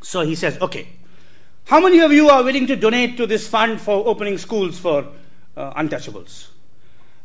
so 0.02 0.22
he 0.22 0.34
says, 0.34 0.60
okay, 0.60 0.88
How 1.70 1.78
many 1.78 2.00
of 2.00 2.10
you 2.10 2.28
are 2.28 2.42
willing 2.42 2.66
to 2.66 2.74
donate 2.74 3.16
to 3.18 3.28
this 3.28 3.46
fund 3.46 3.80
for 3.80 4.04
opening 4.04 4.38
schools 4.38 4.76
for 4.76 5.06
uh, 5.56 5.72
untouchables? 5.74 6.48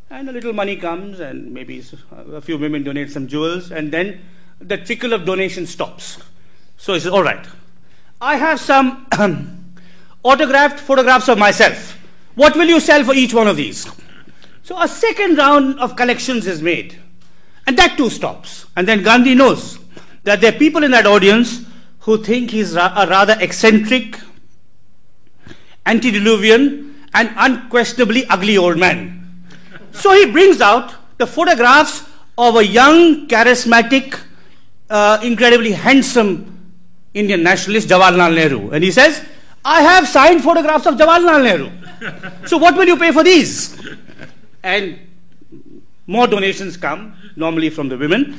And 0.08 0.28
a 0.28 0.32
little 0.32 0.52
money 0.52 0.76
comes, 0.76 1.18
and 1.18 1.52
maybe 1.52 1.84
a 2.32 2.40
few 2.40 2.56
women 2.56 2.84
donate 2.84 3.10
some 3.10 3.26
jewels, 3.26 3.72
and 3.72 3.90
then 3.90 4.20
the 4.60 4.76
trickle 4.76 5.12
of 5.12 5.24
donation 5.24 5.66
stops. 5.66 6.18
So 6.76 6.94
he 6.94 7.00
says, 7.00 7.10
All 7.12 7.24
right, 7.24 7.44
I 8.20 8.36
have 8.36 8.60
some 8.60 9.08
autographed 10.22 10.78
photographs 10.78 11.28
of 11.28 11.38
myself. 11.38 11.98
What 12.36 12.54
will 12.54 12.68
you 12.68 12.78
sell 12.78 13.02
for 13.02 13.14
each 13.14 13.34
one 13.34 13.48
of 13.48 13.56
these? 13.56 13.90
So 14.62 14.80
a 14.80 14.86
second 14.86 15.38
round 15.38 15.80
of 15.80 15.96
collections 15.96 16.46
is 16.46 16.62
made, 16.62 17.00
and 17.66 17.76
that 17.78 17.96
too 17.96 18.10
stops. 18.10 18.66
And 18.76 18.86
then 18.86 19.02
Gandhi 19.02 19.34
knows 19.34 19.80
that 20.22 20.40
there 20.40 20.54
are 20.54 20.58
people 20.58 20.84
in 20.84 20.92
that 20.92 21.06
audience 21.06 21.65
who 22.06 22.16
think 22.22 22.52
he's 22.52 22.74
ra- 22.74 22.92
a 22.96 23.06
rather 23.08 23.36
eccentric, 23.40 24.18
antediluvian, 25.84 26.94
and 27.12 27.30
unquestionably 27.36 28.24
ugly 28.26 28.56
old 28.56 28.78
man. 28.78 29.44
So 29.90 30.12
he 30.12 30.30
brings 30.30 30.60
out 30.60 30.94
the 31.18 31.26
photographs 31.26 32.08
of 32.38 32.54
a 32.54 32.64
young, 32.64 33.26
charismatic, 33.26 34.20
uh, 34.88 35.18
incredibly 35.24 35.72
handsome 35.72 36.74
Indian 37.12 37.42
nationalist, 37.42 37.88
Jawaharlal 37.88 38.34
Nehru. 38.34 38.70
And 38.70 38.84
he 38.84 38.92
says, 38.92 39.24
I 39.64 39.82
have 39.82 40.06
signed 40.06 40.44
photographs 40.44 40.86
of 40.86 40.94
Jawaharlal 40.94 41.42
Nehru. 41.42 42.46
so 42.46 42.56
what 42.56 42.76
will 42.76 42.86
you 42.86 42.96
pay 42.96 43.10
for 43.10 43.24
these? 43.24 43.76
And 44.62 45.00
more 46.06 46.28
donations 46.28 46.76
come, 46.76 47.14
normally 47.34 47.70
from 47.70 47.88
the 47.88 47.98
women. 47.98 48.38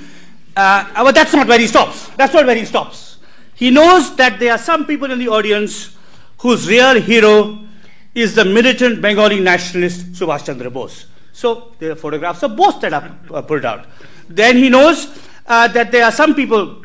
Uh, 0.56 1.04
but 1.04 1.14
that's 1.14 1.34
not 1.34 1.48
where 1.48 1.60
he 1.60 1.68
stops. 1.68 2.08
That's 2.16 2.34
not 2.34 2.46
where 2.46 2.56
he 2.56 2.64
stops. 2.64 3.07
He 3.58 3.72
knows 3.72 4.16
that 4.18 4.40
there 4.40 4.52
are 4.52 4.60
some 4.60 4.86
people 4.86 5.12
in 5.12 5.18
the 5.18 5.30
audience 5.30 5.98
whose 6.38 6.68
real 6.68 7.02
hero 7.02 7.58
is 8.14 8.36
the 8.36 8.46
militant 8.46 9.02
Bengali 9.02 9.40
nationalist 9.40 10.14
Subhash 10.14 10.46
Chandra 10.46 10.70
Bose. 10.70 11.08
So 11.34 11.72
there 11.80 11.92
are 11.92 11.96
photographs 11.96 12.44
of 12.44 12.56
both 12.56 12.80
that 12.82 12.94
are 12.94 13.18
uh, 13.34 13.42
pulled 13.42 13.66
out. 13.66 13.88
Then 14.30 14.58
he 14.58 14.70
knows 14.70 15.08
uh, 15.48 15.68
that 15.70 15.92
there 15.92 16.06
are 16.06 16.12
some 16.12 16.36
people 16.36 16.84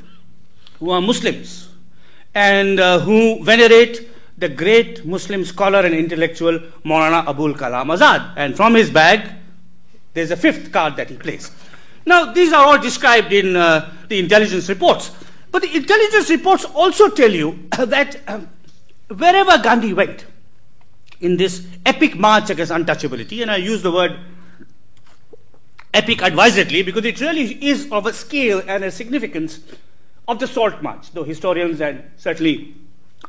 who 0.78 0.90
are 0.90 1.02
Muslims 1.02 1.68
and 2.34 2.80
uh, 2.80 3.00
who 3.00 3.44
venerate 3.44 4.08
the 4.38 4.48
great 4.48 5.04
Muslim 5.04 5.44
scholar 5.44 5.80
and 5.80 5.94
intellectual 5.94 6.58
Maulana 6.86 7.26
Abul 7.28 7.52
Kalam 7.52 7.94
Azad. 7.94 8.32
And 8.36 8.56
from 8.56 8.74
his 8.74 8.88
bag, 8.88 9.28
there's 10.14 10.30
a 10.30 10.36
fifth 10.36 10.72
card 10.72 10.96
that 10.96 11.10
he 11.10 11.16
plays. 11.18 11.50
Now, 12.06 12.32
these 12.32 12.50
are 12.54 12.64
all 12.64 12.78
described 12.78 13.30
in 13.30 13.56
uh, 13.56 13.92
the 14.08 14.18
intelligence 14.18 14.70
reports. 14.70 15.10
But 15.52 15.62
the 15.62 15.76
intelligence 15.76 16.30
reports 16.30 16.64
also 16.64 17.08
tell 17.08 17.30
you 17.30 17.68
that 17.78 18.16
um, 18.26 18.48
wherever 19.08 19.58
Gandhi 19.58 19.92
went 19.92 20.26
in 21.20 21.36
this 21.36 21.64
epic 21.86 22.16
march 22.18 22.50
against 22.50 22.72
untouchability, 22.72 23.42
and 23.42 23.50
I 23.50 23.56
use 23.56 23.82
the 23.82 23.92
word 23.92 24.18
epic 25.94 26.22
advisedly 26.22 26.82
because 26.82 27.04
it 27.04 27.20
really 27.20 27.64
is 27.64 27.86
of 27.92 28.06
a 28.06 28.12
scale 28.12 28.62
and 28.66 28.82
a 28.82 28.90
significance 28.90 29.60
of 30.26 30.38
the 30.38 30.46
Salt 30.46 30.82
March, 30.82 31.12
though 31.12 31.22
historians 31.22 31.80
and 31.80 32.02
certainly 32.16 32.74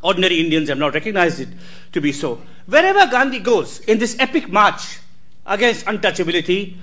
ordinary 0.01 0.39
Indians 0.39 0.69
have 0.69 0.77
not 0.77 0.93
recognized 0.93 1.41
it 1.41 1.49
to 1.91 1.99
be 1.99 2.11
so. 2.11 2.41
Wherever 2.65 3.05
Gandhi 3.11 3.39
goes 3.39 3.79
in 3.81 3.99
this 3.99 4.15
epic 4.17 4.49
march 4.49 4.99
against 5.45 5.85
untouchability, 5.85 6.77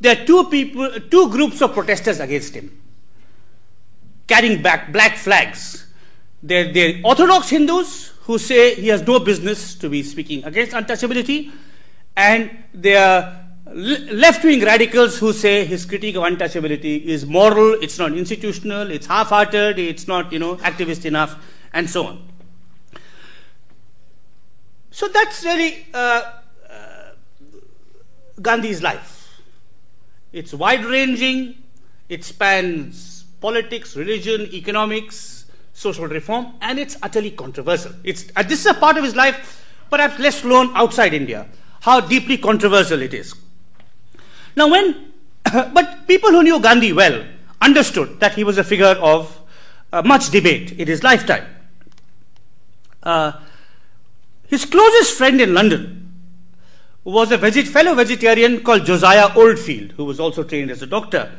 there 0.00 0.20
are 0.20 0.24
two 0.24 0.44
people, 0.44 0.90
two 1.10 1.28
groups 1.30 1.60
of 1.60 1.74
protesters 1.74 2.18
against 2.20 2.54
him, 2.54 2.70
carrying 4.26 4.62
back 4.62 4.92
black 4.92 5.16
flags. 5.16 5.86
They're, 6.42 6.72
they're 6.72 7.00
Orthodox 7.04 7.48
Hindus 7.48 8.08
who 8.22 8.38
say 8.38 8.74
he 8.74 8.88
has 8.88 9.02
no 9.06 9.20
business 9.20 9.74
to 9.76 9.88
be 9.88 10.02
speaking 10.02 10.44
against 10.44 10.72
untouchability, 10.72 11.52
and 12.16 12.50
they 12.74 12.96
are 12.96 13.46
left 13.72 14.44
wing 14.44 14.62
radicals 14.62 15.18
who 15.18 15.32
say 15.32 15.64
his 15.64 15.84
critique 15.86 16.16
of 16.16 16.22
untouchability 16.22 17.04
is 17.04 17.24
moral, 17.24 17.74
it's 17.74 17.98
not 17.98 18.12
institutional, 18.12 18.90
it's 18.90 19.06
half 19.06 19.28
hearted, 19.28 19.78
it's 19.78 20.08
not, 20.08 20.32
you 20.32 20.38
know, 20.38 20.56
activist 20.56 21.04
enough, 21.04 21.36
and 21.72 21.88
so 21.88 22.06
on. 22.06 22.28
So 24.90 25.08
that's 25.08 25.44
really 25.44 25.86
uh, 25.94 26.32
uh, 26.68 27.10
Gandhi's 28.40 28.82
life. 28.82 29.40
It's 30.32 30.52
wide 30.52 30.84
ranging, 30.84 31.62
it 32.08 32.24
spans 32.24 33.15
politics, 33.40 33.96
religion, 33.96 34.42
economics, 34.52 35.46
social 35.72 36.06
reform, 36.06 36.54
and 36.60 36.78
it's 36.78 36.96
utterly 37.02 37.30
controversial. 37.30 37.92
It's, 38.02 38.26
uh, 38.34 38.42
this 38.42 38.60
is 38.60 38.66
a 38.66 38.74
part 38.74 38.96
of 38.96 39.04
his 39.04 39.14
life, 39.14 39.64
perhaps 39.90 40.18
less 40.18 40.42
known 40.42 40.74
outside 40.74 41.12
India, 41.12 41.46
how 41.80 42.00
deeply 42.00 42.38
controversial 42.38 43.02
it 43.02 43.12
is. 43.12 43.34
Now, 44.56 44.68
when, 44.68 45.12
but 45.44 46.06
people 46.06 46.30
who 46.30 46.42
knew 46.42 46.60
Gandhi 46.60 46.92
well 46.92 47.24
understood 47.60 48.20
that 48.20 48.34
he 48.34 48.44
was 48.44 48.58
a 48.58 48.64
figure 48.64 48.86
of 48.86 49.38
uh, 49.92 50.02
much 50.02 50.30
debate 50.30 50.72
in 50.72 50.88
his 50.88 51.02
lifetime. 51.02 51.46
Uh, 53.02 53.32
his 54.46 54.64
closest 54.64 55.16
friend 55.16 55.40
in 55.40 55.54
London 55.54 56.12
was 57.04 57.30
a 57.30 57.38
veget- 57.38 57.68
fellow 57.68 57.94
vegetarian 57.94 58.62
called 58.62 58.84
Josiah 58.84 59.30
Oldfield, 59.36 59.92
who 59.92 60.04
was 60.04 60.18
also 60.18 60.42
trained 60.42 60.70
as 60.70 60.82
a 60.82 60.86
doctor. 60.86 61.30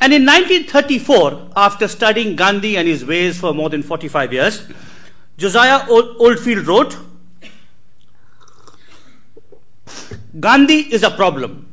And 0.00 0.12
in 0.12 0.24
1934, 0.26 1.52
after 1.56 1.88
studying 1.88 2.36
Gandhi 2.36 2.76
and 2.76 2.86
his 2.86 3.04
ways 3.04 3.38
for 3.38 3.54
more 3.54 3.70
than 3.70 3.82
45 3.82 4.32
years, 4.32 4.62
Josiah 5.36 5.86
Oldfield 5.88 6.66
wrote 6.66 6.96
Gandhi 10.38 10.92
is 10.92 11.02
a 11.02 11.10
problem. 11.10 11.66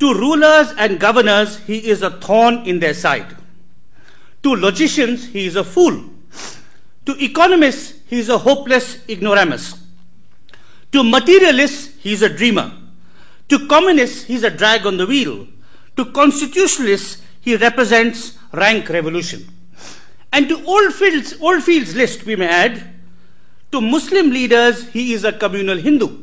To 0.00 0.12
rulers 0.12 0.72
and 0.76 1.00
governors, 1.00 1.58
he 1.60 1.88
is 1.88 2.02
a 2.02 2.10
thorn 2.10 2.66
in 2.66 2.80
their 2.80 2.94
side. 2.94 3.36
To 4.42 4.54
logicians, 4.54 5.28
he 5.28 5.46
is 5.46 5.56
a 5.56 5.64
fool. 5.64 6.04
To 7.06 7.24
economists, 7.24 7.94
he 8.06 8.18
is 8.18 8.28
a 8.28 8.38
hopeless 8.38 8.98
ignoramus. 9.08 9.78
To 10.92 11.02
materialists, 11.02 11.94
he 12.00 12.12
is 12.12 12.22
a 12.22 12.28
dreamer. 12.28 12.72
To 13.48 13.66
communists, 13.66 14.24
he 14.24 14.34
is 14.34 14.44
a 14.44 14.50
drag 14.50 14.86
on 14.86 14.96
the 14.96 15.06
wheel. 15.06 15.48
To 15.96 16.04
constitutionalists, 16.06 17.22
he 17.40 17.56
represents 17.56 18.38
rank 18.52 18.88
revolution. 18.88 19.48
And 20.32 20.48
to 20.48 20.64
Oldfield's, 20.64 21.40
Oldfield's 21.40 21.94
list, 21.94 22.24
we 22.24 22.36
may 22.36 22.48
add, 22.48 22.82
to 23.70 23.80
Muslim 23.80 24.30
leaders, 24.30 24.88
he 24.88 25.12
is 25.12 25.24
a 25.24 25.32
communal 25.32 25.76
Hindu. 25.76 26.22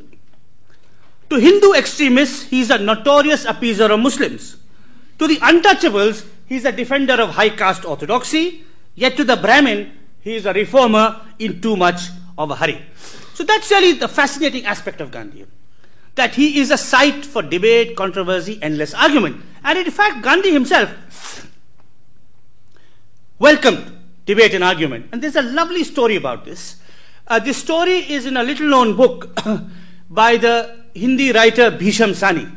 To 1.29 1.35
Hindu 1.37 1.73
extremists, 1.73 2.43
he 2.43 2.61
is 2.61 2.71
a 2.71 2.77
notorious 2.77 3.45
appeaser 3.45 3.89
of 3.89 3.99
Muslims. 3.99 4.57
To 5.19 5.27
the 5.27 5.37
untouchables, 5.37 6.25
he 6.45 6.55
is 6.55 6.65
a 6.65 6.71
defender 6.71 7.13
of 7.13 7.29
high 7.29 7.49
caste 7.49 7.85
orthodoxy. 7.85 8.65
Yet 8.95 9.15
to 9.15 9.23
the 9.23 9.37
Brahmin, 9.37 9.91
he 10.21 10.35
is 10.35 10.45
a 10.45 10.51
reformer 10.51 11.21
in 11.39 11.61
too 11.61 11.77
much 11.77 12.09
of 12.37 12.51
a 12.51 12.55
hurry. 12.55 12.81
So 13.33 13.43
that's 13.43 13.71
really 13.71 13.93
the 13.93 14.07
fascinating 14.07 14.65
aspect 14.65 14.99
of 14.99 15.11
Gandhi. 15.11 15.45
That 16.15 16.35
he 16.35 16.59
is 16.59 16.71
a 16.71 16.77
site 16.77 17.25
for 17.25 17.41
debate, 17.41 17.95
controversy, 17.95 18.59
endless 18.61 18.93
argument. 18.93 19.41
And 19.63 19.77
in 19.77 19.89
fact, 19.91 20.23
Gandhi 20.23 20.51
himself 20.51 20.91
welcomed 23.39 23.97
debate 24.25 24.53
and 24.53 24.63
argument. 24.63 25.07
And 25.11 25.21
there's 25.21 25.35
a 25.35 25.41
lovely 25.41 25.83
story 25.83 26.15
about 26.15 26.45
this. 26.45 26.77
Uh, 27.27 27.39
this 27.39 27.57
story 27.57 27.97
is 27.97 28.25
in 28.25 28.37
a 28.37 28.43
little 28.43 28.67
known 28.67 28.95
book 28.95 29.37
by 30.09 30.37
the 30.37 30.83
Hindi 30.93 31.31
writer 31.31 31.71
Bhisham 31.71 32.11
Sahni, 32.11 32.51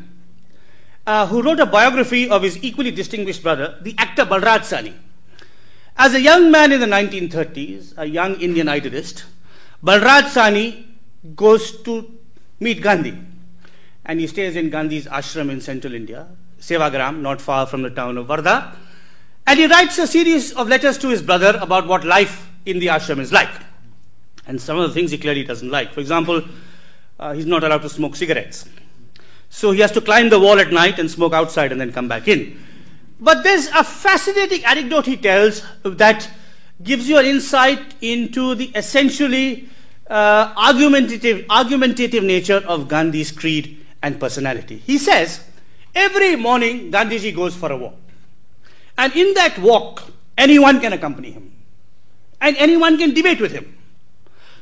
uh, 1.07 1.27
who 1.27 1.43
wrote 1.43 1.61
a 1.61 1.67
biography 1.67 2.29
of 2.29 2.43
his 2.43 2.63
equally 2.63 2.91
distinguished 2.91 3.43
brother, 3.43 3.79
the 3.83 3.95
actor 3.99 4.25
Balraj 4.25 4.61
Sahni. 4.61 4.95
As 5.97 6.15
a 6.15 6.21
young 6.21 6.51
man 6.51 6.73
in 6.73 6.81
the 6.81 6.87
1930s, 6.87 7.95
a 7.97 8.05
young 8.05 8.41
Indian 8.41 8.69
idealist, 8.69 9.25
Balraj 9.83 10.25
Sahni 10.25 10.87
goes 11.37 11.81
to 11.83 12.19
meet 12.59 12.83
Gandhi. 12.83 13.17
And 14.05 14.21
he 14.21 14.27
stays 14.27 14.57
in 14.57 14.71
Gandhi's 14.71 15.07
ashram 15.07 15.51
in 15.51 15.61
central 15.61 15.95
India, 15.95 16.27
Sevagram, 16.61 17.21
not 17.21 17.41
far 17.41 17.67
from 17.67 17.83
the 17.83 17.91
town 17.91 18.19
of 18.19 18.27
Wardha. 18.27 18.77
And 19.47 19.59
he 19.59 19.67
writes 19.67 19.99
a 19.99 20.07
series 20.07 20.53
of 20.53 20.69
letters 20.69 20.99
to 20.99 21.09
his 21.09 21.23
brother 21.23 21.59
about 21.61 21.87
what 21.87 22.05
life 22.05 22.51
in 22.67 22.79
the 22.79 22.89
ashram 22.89 23.19
is 23.19 23.33
like. 23.33 23.51
And 24.47 24.61
some 24.61 24.79
of 24.79 24.89
the 24.89 24.95
things 24.95 25.11
he 25.11 25.19
clearly 25.19 25.45
doesn't 25.45 25.71
like. 25.71 25.93
For 25.93 26.01
example, 26.01 26.43
uh, 27.19 27.33
he's 27.33 27.47
not 27.47 27.65
allowed 27.65 27.83
to 27.83 27.89
smoke 27.89 28.17
cigarettes. 28.17 28.69
So 29.49 29.71
he 29.71 29.81
has 29.81 29.93
to 29.93 30.01
climb 30.01 30.29
the 30.29 30.41
wall 30.41 30.59
at 30.59 30.73
night 30.73 30.99
and 30.99 31.11
smoke 31.11 31.33
outside 31.33 31.73
and 31.73 31.81
then 31.81 31.93
come 31.93 32.09
back 32.09 32.29
in. 32.29 32.61
But 33.21 33.43
there's 33.43 33.69
a 33.69 33.85
fascinating 33.85 34.65
anecdote 34.65 35.07
he 35.07 35.17
tells 35.17 35.63
that 35.83 36.29
gives 36.83 37.09
you 37.09 37.19
an 37.19 37.25
insight 37.25 37.95
into 38.01 38.55
the 38.55 38.67
essentially 38.75 39.69
uh, 40.11 40.53
argumentative, 40.57 41.47
argumentative 41.49 42.23
nature 42.23 42.63
of 42.67 42.89
Gandhi's 42.89 43.31
creed 43.31 43.84
and 44.05 44.21
personality. 44.21 44.77
He 44.77 44.99
says, 44.99 45.43
every 45.95 46.37
morning 46.37 46.93
Gandhiji 46.93 47.35
goes 47.35 47.57
for 47.57 47.73
a 47.73 47.77
walk. 47.77 47.97
And 48.99 49.17
in 49.17 49.33
that 49.35 49.59
walk, 49.59 50.03
anyone 50.37 50.81
can 50.81 50.93
accompany 50.93 51.33
him. 51.33 51.51
And 52.41 52.57
anyone 52.59 52.99
can 52.99 53.15
debate 53.15 53.41
with 53.41 53.53
him. 53.53 53.79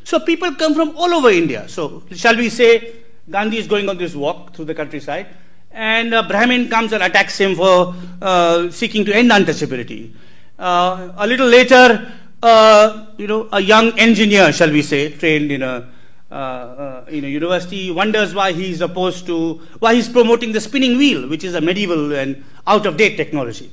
So 0.05 0.21
people 0.21 0.55
come 0.55 0.75
from 0.75 0.97
all 0.97 1.13
over 1.13 1.31
India. 1.31 1.69
So, 1.69 2.05
shall 2.15 2.37
we 2.37 2.49
say, 2.49 2.93
Gandhi 3.29 3.59
is 3.59 3.67
going 3.67 3.89
on 3.89 3.99
this 3.99 4.15
walk 4.15 4.55
through 4.55 4.67
the 4.67 4.75
countryside, 4.75 5.27
and 5.71 6.15
a 6.15 6.23
Brahmin 6.23 6.69
comes 6.69 6.93
and 6.93 7.03
attacks 7.03 7.39
him 7.39 7.55
for 7.57 7.95
uh, 8.21 8.71
seeking 8.71 9.05
to 9.05 9.15
end 9.15 9.31
untouchability. 9.31 10.13
Uh, 10.59 11.13
a 11.17 11.27
little 11.27 11.47
later, 11.47 12.13
uh, 12.43 13.07
you 13.17 13.27
know, 13.27 13.49
a 13.53 13.61
young 13.61 13.97
engineer, 13.99 14.53
shall 14.53 14.71
we 14.71 14.83
say, 14.83 15.11
trained 15.11 15.51
in 15.53 15.63
a 15.63 15.89
uh, 16.33 17.05
uh, 17.05 17.05
in 17.09 17.25
a 17.25 17.29
university, 17.29 17.91
wonders 17.91 18.35
why 18.35 18.53
he's 18.53 18.81
opposed 18.81 19.27
to 19.27 19.61
why 19.81 19.95
he's 19.95 20.09
promoting 20.09 20.53
the 20.53 20.61
spinning 20.61 20.97
wheel, 20.97 21.29
which 21.29 21.45
is 21.45 21.55
a 21.55 21.61
medieval 21.61 22.15
and 22.15 22.43
out 22.67 22.87
of 22.87 22.97
date 22.97 23.17
technology. 23.17 23.71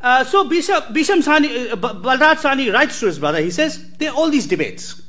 Uh, 0.00 0.24
so 0.24 0.42
Bhisham, 0.42 0.82
Bhisham 0.92 1.20
Sahni, 1.20 1.70
uh, 1.70 1.76
Balraj 1.76 2.38
Sahni 2.38 2.72
writes 2.72 2.98
to 2.98 3.06
his 3.06 3.20
brother. 3.20 3.40
He 3.40 3.52
says 3.52 3.88
there 3.98 4.10
are 4.10 4.16
all 4.16 4.30
these 4.30 4.48
debates, 4.48 5.00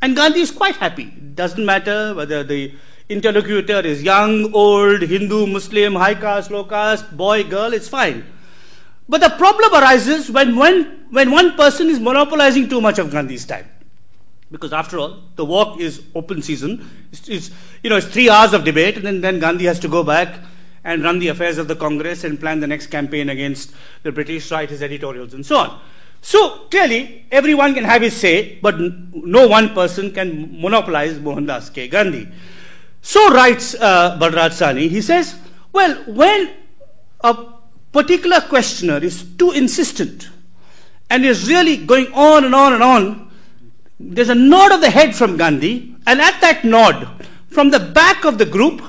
and 0.00 0.16
Gandhi 0.16 0.40
is 0.40 0.50
quite 0.50 0.74
happy. 0.74 1.04
Doesn't 1.42 1.64
matter 1.64 2.12
whether 2.14 2.42
the 2.42 2.74
interlocutor 3.08 3.80
is 3.80 4.02
young, 4.02 4.52
old, 4.52 5.02
Hindu, 5.02 5.46
Muslim, 5.46 5.94
high 5.94 6.16
caste, 6.16 6.50
low 6.50 6.64
caste, 6.64 7.16
boy, 7.16 7.44
girl. 7.44 7.72
It's 7.72 7.88
fine. 7.88 8.26
But 9.08 9.20
the 9.20 9.30
problem 9.30 9.74
arises 9.74 10.30
when, 10.30 10.56
when, 10.56 11.06
when 11.10 11.30
one 11.30 11.54
person 11.54 11.88
is 11.88 12.00
monopolizing 12.00 12.68
too 12.68 12.80
much 12.80 12.98
of 12.98 13.12
Gandhi's 13.12 13.44
time. 13.44 13.68
Because 14.52 14.72
after 14.72 14.98
all, 14.98 15.18
the 15.36 15.44
walk 15.44 15.80
is 15.80 16.02
open 16.14 16.42
season. 16.42 16.88
It's, 17.10 17.28
it's, 17.28 17.50
you 17.82 17.90
know, 17.90 17.96
it's 17.96 18.06
three 18.06 18.28
hours 18.30 18.52
of 18.52 18.64
debate, 18.64 18.96
and 18.96 19.04
then, 19.04 19.20
then 19.22 19.40
Gandhi 19.40 19.64
has 19.64 19.80
to 19.80 19.88
go 19.88 20.04
back 20.04 20.38
and 20.84 21.02
run 21.02 21.18
the 21.18 21.28
affairs 21.28 21.58
of 21.58 21.68
the 21.68 21.74
Congress 21.74 22.22
and 22.22 22.38
plan 22.38 22.60
the 22.60 22.66
next 22.66 22.88
campaign 22.88 23.30
against 23.30 23.72
the 24.02 24.12
British, 24.12 24.50
write 24.50 24.68
his 24.68 24.82
editorials, 24.82 25.32
and 25.32 25.44
so 25.44 25.56
on. 25.56 25.80
So 26.20 26.66
clearly, 26.70 27.26
everyone 27.32 27.74
can 27.74 27.84
have 27.84 28.02
his 28.02 28.14
say, 28.14 28.58
but 28.60 28.78
no 28.78 29.48
one 29.48 29.74
person 29.74 30.12
can 30.12 30.60
monopolize 30.60 31.18
Mohandas 31.18 31.72
K. 31.72 31.88
Gandhi. 31.88 32.28
So 33.00 33.32
writes 33.32 33.74
uh, 33.74 34.18
Balraj 34.20 34.50
Sahni, 34.50 34.88
he 34.88 35.00
says, 35.00 35.34
well, 35.72 35.94
when 36.06 36.50
a 37.22 37.36
particular 37.90 38.40
questioner 38.40 38.98
is 38.98 39.24
too 39.36 39.50
insistent 39.52 40.28
and 41.10 41.24
is 41.24 41.48
really 41.48 41.76
going 41.76 42.12
on 42.12 42.44
and 42.44 42.54
on 42.54 42.72
and 42.72 42.82
on, 42.82 43.31
there's 44.02 44.28
a 44.28 44.34
nod 44.34 44.72
of 44.72 44.80
the 44.80 44.90
head 44.90 45.14
from 45.14 45.36
Gandhi, 45.36 45.94
and 46.06 46.20
at 46.20 46.40
that 46.40 46.64
nod, 46.64 47.08
from 47.48 47.70
the 47.70 47.78
back 47.78 48.24
of 48.24 48.38
the 48.38 48.46
group, 48.46 48.82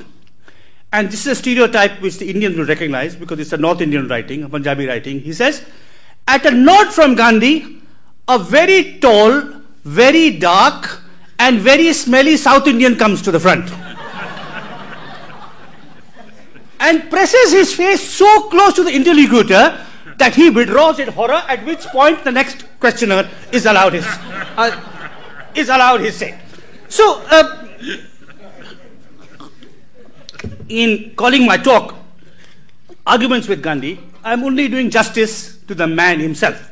and 0.92 1.10
this 1.10 1.26
is 1.26 1.28
a 1.28 1.36
stereotype 1.36 2.02
which 2.02 2.18
the 2.18 2.30
Indians 2.30 2.58
will 2.58 2.66
recognize 2.66 3.16
because 3.16 3.40
it's 3.40 3.54
a 3.54 3.58
North 3.58 3.82
Indian 3.82 4.08
writing, 4.08 4.44
a 4.44 4.50
Punjabi 4.50 4.88
writing, 4.88 5.20
he 5.20 5.34
says, 5.34 5.64
at 6.28 6.46
a 6.46 6.52
nod 6.52 6.94
from 6.94 7.16
Gandhi, 7.16 7.82
a 8.28 8.40
very 8.40 9.00
tall, 9.00 9.42
very 9.84 10.38
dark, 10.38 11.02
and 11.40 11.60
very 11.60 11.92
smelly 11.94 12.38
South 12.38 12.68
Indian 12.68 12.96
comes 12.96 13.22
to 13.24 13.32
the 13.32 13.40
front 13.40 13.72
and 16.80 17.10
presses 17.10 17.52
his 17.52 17.76
face 17.76 18.08
so 18.08 18.50
close 18.50 18.74
to 18.74 18.84
the 18.84 18.94
interlocutor 18.94 19.84
that 20.18 20.36
he 20.36 20.50
withdraws 20.50 21.00
in 21.00 21.08
horror, 21.10 21.44
at 21.48 21.66
which 21.66 21.82
point 21.88 22.24
the 22.24 22.32
next 22.32 22.66
questioner 22.80 23.30
is 23.52 23.66
allowed 23.66 23.94
his, 23.94 24.06
uh, 24.06 24.72
is 25.56 25.70
allowed 25.70 26.02
his 26.02 26.16
say. 26.16 26.40
So, 26.90 27.22
uh, 27.30 27.68
in 30.70 31.14
calling 31.16 31.46
my 31.46 31.58
talk 31.58 31.96
Arguments 33.06 33.50
with 33.50 33.62
Gandhi, 33.62 34.00
I'm 34.24 34.44
only 34.46 34.70
doing 34.70 34.90
justice 34.90 35.58
to 35.68 35.76
the 35.76 35.88
man 35.88 36.22
himself. 36.22 36.72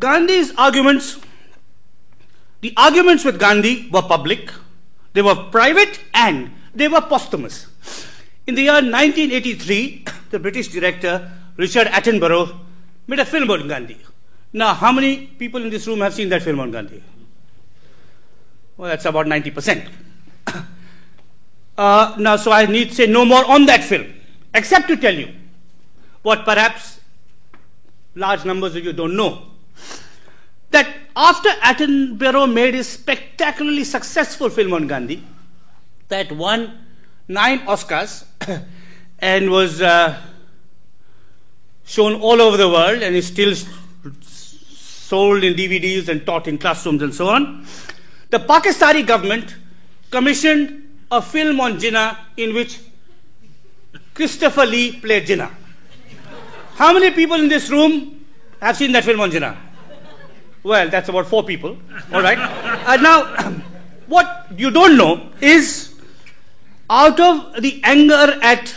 Gandhi's 0.00 0.52
arguments, 0.58 1.20
the 2.60 2.74
arguments 2.76 3.24
with 3.24 3.38
Gandhi 3.38 3.88
were 3.92 4.02
public, 4.02 4.50
they 5.12 5.22
were 5.22 5.36
private, 5.36 6.00
and 6.12 6.50
they 6.74 6.88
were 6.88 7.02
posthumous. 7.02 7.68
In 8.48 8.56
the 8.56 8.62
year 8.62 8.72
1983, 8.82 10.04
the 10.30 10.40
British 10.40 10.68
director 10.68 11.30
Richard 11.56 11.86
Attenborough 11.86 12.58
made 13.06 13.20
a 13.20 13.24
film 13.24 13.48
on 13.48 13.68
Gandhi. 13.68 13.96
Now, 14.52 14.74
how 14.74 14.90
many 14.90 15.26
people 15.26 15.62
in 15.62 15.70
this 15.70 15.86
room 15.86 16.00
have 16.00 16.14
seen 16.14 16.28
that 16.30 16.42
film 16.42 16.58
on 16.58 16.72
Gandhi? 16.72 17.00
Well, 18.76 18.88
that's 18.88 19.04
about 19.04 19.26
90%. 19.26 19.88
Uh, 21.76 22.14
now, 22.20 22.36
so 22.36 22.52
I 22.52 22.66
need 22.66 22.90
to 22.90 22.94
say 22.94 23.06
no 23.08 23.24
more 23.24 23.44
on 23.46 23.66
that 23.66 23.82
film, 23.82 24.06
except 24.54 24.86
to 24.86 24.96
tell 24.96 25.12
you 25.12 25.34
what 26.22 26.44
perhaps 26.44 27.00
large 28.14 28.44
numbers 28.44 28.76
of 28.76 28.84
you 28.84 28.92
don't 28.92 29.16
know. 29.16 29.42
That 30.70 30.88
after 31.16 31.48
Attenborough 31.48 32.52
made 32.52 32.74
his 32.74 32.88
spectacularly 32.88 33.82
successful 33.82 34.50
film 34.50 34.72
on 34.72 34.86
Gandhi, 34.86 35.24
that 36.08 36.30
won 36.30 36.78
nine 37.26 37.60
Oscars 37.60 38.24
and 39.18 39.50
was 39.50 39.82
uh, 39.82 40.20
shown 41.84 42.20
all 42.20 42.40
over 42.40 42.56
the 42.56 42.68
world 42.68 43.02
and 43.02 43.14
is 43.14 43.26
still 43.26 43.54
sold 44.22 45.44
in 45.44 45.54
DVDs 45.54 46.08
and 46.08 46.24
taught 46.24 46.46
in 46.48 46.58
classrooms 46.58 47.02
and 47.02 47.14
so 47.14 47.28
on. 47.28 47.66
The 48.34 48.40
Pakistani 48.40 49.06
government 49.06 49.54
commissioned 50.10 50.98
a 51.08 51.22
film 51.22 51.60
on 51.60 51.78
Jinnah 51.78 52.16
in 52.36 52.52
which 52.52 52.80
Christopher 54.12 54.66
Lee 54.66 54.98
played 54.98 55.28
Jinnah. 55.28 55.52
How 56.74 56.92
many 56.92 57.12
people 57.12 57.36
in 57.36 57.46
this 57.48 57.70
room 57.70 58.24
have 58.60 58.76
seen 58.76 58.90
that 58.90 59.04
film 59.04 59.20
on 59.20 59.30
Jinnah? 59.30 59.54
Well, 60.64 60.88
that's 60.88 61.08
about 61.08 61.28
four 61.28 61.44
people. 61.44 61.78
All 62.12 62.22
right. 62.22 62.36
Uh, 62.36 62.96
now, 62.96 63.52
what 64.08 64.48
you 64.56 64.72
don't 64.72 64.96
know 64.96 65.30
is 65.40 65.94
out 66.90 67.20
of 67.20 67.62
the 67.62 67.80
anger 67.84 68.36
at 68.42 68.74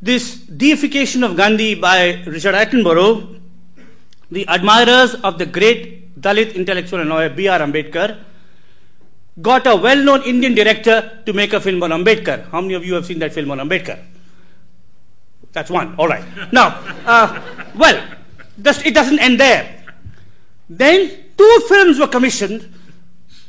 this 0.00 0.36
deification 0.36 1.22
of 1.24 1.36
Gandhi 1.36 1.74
by 1.74 2.22
Richard 2.26 2.54
Attenborough, 2.54 3.38
the 4.30 4.48
admirers 4.48 5.14
of 5.16 5.36
the 5.36 5.44
great 5.44 6.18
Dalit 6.18 6.54
intellectual 6.54 7.00
and 7.00 7.10
lawyer 7.10 7.28
B.R. 7.28 7.58
Ambedkar 7.58 8.24
got 9.40 9.66
a 9.66 9.76
well 9.76 10.02
known 10.02 10.22
Indian 10.22 10.54
director 10.54 11.22
to 11.26 11.32
make 11.32 11.52
a 11.52 11.60
film 11.60 11.82
on 11.82 11.90
Ambedkar. 11.90 12.50
How 12.50 12.60
many 12.60 12.74
of 12.74 12.84
you 12.84 12.94
have 12.94 13.06
seen 13.06 13.18
that 13.20 13.32
film 13.32 13.50
on 13.50 13.58
Ambedkar? 13.58 13.98
That's 15.52 15.70
one. 15.70 15.94
All 15.96 16.08
right. 16.08 16.24
Now, 16.52 16.80
uh, 17.06 17.40
well, 17.74 18.02
it 18.64 18.94
doesn't 18.94 19.18
end 19.18 19.40
there. 19.40 19.84
Then 20.68 21.10
two 21.36 21.60
films 21.68 21.98
were 21.98 22.08
commissioned 22.08 22.74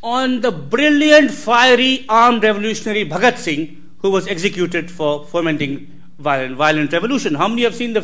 on 0.02 0.42
the 0.42 0.52
brilliant, 0.52 1.32
fiery, 1.32 2.06
armed 2.08 2.44
revolutionary 2.44 3.08
Bhagat 3.08 3.38
Singh, 3.38 3.92
who 4.00 4.10
was 4.10 4.28
executed 4.28 4.90
for 4.90 5.26
fomenting 5.26 5.92
violent, 6.18 6.56
violent 6.56 6.94
revolution. 6.94 7.36
How 7.36 7.48
many 7.48 7.64
have 7.64 7.76
seen 7.76 7.94
the? 7.94 8.02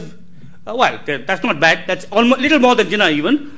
Uh, 0.68 0.76
well, 0.76 1.00
that's 1.06 1.44
not 1.44 1.60
bad. 1.60 1.86
That's 1.88 2.06
almost 2.12 2.42
little 2.42 2.60
more 2.60 2.76
than 2.76 2.88
Jinnah 2.88 3.12
even. 3.12 3.58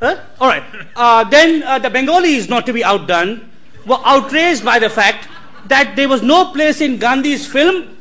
Huh? 0.00 0.20
All 0.40 0.48
right. 0.48 0.62
Uh, 0.94 1.24
then 1.24 1.62
uh, 1.62 1.78
the 1.78 1.90
Bengalis, 1.90 2.48
not 2.48 2.66
to 2.66 2.72
be 2.72 2.84
outdone, 2.84 3.50
were 3.86 3.98
outraged 4.04 4.64
by 4.64 4.78
the 4.78 4.90
fact 4.90 5.28
that 5.66 5.96
there 5.96 6.08
was 6.08 6.22
no 6.22 6.52
place 6.52 6.80
in 6.80 6.98
Gandhi's 6.98 7.46
film 7.46 7.96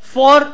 for 0.00 0.52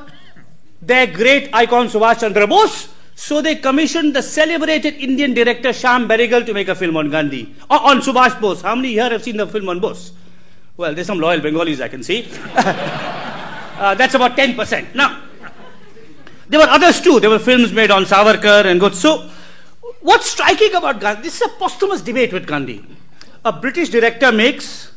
their 0.80 1.06
great 1.06 1.50
icon 1.52 1.88
Subhash 1.88 2.20
Chandra 2.20 2.46
Bose. 2.46 2.88
So 3.16 3.40
they 3.40 3.56
commissioned 3.56 4.14
the 4.14 4.22
celebrated 4.22 4.94
Indian 4.94 5.34
director 5.34 5.70
Shyam 5.70 6.08
Benegal 6.08 6.44
to 6.46 6.54
make 6.54 6.68
a 6.68 6.74
film 6.74 6.96
on 6.96 7.10
Gandhi, 7.10 7.54
or 7.70 7.80
on 7.80 8.00
Subhash 8.00 8.40
Bose. 8.40 8.60
How 8.62 8.74
many 8.74 8.92
here 8.92 9.08
have 9.08 9.22
seen 9.22 9.36
the 9.36 9.46
film 9.46 9.68
on 9.68 9.80
Bose? 9.80 10.12
Well, 10.76 10.94
there's 10.94 11.06
some 11.06 11.20
loyal 11.20 11.40
Bengalis 11.40 11.80
I 11.80 11.88
can 11.88 12.02
see. 12.02 12.28
uh, 12.56 13.94
that's 13.94 14.14
about 14.14 14.36
10%. 14.36 14.94
Now, 14.96 15.22
there 16.48 16.58
were 16.58 16.66
others 16.66 17.00
too. 17.00 17.20
There 17.20 17.30
were 17.30 17.38
films 17.38 17.72
made 17.72 17.92
on 17.92 18.04
Savarkar 18.04 18.64
and 18.66 18.80
good. 18.80 18.94
What's 20.04 20.28
striking 20.28 20.74
about 20.74 21.00
Gandhi? 21.00 21.22
This 21.22 21.36
is 21.36 21.46
a 21.46 21.48
posthumous 21.48 22.02
debate 22.02 22.30
with 22.30 22.46
Gandhi. 22.46 22.84
A 23.42 23.50
British 23.50 23.88
director 23.88 24.30
makes 24.30 24.92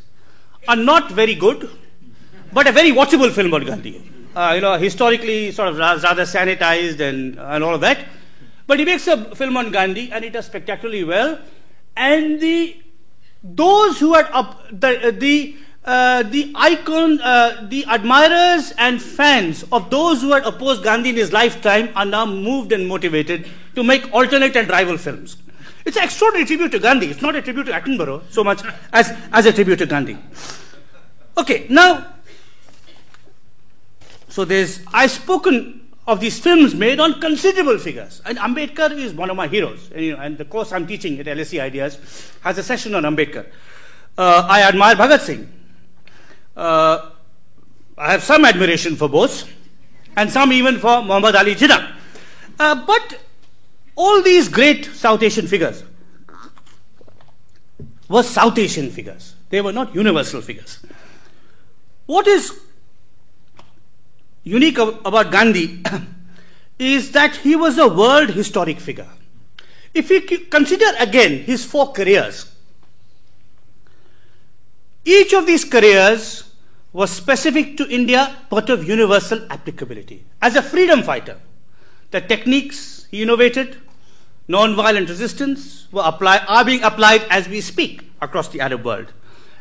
a 0.68 0.76
not 0.76 1.10
very 1.10 1.34
good, 1.34 1.70
but 2.52 2.66
a 2.66 2.72
very 2.72 2.90
watchable 2.90 3.32
film 3.32 3.46
about 3.46 3.66
Gandhi. 3.66 4.02
Uh, 4.36 4.52
you 4.54 4.60
know, 4.60 4.76
historically 4.76 5.50
sort 5.50 5.68
of 5.68 5.78
rather 5.78 6.24
sanitized 6.24 7.00
and, 7.00 7.38
and 7.38 7.64
all 7.64 7.74
of 7.74 7.80
that. 7.80 8.04
But 8.66 8.80
he 8.80 8.84
makes 8.84 9.06
a 9.06 9.34
film 9.34 9.56
on 9.56 9.70
Gandhi 9.70 10.12
and 10.12 10.26
it 10.26 10.34
does 10.34 10.44
spectacularly 10.44 11.04
well. 11.04 11.38
And 11.96 12.38
the 12.38 12.76
those 13.42 13.98
who 14.00 14.12
had 14.12 14.28
up 14.30 14.62
the, 14.70 15.16
the 15.18 15.56
uh, 15.88 16.22
the 16.22 16.52
icon, 16.54 17.18
uh, 17.22 17.66
the 17.70 17.82
admirers 17.86 18.72
and 18.76 19.00
fans 19.00 19.64
of 19.72 19.88
those 19.88 20.20
who 20.20 20.32
had 20.32 20.44
opposed 20.44 20.82
Gandhi 20.82 21.08
in 21.10 21.16
his 21.16 21.32
lifetime 21.32 21.88
are 21.96 22.04
now 22.04 22.26
moved 22.26 22.72
and 22.72 22.86
motivated 22.86 23.48
to 23.74 23.82
make 23.82 24.12
alternate 24.12 24.54
and 24.54 24.68
rival 24.68 24.98
films. 24.98 25.38
It's 25.86 25.96
an 25.96 26.04
extraordinary 26.04 26.44
tribute 26.44 26.72
to 26.72 26.78
Gandhi. 26.78 27.06
It's 27.06 27.22
not 27.22 27.34
a 27.36 27.40
tribute 27.40 27.64
to 27.64 27.72
Attenborough 27.72 28.22
so 28.30 28.44
much 28.44 28.60
as, 28.92 29.10
as 29.32 29.46
a 29.46 29.52
tribute 29.52 29.78
to 29.78 29.86
Gandhi. 29.86 30.18
Okay, 31.38 31.66
now, 31.70 32.06
so 34.28 34.44
there's, 34.44 34.80
I've 34.92 35.10
spoken 35.10 35.88
of 36.06 36.20
these 36.20 36.38
films 36.38 36.74
made 36.74 37.00
on 37.00 37.18
considerable 37.18 37.78
figures. 37.78 38.20
And 38.26 38.36
Ambedkar 38.36 38.90
is 38.92 39.14
one 39.14 39.30
of 39.30 39.36
my 39.36 39.48
heroes. 39.48 39.90
And, 39.94 40.04
you 40.04 40.16
know, 40.16 40.22
and 40.22 40.36
the 40.36 40.44
course 40.44 40.70
I'm 40.70 40.86
teaching 40.86 41.18
at 41.18 41.24
LSE 41.24 41.58
Ideas 41.60 41.98
has 42.42 42.58
a 42.58 42.62
session 42.62 42.94
on 42.94 43.04
Ambedkar. 43.04 43.46
Uh, 44.18 44.46
I 44.50 44.62
admire 44.62 44.94
Bhagat 44.94 45.20
Singh. 45.20 45.57
Uh, 46.58 47.10
I 47.96 48.10
have 48.10 48.24
some 48.24 48.44
admiration 48.44 48.96
for 48.96 49.08
Bose, 49.08 49.44
and 50.16 50.28
some 50.28 50.52
even 50.52 50.80
for 50.80 51.02
Muhammad 51.02 51.36
Ali 51.36 51.54
Jinnah. 51.54 51.94
Uh, 52.58 52.84
but 52.84 53.20
all 53.94 54.22
these 54.22 54.48
great 54.48 54.86
South 54.86 55.22
Asian 55.22 55.46
figures 55.46 55.84
were 58.08 58.24
South 58.24 58.58
Asian 58.58 58.90
figures. 58.90 59.36
They 59.50 59.60
were 59.60 59.72
not 59.72 59.94
universal 59.94 60.40
figures. 60.40 60.80
What 62.06 62.26
is 62.26 62.58
unique 64.42 64.78
about 64.78 65.30
Gandhi 65.30 65.80
is 66.80 67.12
that 67.12 67.36
he 67.36 67.54
was 67.54 67.78
a 67.78 67.86
world 67.86 68.30
historic 68.30 68.80
figure. 68.80 69.08
If 69.94 70.10
we 70.10 70.20
consider 70.22 70.86
again 70.98 71.38
his 71.44 71.64
four 71.64 71.92
careers, 71.92 72.50
each 75.04 75.32
of 75.32 75.46
these 75.46 75.64
careers 75.64 76.47
was 76.98 77.12
specific 77.12 77.76
to 77.76 77.88
India 77.88 78.34
but 78.50 78.68
of 78.68 78.82
universal 78.82 79.40
applicability. 79.50 80.24
As 80.42 80.56
a 80.56 80.62
freedom 80.62 81.04
fighter, 81.04 81.36
the 82.10 82.20
techniques 82.20 83.06
he 83.12 83.22
innovated, 83.22 83.76
non-violent 84.48 85.08
resistance, 85.08 85.86
were 85.92 86.02
apply, 86.04 86.38
are 86.48 86.64
being 86.64 86.82
applied 86.82 87.22
as 87.30 87.48
we 87.48 87.60
speak 87.60 88.10
across 88.20 88.48
the 88.48 88.60
Arab 88.60 88.84
world. 88.84 89.12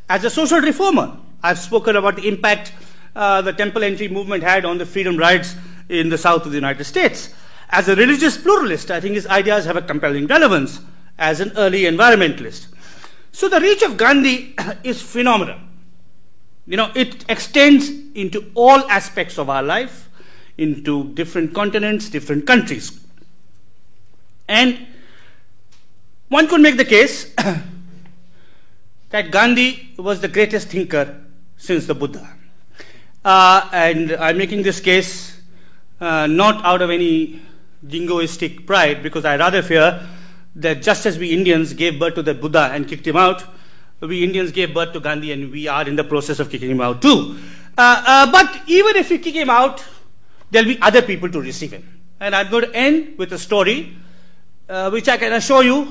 As 0.10 0.24
a 0.24 0.32
social 0.32 0.60
reformer, 0.60 1.16
I've 1.44 1.60
spoken 1.60 1.96
about 1.96 2.16
the 2.16 2.28
impact 2.28 2.74
uh, 3.16 3.44
the 3.44 3.54
temple 3.54 3.84
entry 3.84 4.08
movement 4.08 4.42
had 4.42 4.66
on 4.66 4.80
the 4.80 4.86
freedom 4.88 5.16
rides 5.16 5.56
in 5.90 6.10
the 6.10 6.18
south 6.18 6.44
of 6.44 6.52
the 6.52 6.58
United 6.58 6.86
States. 6.86 7.36
As 7.70 7.88
a 7.88 7.96
religious 7.96 8.36
pluralist, 8.36 8.90
I 8.90 9.00
think 9.00 9.14
his 9.14 9.28
ideas 9.28 9.66
have 9.66 9.78
a 9.78 9.84
compelling 9.84 10.26
relevance 10.26 10.80
as 11.20 11.40
an 11.40 11.52
early 11.56 11.82
environmentalist. 11.82 12.66
So 13.32 13.48
the 13.48 13.62
reach 13.62 13.84
of 13.84 13.96
Gandhi 13.96 14.56
is 14.84 15.04
phenomenal. 15.04 15.67
You 16.68 16.76
know, 16.76 16.92
it 16.94 17.26
extends 17.30 17.90
into 18.14 18.52
all 18.54 18.80
aspects 18.90 19.40
of 19.40 19.50
our 19.50 19.64
life, 19.64 20.10
into 20.58 21.14
different 21.14 21.54
continents, 21.54 22.10
different 22.10 22.46
countries. 22.46 23.00
And 24.50 24.86
one 26.28 26.48
could 26.48 26.60
make 26.60 26.76
the 26.76 26.86
case 26.86 27.34
that 29.10 29.32
Gandhi 29.32 29.94
was 29.98 30.20
the 30.20 30.28
greatest 30.28 30.68
thinker 30.68 31.24
since 31.56 31.86
the 31.86 31.96
Buddha. 31.96 32.36
Uh, 33.24 33.70
and 33.72 34.12
I'm 34.14 34.38
making 34.38 34.64
this 34.64 34.82
case 34.82 35.40
uh, 36.02 36.28
not 36.28 36.64
out 36.66 36.82
of 36.82 36.90
any 36.90 37.42
jingoistic 37.86 38.66
pride, 38.66 39.02
because 39.04 39.24
I 39.24 39.38
rather 39.38 39.62
fear 39.62 40.06
that 40.56 40.82
just 40.82 41.06
as 41.06 41.18
we 41.18 41.32
Indians 41.32 41.74
gave 41.74 42.00
birth 42.00 42.16
to 42.16 42.24
the 42.24 42.34
Buddha 42.34 42.72
and 42.74 42.88
kicked 42.88 43.08
him 43.08 43.16
out, 43.16 43.44
we 44.02 44.24
Indians 44.24 44.52
gave 44.52 44.74
birth 44.74 44.94
to 44.94 45.00
Gandhi 45.00 45.32
and 45.32 45.52
we 45.52 45.68
are 45.68 45.88
in 45.88 45.96
the 45.96 46.04
process 46.04 46.40
of 46.40 46.50
kicking 46.50 46.72
him 46.72 46.82
out 46.82 47.02
too. 47.02 47.38
Uh, 47.78 48.04
uh 48.06 48.32
but 48.32 48.62
even 48.68 48.96
if 48.96 49.10
we 49.10 49.18
kick 49.18 49.36
him 49.36 49.50
out, 49.50 49.84
there'll 50.52 50.68
be 50.68 50.80
other 50.82 51.02
people 51.02 51.30
to 51.30 51.42
receive 51.42 51.72
him. 51.72 52.02
And 52.20 52.36
I'm 52.36 52.50
going 52.50 52.66
to 52.66 52.76
end 52.76 53.18
with 53.18 53.34
a 53.34 53.38
story 53.38 53.96
uh, 54.70 54.90
which 54.90 55.08
I 55.08 55.18
can 55.18 55.34
assure 55.34 55.64
you, 55.64 55.88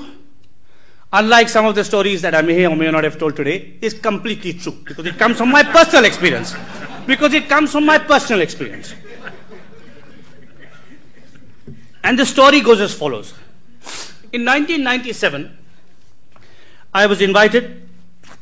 unlike 1.11 1.49
some 1.49 1.65
of 1.65 1.75
the 1.75 1.83
stories 1.83 2.21
that 2.21 2.35
I 2.35 2.41
may 2.41 2.65
or 2.65 2.75
may 2.75 2.91
not 2.91 3.03
have 3.03 3.17
told 3.17 3.35
today, 3.35 3.77
is 3.81 3.93
completely 3.93 4.53
true 4.53 4.77
because 4.85 5.05
it 5.05 5.17
comes 5.17 5.37
from 5.37 5.49
my 5.51 5.63
personal 5.63 6.05
experience 6.05 6.55
because 7.07 7.33
it 7.33 7.47
comes 7.47 7.71
from 7.71 7.85
my 7.85 7.97
personal 7.97 8.41
experience. 8.41 8.93
And 12.03 12.19
the 12.19 12.25
story 12.25 12.61
goes 12.61 12.79
as 12.81 12.93
follows. 12.93 13.33
In 14.31 14.45
1997, 14.45 15.57
I 16.93 17.05
was 17.05 17.21
invited 17.21 17.86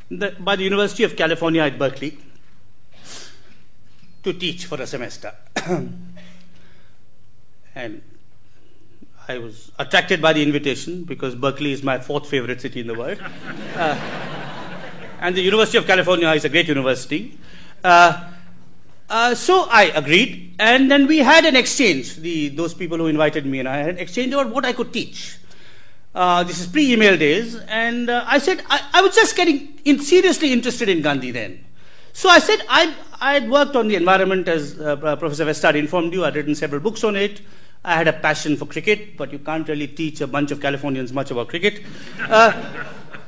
by 0.09 0.55
the 0.55 0.63
University 0.63 1.03
of 1.03 1.15
California 1.15 1.61
at 1.61 1.79
Berkeley 1.79 2.17
to 4.23 4.33
teach 4.33 4.65
for 4.65 4.81
a 4.81 4.87
semester. 4.87 5.33
and 7.75 8.01
I 9.27 9.37
was 9.39 9.71
attracted 9.79 10.21
by 10.21 10.33
the 10.33 10.43
invitation 10.43 11.03
because 11.03 11.35
Berkeley 11.35 11.71
is 11.71 11.81
my 11.83 11.99
fourth 11.99 12.27
favorite 12.29 12.61
city 12.61 12.81
in 12.81 12.87
the 12.87 12.95
world. 12.95 13.19
Uh, 13.75 13.99
and 15.19 15.35
the 15.35 15.41
University 15.41 15.77
of 15.77 15.85
California 15.85 16.29
is 16.29 16.45
a 16.45 16.49
great 16.49 16.67
university. 16.67 17.37
Uh, 17.83 18.29
uh, 19.09 19.35
so 19.35 19.67
I 19.69 19.85
agreed, 19.95 20.55
and 20.59 20.89
then 20.89 21.07
we 21.07 21.19
had 21.19 21.45
an 21.45 21.55
exchange. 21.55 22.15
The, 22.15 22.49
those 22.49 22.73
people 22.73 22.97
who 22.97 23.07
invited 23.07 23.45
me 23.45 23.59
and 23.59 23.67
I 23.67 23.77
had 23.77 23.89
an 23.89 23.97
exchange 23.97 24.33
about 24.33 24.49
what 24.49 24.65
I 24.65 24.73
could 24.73 24.93
teach. 24.93 25.37
Uh, 26.15 26.45
this 26.45 26.61
is 26.61 26.67
pre-email 26.67 27.17
days, 27.17 27.55
and 27.67 28.09
uh, 28.09 28.23
I 28.25 28.37
said 28.37 28.63
I, 28.69 28.79
I, 28.93 29.01
was 29.01 29.13
just 29.13 29.35
getting 29.35 29.77
in, 29.83 29.99
seriously 29.99 30.53
interested 30.53 30.87
in 30.87 31.01
Gandhi 31.01 31.31
then. 31.31 31.65
So 32.13 32.29
I 32.29 32.39
said 32.39 32.61
I, 32.69 32.95
I 33.19 33.33
had 33.33 33.49
worked 33.49 33.75
on 33.75 33.89
the 33.89 33.97
environment, 33.97 34.47
as 34.47 34.79
uh, 34.79 34.95
Professor 34.95 35.45
Westad 35.45 35.75
informed 35.75 36.13
you. 36.13 36.23
I'd 36.23 36.37
written 36.37 36.55
several 36.55 36.79
books 36.79 37.03
on 37.03 37.17
it. 37.17 37.41
I 37.83 37.95
had 37.95 38.07
a 38.07 38.13
passion 38.13 38.55
for 38.55 38.65
cricket, 38.65 39.17
but 39.17 39.33
you 39.33 39.39
can't 39.39 39.67
really 39.67 39.87
teach 39.87 40.21
a 40.21 40.27
bunch 40.27 40.51
of 40.51 40.61
Californians 40.61 41.11
much 41.11 41.31
about 41.31 41.49
cricket. 41.49 41.83
Uh, 42.21 42.63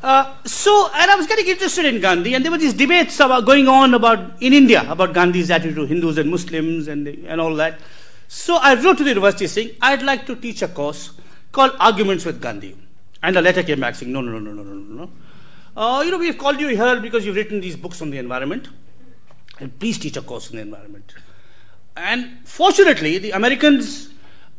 uh, 0.01 0.33
so, 0.45 0.89
and 0.95 1.11
I 1.11 1.15
was 1.17 1.27
getting 1.27 1.45
interested 1.45 1.83
in 1.83 1.99
Gandhi, 1.99 2.35
and 2.35 2.45
there 2.45 2.53
were 2.53 2.57
these 2.57 2.73
debates 2.73 3.19
about 3.19 3.45
going 3.45 3.67
on 3.67 3.95
about 3.95 4.41
in 4.41 4.53
India 4.53 4.89
about 4.89 5.13
Gandhi's 5.13 5.51
attitude 5.51 5.75
to 5.75 5.85
Hindus 5.85 6.17
and 6.17 6.31
Muslims 6.31 6.87
and 6.87 7.05
and 7.05 7.41
all 7.41 7.53
that. 7.55 7.81
So 8.29 8.55
I 8.55 8.81
wrote 8.81 8.99
to 8.99 9.03
the 9.03 9.09
university 9.09 9.47
saying 9.47 9.71
I'd 9.81 10.03
like 10.03 10.25
to 10.27 10.37
teach 10.37 10.61
a 10.61 10.69
course 10.69 11.11
called 11.51 11.71
Arguments 11.79 12.25
with 12.25 12.41
Gandhi, 12.41 12.75
and 13.23 13.35
a 13.37 13.41
letter 13.41 13.63
came 13.63 13.79
back 13.79 13.95
saying 13.95 14.11
no, 14.11 14.21
no, 14.21 14.37
no, 14.37 14.51
no, 14.51 14.63
no, 14.63 14.73
no, 14.73 15.05
no. 15.05 15.09
Uh, 15.75 16.01
you 16.01 16.11
know, 16.11 16.17
we've 16.17 16.37
called 16.37 16.59
you 16.59 16.67
here 16.67 16.99
because 16.99 17.25
you've 17.25 17.35
written 17.35 17.61
these 17.61 17.75
books 17.75 18.01
on 18.01 18.09
the 18.09 18.17
environment, 18.17 18.69
and 19.59 19.77
please 19.79 19.97
teach 19.97 20.17
a 20.17 20.21
course 20.21 20.49
on 20.49 20.57
the 20.57 20.61
environment. 20.61 21.13
And 21.95 22.39
fortunately, 22.45 23.17
the 23.17 23.31
Americans 23.31 24.09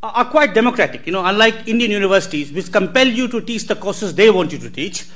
are 0.03 0.25
quite 0.25 0.55
democratic. 0.55 1.07
You 1.07 1.13
know, 1.13 1.25
unlike 1.25 1.67
Indian 1.69 1.91
universities, 1.91 2.53
which 2.53 2.73
compel 2.73 3.07
you 3.07 3.29
to 3.29 3.41
teach 3.41 3.67
the 3.67 3.77
courses 3.77 4.15
they 4.15 4.31
want 4.31 4.53
you 4.53 4.59
to 4.59 4.71
teach 4.71 5.07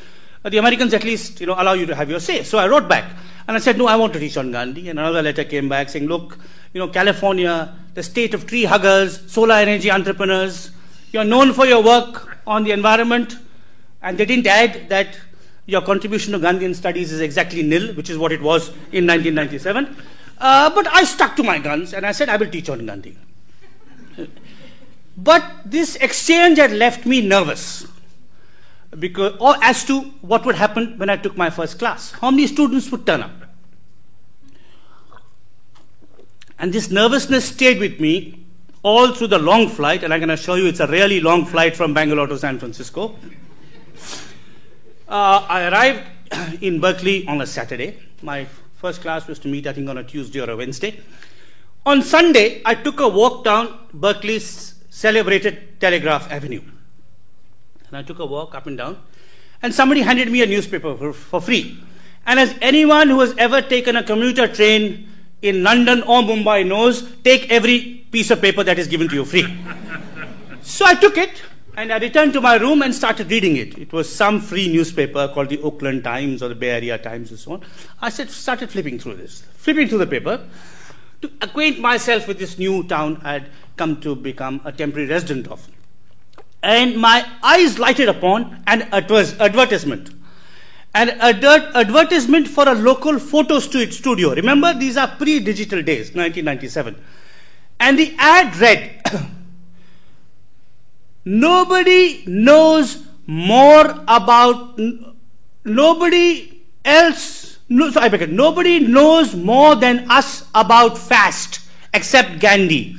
the 0.45 0.59
Americans 0.59 0.93
at 0.93 1.05
least, 1.05 1.41
you 1.41 1.47
know, 1.47 1.55
allow 1.57 1.73
you 1.73 1.87
to 1.87 1.95
have 1.95 2.11
your 2.11 2.21
say. 2.21 2.43
So 2.43 2.59
I 2.59 2.67
wrote 2.67 2.89
back 2.89 3.05
and 3.47 3.57
I 3.57 3.61
said, 3.61 3.79
no, 3.79 3.87
I 3.87 3.97
want 3.97 4.13
to 4.15 4.19
teach 4.19 4.37
on 4.37 4.51
Gandhi. 4.51 4.89
And 4.89 4.99
another 4.99 5.23
letter 5.23 5.45
came 5.45 5.69
back 5.69 5.89
saying, 5.89 6.07
look, 6.07 6.39
you 6.73 6.81
know, 6.81 6.89
California, 6.89 7.75
the 7.95 8.03
state 8.03 8.35
of 8.35 8.47
tree 8.47 8.65
huggers, 8.65 9.31
solar 9.31 9.55
energy 9.55 9.91
entrepreneurs, 9.91 10.73
you're 11.13 11.25
known 11.25 11.53
for 11.53 11.67
your 11.67 11.83
work 11.83 12.39
on 12.47 12.65
the 12.65 12.73
environment. 12.73 13.37
And 14.03 14.19
they 14.19 14.25
didn't 14.25 14.47
add 14.47 14.89
that 14.89 15.19
your 15.67 15.83
contribution 15.83 16.33
to 16.33 16.39
Gandhian 16.39 16.75
studies 16.75 17.13
is 17.13 17.21
exactly 17.21 17.63
nil, 17.63 17.95
which 17.95 18.11
is 18.11 18.19
what 18.19 18.33
it 18.33 18.43
was 18.43 18.69
in 18.91 19.07
1997. 19.07 19.97
Uh, 20.39 20.71
but 20.75 20.89
I 20.89 21.05
stuck 21.05 21.37
to 21.37 21.43
my 21.43 21.59
guns 21.59 21.95
and 21.95 22.05
I 22.05 22.13
said, 22.13 22.29
I 22.29 22.37
will 22.37 22.51
teach 22.51 22.69
on 22.69 22.85
Gandhi. 22.85 23.17
But 25.15 25.45
this 25.67 25.97
exchange 25.97 26.57
had 26.57 26.73
left 26.73 27.05
me 27.05 27.21
nervous 27.21 27.87
because, 28.99 29.37
or 29.39 29.55
as 29.63 29.85
to 29.85 30.01
what 30.23 30.47
would 30.47 30.55
happen 30.55 30.99
when 30.99 31.11
I 31.11 31.17
took 31.17 31.37
my 31.37 31.51
first 31.51 31.79
class. 31.79 32.13
How 32.13 32.31
many 32.31 32.47
students 32.47 32.91
would 32.91 33.07
turn 33.07 33.23
up? 33.23 33.31
And 36.59 36.73
this 36.73 36.91
nervousness 36.91 37.47
stayed 37.47 37.79
with 37.79 38.01
me 38.01 38.42
all 38.83 39.13
through 39.15 39.29
the 39.29 39.39
long 39.39 39.69
flight, 39.69 40.03
and 40.03 40.13
I'm 40.13 40.21
going 40.21 40.29
to 40.29 40.37
show 40.37 40.55
you 40.55 40.67
it's 40.67 40.81
a 40.81 40.87
really 40.87 41.21
long 41.21 41.47
flight 41.47 41.77
from 41.77 41.95
Bangalore 41.95 42.27
to 42.27 42.39
San 42.39 42.59
Francisco. 42.59 43.15
Uh, 45.09 45.47
I 45.49 45.69
arrived 45.69 46.03
in 46.63 46.81
Berkeley 46.81 47.27
on 47.27 47.41
a 47.41 47.47
Saturday. 47.47 47.99
My 48.23 48.47
first 48.75 49.01
class 49.01 49.27
was 49.29 49.39
to 49.41 49.49
meet, 49.49 49.67
I 49.67 49.73
think, 49.73 49.89
on 49.89 49.99
a 49.99 50.05
Tuesday 50.05 50.41
or 50.41 50.51
a 50.51 50.57
Wednesday. 50.57 51.01
On 51.87 52.03
Sunday, 52.03 52.63
I 52.65 52.75
took 52.75 53.01
a 53.01 53.09
walk 53.09 53.45
down 53.45 53.79
Berkeley's 53.93 54.75
celebrated 54.91 55.81
Telegraph 55.81 56.31
Avenue. 56.31 56.63
And 57.89 57.97
I 57.97 58.03
took 58.03 58.19
a 58.19 58.27
walk 58.27 58.55
up 58.55 58.67
and 58.67 58.79
down, 58.79 58.99
and 59.63 59.73
somebody 59.73 60.01
handed 60.03 60.31
me 60.31 60.43
a 60.43 60.47
newspaper 60.47 60.97
for, 60.97 61.13
for 61.13 61.41
free. 61.41 61.79
And 62.27 62.41
as 62.41 62.55
anyone 62.61 63.09
who 63.09 63.21
has 63.21 63.35
ever 63.37 63.63
taken 63.63 63.97
a 63.97 64.03
commuter 64.03 64.49
train 64.49 65.09
in 65.41 65.63
London 65.63 66.03
or 66.03 66.23
Mumbai 66.23 66.67
knows, 66.67 67.09
take 67.23 67.51
every 67.51 68.02
piece 68.13 68.31
of 68.31 68.41
paper 68.41 68.63
that 68.63 68.79
is 68.79 68.87
given 68.87 69.09
to 69.09 69.15
you 69.15 69.25
free. 69.25 69.59
so 70.63 70.87
I 70.87 70.95
took 70.95 71.19
it 71.19 71.43
and 71.77 71.93
I 71.93 71.99
returned 71.99 72.35
to 72.35 72.41
my 72.41 72.57
room 72.57 72.83
and 72.83 72.95
started 72.95 73.31
reading 73.31 73.57
it. 73.57 73.77
It 73.79 73.93
was 73.93 74.15
some 74.15 74.41
free 74.41 74.69
newspaper 74.69 75.29
called 75.35 75.49
the 75.49 75.61
Oakland 75.63 76.05
Times 76.05 76.43
or 76.43 76.49
the 76.49 76.55
Bay 76.55 76.71
Area 76.71 76.99
Times 76.99 77.31
and 77.31 77.39
so 77.39 77.55
on. 77.55 77.63
I 78.01 78.11
said, 78.11 78.31
started 78.31 78.71
flipping 78.71 78.99
through 78.99 79.17
this, 79.17 79.43
flipping 79.55 79.89
through 79.89 79.99
the 79.99 80.07
paper 80.07 80.47
to 81.23 81.33
acquaint 81.41 81.81
myself 81.81 82.29
with 82.29 82.39
this 82.39 82.59
new 82.59 82.85
town 82.85 83.21
I 83.25 83.33
had 83.33 83.47
come 83.77 84.01
to 84.03 84.15
become 84.15 84.61
a 84.65 84.73
temporary 84.73 85.09
resident 85.09 85.49
of 85.49 85.67
and 86.63 86.97
my 86.97 87.29
eyes 87.43 87.79
lighted 87.79 88.09
upon 88.09 88.63
an 88.67 88.83
advertisement. 88.93 90.11
An 90.95 91.11
advertisement 91.21 92.47
for 92.47 92.69
a 92.69 92.75
local 92.75 93.19
photo 93.19 93.59
studio. 93.59 94.35
Remember, 94.35 94.75
these 94.75 94.97
are 94.97 95.09
pre 95.09 95.41
digital 95.41 95.83
days, 95.83 96.15
1997. 96.15 96.95
And 97.81 97.99
the 97.99 98.15
ad 98.19 98.57
read 98.57 99.03
Nobody 101.25 102.25
knows 102.27 103.07
more 103.27 103.95
about, 104.09 104.79
nobody 105.65 106.63
else, 106.85 107.59
no, 107.69 107.91
so 107.91 108.01
I 108.01 108.09
nobody 108.27 108.81
knows 108.81 109.35
more 109.35 109.77
than 109.77 110.11
us 110.11 110.49
about 110.55 110.99
fast 110.99 111.61
except 111.95 112.41
Gandhi. 112.41 112.97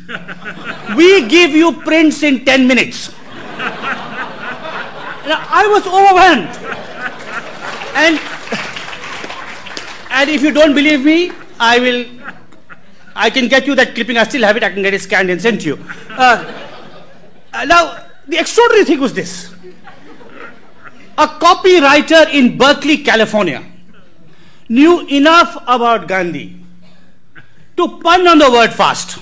we 0.95 1.27
give 1.27 1.51
you 1.51 1.73
prints 1.73 2.23
in 2.23 2.45
10 2.45 2.65
minutes. 2.67 3.11
now, 5.27 5.43
I 5.49 5.67
was 5.67 5.85
overwhelmed. 5.85 6.47
And, 7.95 8.19
and 10.11 10.29
if 10.29 10.41
you 10.41 10.51
don't 10.51 10.73
believe 10.73 11.03
me, 11.03 11.31
I 11.59 11.79
will, 11.79 12.05
I 13.15 13.29
can 13.29 13.47
get 13.47 13.67
you 13.67 13.75
that 13.75 13.95
clipping. 13.95 14.17
I 14.17 14.23
still 14.23 14.43
have 14.43 14.57
it. 14.57 14.63
I 14.63 14.69
can 14.71 14.81
get 14.81 14.93
it 14.93 15.01
scanned 15.01 15.29
and 15.29 15.41
sent 15.41 15.61
to 15.61 15.67
you. 15.67 15.85
Uh, 16.09 16.69
uh, 17.53 17.65
now, 17.65 18.05
the 18.27 18.37
extraordinary 18.39 18.85
thing 18.85 18.99
was 18.99 19.13
this. 19.13 19.53
A 21.17 21.27
copywriter 21.27 22.33
in 22.33 22.57
Berkeley, 22.57 22.97
California, 22.97 23.63
knew 24.69 25.05
enough 25.07 25.55
about 25.67 26.07
Gandhi 26.07 26.59
to 27.77 27.99
pun 27.99 28.27
on 28.27 28.39
the 28.39 28.49
word 28.49 28.73
fast 28.73 29.19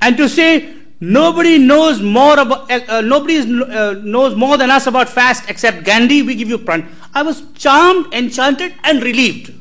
and 0.00 0.16
to 0.16 0.28
say 0.28 0.74
nobody 1.00 1.58
knows 1.58 2.00
more 2.00 2.38
about 2.38 2.70
uh, 2.70 2.80
uh 2.88 3.00
nobody 3.00 3.38
uh, 3.40 3.92
knows 4.02 4.34
more 4.34 4.56
than 4.56 4.70
us 4.70 4.86
about 4.86 5.08
fast 5.08 5.48
except 5.50 5.84
Gandhi. 5.84 6.22
We 6.22 6.34
give 6.34 6.48
you 6.48 6.58
pun. 6.58 6.88
I 7.14 7.22
was 7.22 7.42
charmed, 7.52 8.14
enchanted, 8.14 8.74
and 8.84 9.02
relieved. 9.02 9.52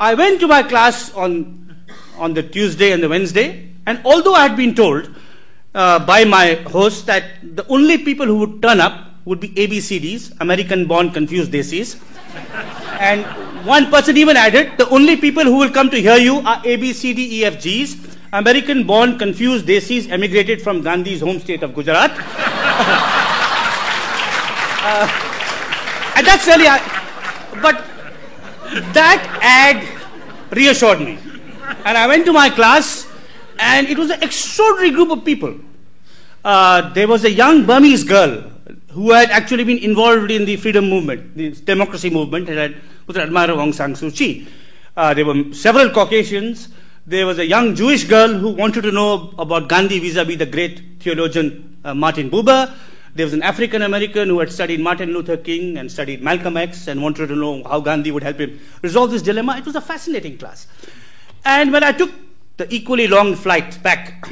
I 0.00 0.14
went 0.14 0.40
to 0.40 0.48
my 0.48 0.62
class 0.62 1.12
on 1.14 1.57
on 2.18 2.34
the 2.34 2.42
Tuesday 2.42 2.92
and 2.92 3.02
the 3.02 3.08
Wednesday, 3.08 3.70
and 3.86 4.00
although 4.04 4.34
I 4.34 4.48
had 4.48 4.56
been 4.56 4.74
told 4.74 5.08
uh, 5.74 5.98
by 6.04 6.24
my 6.24 6.54
host 6.76 7.06
that 7.06 7.24
the 7.56 7.66
only 7.68 7.98
people 7.98 8.26
who 8.26 8.36
would 8.38 8.62
turn 8.62 8.80
up 8.80 9.06
would 9.24 9.40
be 9.40 9.48
ABCDs, 9.50 10.40
American 10.40 10.86
born 10.86 11.10
confused 11.10 11.52
desis. 11.52 12.00
and 13.00 13.24
one 13.66 13.90
person 13.90 14.16
even 14.16 14.36
added, 14.36 14.76
the 14.78 14.88
only 14.90 15.16
people 15.16 15.44
who 15.44 15.56
will 15.56 15.70
come 15.70 15.90
to 15.90 16.00
hear 16.00 16.16
you 16.16 16.38
are 16.38 16.62
ABCDEFGs, 16.62 18.16
American 18.32 18.86
born 18.86 19.18
confused 19.18 19.66
desis 19.66 20.08
emigrated 20.10 20.62
from 20.62 20.82
Gandhi's 20.82 21.20
home 21.20 21.38
state 21.40 21.62
of 21.62 21.74
Gujarat. 21.74 22.10
uh, 24.84 25.08
and 26.16 26.26
that's 26.26 26.46
really, 26.46 26.66
but 27.62 27.84
that 28.92 29.20
ad 29.42 29.86
reassured 30.50 31.00
me. 31.00 31.18
And 31.84 31.96
I 31.96 32.06
went 32.06 32.26
to 32.26 32.32
my 32.32 32.50
class, 32.50 33.06
and 33.58 33.88
it 33.88 33.98
was 33.98 34.10
an 34.10 34.22
extraordinary 34.22 34.90
group 34.90 35.10
of 35.10 35.24
people. 35.24 35.58
Uh, 36.44 36.92
there 36.92 37.08
was 37.08 37.24
a 37.24 37.30
young 37.30 37.66
Burmese 37.66 38.04
girl 38.04 38.50
who 38.90 39.12
had 39.12 39.30
actually 39.30 39.64
been 39.64 39.78
involved 39.78 40.30
in 40.30 40.44
the 40.44 40.56
freedom 40.56 40.88
movement, 40.88 41.36
the 41.36 41.50
democracy 41.50 42.10
movement, 42.10 42.48
and 42.48 42.76
was 43.06 43.16
an 43.16 43.22
admirer 43.22 43.52
of 43.52 43.58
Aung 43.58 43.74
San 43.74 43.94
Suu 43.94 44.14
Kyi. 44.14 44.46
Uh, 44.96 45.14
there 45.14 45.24
were 45.24 45.52
several 45.52 45.90
Caucasians. 45.90 46.68
There 47.06 47.26
was 47.26 47.38
a 47.38 47.46
young 47.46 47.74
Jewish 47.74 48.04
girl 48.04 48.28
who 48.28 48.50
wanted 48.50 48.82
to 48.82 48.92
know 48.92 49.32
about 49.38 49.68
Gandhi 49.68 49.98
vis-a-vis 49.98 50.36
the 50.36 50.46
great 50.46 50.82
theologian 51.00 51.78
uh, 51.84 51.94
Martin 51.94 52.30
Buber. 52.30 52.74
There 53.14 53.24
was 53.24 53.32
an 53.32 53.42
African 53.42 53.82
American 53.82 54.28
who 54.28 54.40
had 54.40 54.52
studied 54.52 54.80
Martin 54.80 55.12
Luther 55.12 55.36
King 55.36 55.78
and 55.78 55.90
studied 55.90 56.22
Malcolm 56.22 56.56
X 56.56 56.86
and 56.86 57.02
wanted 57.02 57.28
to 57.28 57.36
know 57.36 57.62
how 57.64 57.80
Gandhi 57.80 58.10
would 58.10 58.22
help 58.22 58.38
him 58.38 58.60
resolve 58.82 59.10
this 59.10 59.22
dilemma. 59.22 59.56
It 59.56 59.64
was 59.64 59.74
a 59.74 59.80
fascinating 59.80 60.36
class. 60.36 60.66
And 61.44 61.72
when 61.72 61.82
I 61.82 61.92
took 61.92 62.10
the 62.56 62.72
equally 62.74 63.08
long 63.08 63.34
flight 63.34 63.82
back 63.82 64.28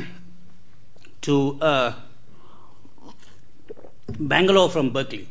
to 1.22 1.58
uh, 1.60 1.94
Bangalore 4.18 4.70
from 4.70 4.92
Berkeley, 4.92 5.28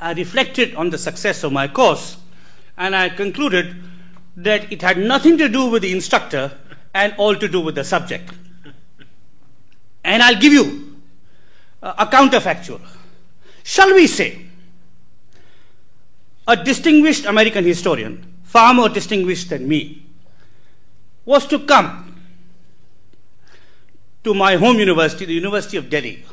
I 0.00 0.12
reflected 0.12 0.74
on 0.74 0.90
the 0.90 0.98
success 0.98 1.44
of 1.44 1.52
my 1.52 1.68
course 1.68 2.16
and 2.78 2.96
I 2.96 3.10
concluded 3.10 3.76
that 4.36 4.72
it 4.72 4.80
had 4.80 4.96
nothing 4.96 5.36
to 5.38 5.48
do 5.48 5.66
with 5.66 5.82
the 5.82 5.92
instructor 5.92 6.52
and 6.94 7.14
all 7.18 7.36
to 7.36 7.46
do 7.46 7.60
with 7.60 7.74
the 7.74 7.84
subject. 7.84 8.32
And 10.02 10.22
I'll 10.22 10.40
give 10.40 10.52
you 10.52 10.96
a 11.82 12.06
counterfactual. 12.06 12.80
Shall 13.62 13.94
we 13.94 14.06
say 14.06 14.46
a 16.48 16.56
distinguished 16.56 17.26
American 17.26 17.64
historian, 17.64 18.34
far 18.42 18.74
more 18.74 18.88
distinguished 18.88 19.50
than 19.50 19.68
me, 19.68 19.99
was 21.24 21.46
to 21.46 21.58
come 21.60 22.14
to 24.24 24.34
my 24.34 24.56
home 24.56 24.78
university, 24.78 25.24
the 25.24 25.34
University 25.34 25.76
of 25.76 25.88
Delhi, 25.88 26.24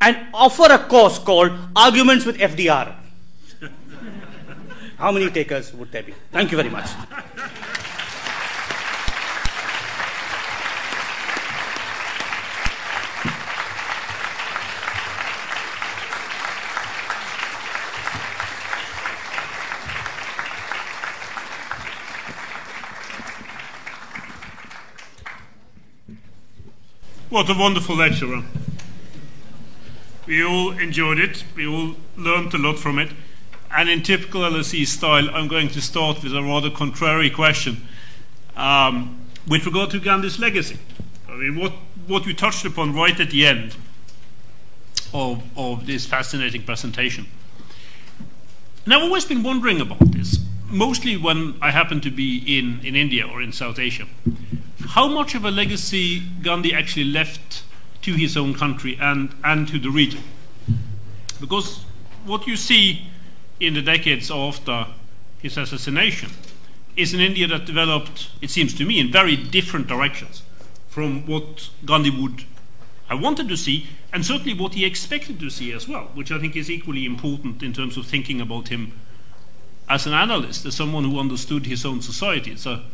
and 0.00 0.16
offer 0.34 0.72
a 0.72 0.78
course 0.78 1.18
called 1.18 1.52
Arguments 1.76 2.24
with 2.24 2.38
FDR. 2.38 2.94
How 4.98 5.12
many 5.12 5.30
takers 5.30 5.72
would 5.74 5.92
there 5.92 6.02
be? 6.02 6.14
Thank 6.32 6.50
you 6.50 6.56
very 6.56 6.70
much. 6.70 6.90
What 27.34 27.50
a 27.50 27.54
wonderful 27.54 27.96
lecture. 27.96 28.44
We 30.24 30.44
all 30.44 30.70
enjoyed 30.70 31.18
it. 31.18 31.42
We 31.56 31.66
all 31.66 31.96
learned 32.16 32.54
a 32.54 32.58
lot 32.58 32.78
from 32.78 33.00
it. 33.00 33.10
And 33.76 33.88
in 33.88 34.04
typical 34.04 34.42
LSE 34.42 34.86
style, 34.86 35.28
I'm 35.30 35.48
going 35.48 35.68
to 35.70 35.80
start 35.80 36.22
with 36.22 36.32
a 36.32 36.44
rather 36.44 36.70
contrary 36.70 37.30
question 37.30 37.88
um, 38.56 39.26
with 39.48 39.66
regard 39.66 39.90
to 39.90 39.98
Gandhi's 39.98 40.38
legacy. 40.38 40.78
I 41.28 41.34
mean, 41.34 41.58
what, 41.58 41.72
what 42.06 42.24
you 42.24 42.34
touched 42.34 42.64
upon 42.64 42.94
right 42.94 43.18
at 43.18 43.30
the 43.30 43.44
end 43.44 43.74
of, 45.12 45.42
of 45.56 45.86
this 45.86 46.06
fascinating 46.06 46.62
presentation. 46.62 47.26
And 48.84 48.94
I've 48.94 49.02
always 49.02 49.24
been 49.24 49.42
wondering 49.42 49.80
about 49.80 50.12
this, 50.12 50.38
mostly 50.66 51.16
when 51.16 51.56
I 51.60 51.72
happen 51.72 52.00
to 52.02 52.12
be 52.12 52.60
in, 52.60 52.78
in 52.84 52.94
India 52.94 53.26
or 53.26 53.42
in 53.42 53.50
South 53.50 53.80
Asia. 53.80 54.06
How 54.88 55.08
much 55.08 55.34
of 55.34 55.44
a 55.44 55.50
legacy 55.50 56.20
Gandhi 56.42 56.74
actually 56.74 57.04
left 57.04 57.64
to 58.04 58.12
his 58.12 58.36
own 58.36 58.54
country 58.54 58.98
and, 59.00 59.34
and 59.42 59.66
to 59.68 59.78
the 59.78 59.88
region. 59.88 60.22
Because 61.40 61.84
what 62.26 62.46
you 62.46 62.54
see 62.54 63.06
in 63.58 63.72
the 63.74 63.80
decades 63.80 64.30
after 64.30 64.86
his 65.40 65.56
assassination 65.56 66.30
is 66.96 67.14
an 67.14 67.20
India 67.20 67.46
that 67.46 67.64
developed, 67.64 68.28
it 68.42 68.50
seems 68.50 68.74
to 68.74 68.84
me, 68.84 69.00
in 69.00 69.10
very 69.10 69.36
different 69.36 69.86
directions 69.86 70.42
from 70.88 71.26
what 71.26 71.70
Gandhi 71.86 72.10
would 72.10 72.44
have 73.08 73.22
wanted 73.22 73.48
to 73.48 73.56
see, 73.56 73.86
and 74.12 74.24
certainly 74.24 74.54
what 74.54 74.74
he 74.74 74.84
expected 74.84 75.40
to 75.40 75.48
see 75.48 75.72
as 75.72 75.88
well, 75.88 76.10
which 76.14 76.30
I 76.30 76.38
think 76.38 76.56
is 76.56 76.70
equally 76.70 77.06
important 77.06 77.62
in 77.62 77.72
terms 77.72 77.96
of 77.96 78.06
thinking 78.06 78.40
about 78.40 78.68
him 78.68 78.92
as 79.88 80.06
an 80.06 80.12
analyst, 80.12 80.66
as 80.66 80.74
someone 80.74 81.04
who 81.04 81.18
understood 81.18 81.66
his 81.66 81.84
own 81.86 82.02
society. 82.02 82.52
It's 82.52 82.66
a 82.66 82.84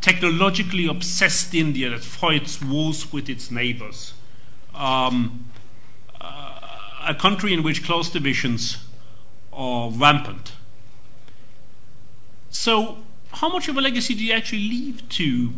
technologically 0.00 0.86
obsessed 0.86 1.54
India 1.54 1.90
that 1.90 2.04
fights 2.04 2.62
wars 2.62 3.12
with 3.12 3.28
its 3.28 3.50
neighbors. 3.50 4.14
Um, 4.74 5.46
uh, 6.20 6.60
a 7.06 7.14
country 7.14 7.52
in 7.52 7.62
which 7.62 7.84
class 7.84 8.10
divisions 8.10 8.78
are 9.52 9.90
rampant. 9.90 10.52
So, 12.50 12.98
how 13.32 13.48
much 13.48 13.68
of 13.68 13.76
a 13.76 13.80
legacy 13.80 14.14
do 14.14 14.24
you 14.24 14.32
actually 14.32 14.68
leave 14.68 15.08
to 15.10 15.52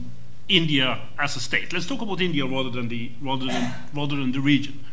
India 0.49 1.01
as 1.18 1.36
a 1.36 1.41
state? 1.41 1.72
Let's 1.72 1.86
talk 1.86 2.03
about 2.03 2.20
India 2.20 2.45
rather 2.47 2.70
than 2.70 2.89
the 2.89 3.12
rather 3.20 3.47
than 3.47 3.74
rather 3.95 4.16
than 4.16 4.32
the 4.32 4.41
region. 4.41 4.84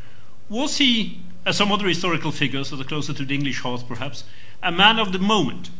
Was 0.49 0.77
he, 0.77 1.19
as 1.45 1.57
some 1.57 1.71
other 1.71 1.87
historical 1.87 2.31
figures 2.31 2.69
that 2.69 2.79
are 2.79 2.83
closer 2.83 3.13
to 3.13 3.25
the 3.25 3.33
English 3.33 3.61
heart, 3.61 3.85
perhaps, 3.87 4.23
a 4.61 4.71
man 4.71 4.99
of 4.99 5.11
the 5.11 5.19
moment, 5.19 5.71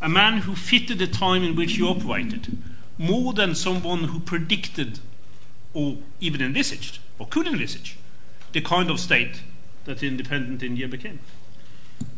a 0.00 0.08
man 0.08 0.38
who 0.38 0.54
fitted 0.54 0.98
the 0.98 1.06
time 1.06 1.42
in 1.42 1.56
which 1.56 1.74
he 1.74 1.82
operated? 1.82 2.58
more 2.98 3.32
than 3.32 3.54
someone 3.54 4.04
who 4.04 4.20
predicted 4.20 5.00
or 5.74 5.98
even 6.20 6.40
envisaged 6.40 6.98
or 7.18 7.26
could 7.26 7.46
envisage 7.46 7.98
the 8.52 8.60
kind 8.60 8.90
of 8.90 8.98
state 8.98 9.42
that 9.84 10.02
independent 10.02 10.62
India 10.62 10.88
became? 10.88 11.20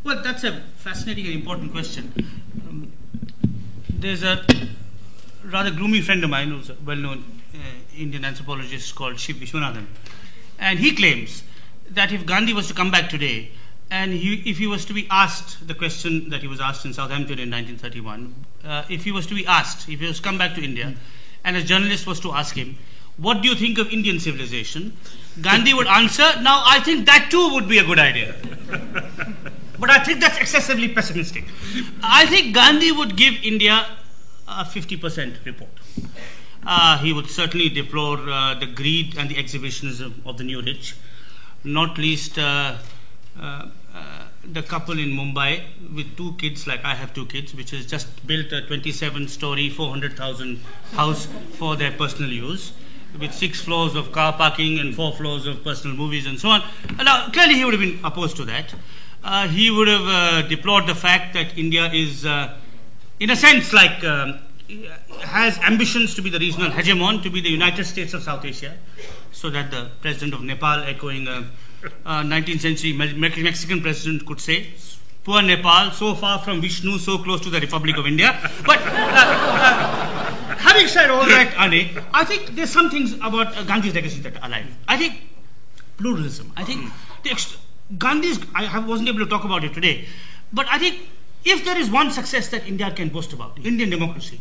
Well, 0.04 0.22
that's 0.22 0.44
a 0.44 0.60
fascinating 0.76 1.26
and 1.26 1.34
important 1.34 1.72
question. 1.72 2.12
Um, 2.68 2.92
there's 3.88 4.22
a 4.22 4.44
rather 5.44 5.70
gloomy 5.70 6.00
friend 6.00 6.22
of 6.22 6.30
mine 6.30 6.50
who's 6.50 6.70
a 6.70 6.76
well 6.84 6.96
known 6.96 7.24
uh, 7.54 7.58
Indian 7.96 8.24
anthropologist 8.24 8.94
called 8.94 9.18
Shiv 9.18 9.36
Visvanathan. 9.36 9.86
And 10.58 10.78
he 10.78 10.94
claims 10.94 11.42
that 11.90 12.12
if 12.12 12.26
Gandhi 12.26 12.52
was 12.52 12.68
to 12.68 12.74
come 12.74 12.90
back 12.90 13.08
today, 13.08 13.50
and 13.90 14.12
he, 14.12 14.42
if 14.48 14.58
he 14.58 14.66
was 14.66 14.84
to 14.84 14.92
be 14.92 15.06
asked 15.10 15.66
the 15.66 15.74
question 15.74 16.28
that 16.30 16.42
he 16.42 16.46
was 16.46 16.60
asked 16.60 16.84
in 16.84 16.92
Southampton 16.92 17.38
in 17.38 17.50
1931, 17.50 18.34
uh, 18.64 18.84
if 18.90 19.04
he 19.04 19.12
was 19.12 19.26
to 19.26 19.34
be 19.34 19.46
asked, 19.46 19.88
if 19.88 20.00
he 20.00 20.06
was 20.06 20.18
to 20.18 20.22
come 20.22 20.36
back 20.36 20.54
to 20.54 20.62
India, 20.62 20.94
and 21.44 21.56
a 21.56 21.62
journalist 21.62 22.06
was 22.06 22.20
to 22.20 22.32
ask 22.32 22.54
him, 22.54 22.76
What 23.16 23.42
do 23.42 23.48
you 23.48 23.54
think 23.54 23.78
of 23.78 23.90
Indian 23.90 24.20
civilization? 24.20 24.96
Gandhi 25.40 25.72
would 25.72 25.86
answer, 25.86 26.40
Now 26.42 26.62
I 26.66 26.80
think 26.80 27.06
that 27.06 27.28
too 27.30 27.54
would 27.54 27.68
be 27.68 27.78
a 27.78 27.84
good 27.84 27.98
idea. 27.98 28.34
but 29.78 29.90
I 29.90 30.04
think 30.04 30.20
that's 30.20 30.38
excessively 30.38 30.88
pessimistic. 30.88 31.44
I 32.02 32.26
think 32.26 32.54
Gandhi 32.54 32.92
would 32.92 33.16
give 33.16 33.34
India 33.42 33.86
a 34.46 34.64
50% 34.64 35.44
report. 35.46 35.70
Uh, 36.66 36.98
he 36.98 37.12
would 37.12 37.28
certainly 37.30 37.70
deplore 37.70 38.18
uh, 38.28 38.54
the 38.54 38.66
greed 38.66 39.16
and 39.16 39.30
the 39.30 39.38
exhibitionism 39.38 40.22
of 40.26 40.36
the 40.36 40.44
new 40.44 40.60
rich, 40.60 40.94
not 41.64 41.96
least 41.96 42.38
uh, 42.38 42.76
uh 43.40 43.68
the 44.44 44.62
couple 44.62 44.98
in 44.98 45.08
Mumbai 45.10 45.62
with 45.94 46.16
two 46.16 46.34
kids, 46.34 46.66
like 46.66 46.84
I 46.84 46.94
have 46.94 47.12
two 47.12 47.26
kids, 47.26 47.54
which 47.54 47.70
has 47.70 47.86
just 47.86 48.26
built 48.26 48.52
a 48.52 48.62
27 48.66 49.28
story, 49.28 49.68
400,000 49.68 50.60
house 50.92 51.26
for 51.52 51.76
their 51.76 51.92
personal 51.92 52.30
use. 52.30 52.72
With 53.18 53.32
six 53.32 53.60
floors 53.60 53.94
of 53.94 54.12
car 54.12 54.34
parking 54.34 54.78
and 54.78 54.94
four 54.94 55.14
floors 55.14 55.46
of 55.46 55.64
personal 55.64 55.96
movies 55.96 56.26
and 56.26 56.38
so 56.38 56.50
on. 56.50 56.62
Now, 56.98 57.30
clearly, 57.30 57.54
he 57.54 57.64
would 57.64 57.72
have 57.72 57.80
been 57.80 57.98
opposed 58.04 58.36
to 58.36 58.44
that. 58.44 58.74
Uh, 59.24 59.48
he 59.48 59.70
would 59.70 59.88
have 59.88 60.48
deplored 60.48 60.86
the 60.86 60.94
fact 60.94 61.32
that 61.32 61.56
India 61.56 61.90
is, 61.90 62.26
in 62.26 63.30
a 63.30 63.34
sense, 63.34 63.72
like 63.72 64.04
um, 64.04 64.38
has 65.22 65.58
ambitions 65.60 66.14
to 66.16 66.22
be 66.22 66.28
the 66.28 66.38
regional 66.38 66.70
hegemon, 66.70 67.22
to 67.22 67.30
be 67.30 67.40
the 67.40 67.48
United 67.48 67.84
States 67.84 68.12
of 68.12 68.22
South 68.22 68.44
Asia, 68.44 68.76
so 69.32 69.48
that 69.50 69.70
the 69.70 69.90
president 70.02 70.34
of 70.34 70.42
Nepal, 70.42 70.82
echoing 70.84 71.26
a, 72.04 72.10
a 72.10 72.22
19th 72.22 72.60
century 72.60 72.92
Mexican 72.92 73.80
president, 73.80 74.26
could 74.26 74.40
say, 74.40 74.68
Poor 75.24 75.42
Nepal, 75.42 75.90
so 75.90 76.14
far 76.14 76.38
from 76.38 76.60
Vishnu, 76.62 76.98
so 76.98 77.18
close 77.18 77.40
to 77.42 77.50
the 77.50 77.60
Republic 77.60 77.98
of 77.98 78.06
India. 78.06 78.38
But 78.64 78.78
uh, 78.78 78.90
uh, 78.90 80.56
having 80.56 80.86
said 80.86 81.10
all 81.10 81.26
that, 81.26 81.54
Arne, 81.58 82.02
I 82.14 82.24
think 82.24 82.54
there's 82.54 82.70
some 82.70 82.88
things 82.88 83.12
about 83.14 83.54
uh, 83.54 83.62
Gandhi's 83.64 83.94
legacy 83.94 84.20
that 84.20 84.36
are 84.36 84.46
alive. 84.46 84.66
I 84.86 84.96
think 84.96 85.20
pluralism. 85.98 86.50
I 86.56 86.64
think 86.64 86.90
ex- 87.26 87.58
Gandhi's, 87.98 88.38
I 88.54 88.78
wasn't 88.78 89.10
able 89.10 89.18
to 89.18 89.26
talk 89.26 89.44
about 89.44 89.64
it 89.64 89.74
today, 89.74 90.06
but 90.52 90.66
I 90.70 90.78
think 90.78 91.08
if 91.44 91.64
there 91.64 91.78
is 91.78 91.90
one 91.90 92.10
success 92.10 92.48
that 92.48 92.66
India 92.66 92.90
can 92.90 93.10
boast 93.10 93.32
about, 93.32 93.58
Indian 93.62 93.90
democracy, 93.90 94.40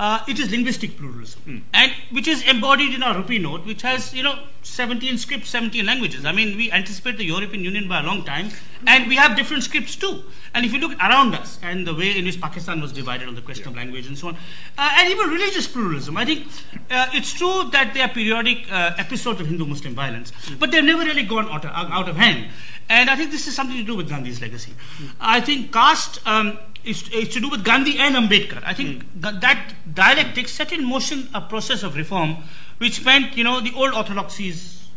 uh, 0.00 0.24
it 0.26 0.38
is 0.38 0.50
linguistic 0.50 0.96
pluralism, 0.96 1.42
mm. 1.46 1.62
and 1.74 1.92
which 2.10 2.26
is 2.26 2.42
embodied 2.48 2.94
in 2.94 3.02
our 3.02 3.14
rupee 3.14 3.38
note, 3.38 3.66
which 3.66 3.82
has 3.82 4.14
you 4.14 4.22
know 4.22 4.38
17 4.62 5.18
scripts, 5.18 5.50
17 5.50 5.84
languages. 5.84 6.24
I 6.24 6.32
mean, 6.32 6.56
we 6.56 6.72
anticipate 6.72 7.18
the 7.18 7.24
European 7.24 7.62
Union 7.62 7.86
by 7.86 8.00
a 8.00 8.02
long 8.02 8.24
time, 8.24 8.48
and 8.86 9.08
we 9.08 9.16
have 9.16 9.36
different 9.36 9.62
scripts 9.62 9.96
too. 9.96 10.22
And 10.54 10.64
if 10.64 10.72
you 10.72 10.80
look 10.80 10.98
around 10.98 11.34
us 11.34 11.58
and 11.62 11.86
the 11.86 11.94
way 11.94 12.16
in 12.16 12.24
which 12.24 12.40
Pakistan 12.40 12.80
was 12.80 12.92
divided 12.92 13.28
on 13.28 13.34
the 13.34 13.42
question 13.42 13.64
yeah. 13.64 13.70
of 13.72 13.76
language 13.76 14.06
and 14.06 14.16
so 14.16 14.28
on, 14.28 14.36
uh, 14.78 14.96
and 14.98 15.10
even 15.10 15.28
religious 15.28 15.66
pluralism, 15.66 16.16
I 16.16 16.24
think 16.24 16.46
uh, 16.90 17.08
it's 17.12 17.34
true 17.34 17.68
that 17.72 17.92
there 17.92 18.06
are 18.06 18.08
periodic 18.08 18.72
uh, 18.72 18.94
episodes 18.96 19.42
of 19.42 19.48
Hindu-Muslim 19.48 19.94
violence, 19.94 20.30
mm. 20.30 20.58
but 20.58 20.70
they've 20.70 20.82
never 20.82 21.04
really 21.04 21.24
gone 21.24 21.46
out 21.50 21.66
of, 21.66 21.72
out 21.72 22.08
of 22.08 22.16
hand. 22.16 22.48
And 22.88 23.10
I 23.10 23.16
think 23.16 23.30
this 23.32 23.46
is 23.46 23.54
something 23.54 23.76
to 23.76 23.84
do 23.84 23.94
with 23.96 24.08
Gandhi's 24.08 24.40
legacy. 24.40 24.72
Mm. 24.72 25.10
I 25.20 25.40
think 25.42 25.74
caste. 25.74 26.26
Um, 26.26 26.58
is, 26.84 27.08
is 27.10 27.28
to 27.30 27.40
do 27.40 27.48
with 27.48 27.64
Gandhi 27.64 27.98
and 27.98 28.14
Ambedkar. 28.16 28.62
I 28.64 28.74
think 28.74 29.04
mm. 29.04 29.40
that 29.40 29.74
dialectic 29.94 30.48
set 30.48 30.72
in 30.72 30.84
motion 30.84 31.28
a 31.34 31.40
process 31.40 31.82
of 31.82 31.96
reform 31.96 32.36
which 32.78 33.04
meant, 33.04 33.36
you 33.36 33.44
know, 33.44 33.60
the 33.60 33.72
old 33.74 33.92
orthodoxies 33.92 34.88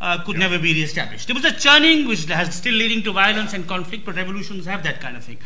uh, 0.00 0.22
could 0.24 0.34
yeah. 0.34 0.48
never 0.48 0.58
be 0.58 0.72
re-established. 0.74 1.26
There 1.26 1.34
was 1.34 1.44
a 1.44 1.52
churning 1.52 2.08
which 2.08 2.24
has 2.26 2.54
still 2.54 2.74
leading 2.74 3.02
to 3.04 3.12
violence 3.12 3.52
and 3.52 3.66
conflict, 3.66 4.04
but 4.04 4.16
revolutions 4.16 4.66
have 4.66 4.82
that 4.84 5.00
kind 5.00 5.16
of 5.16 5.24
thing. 5.24 5.38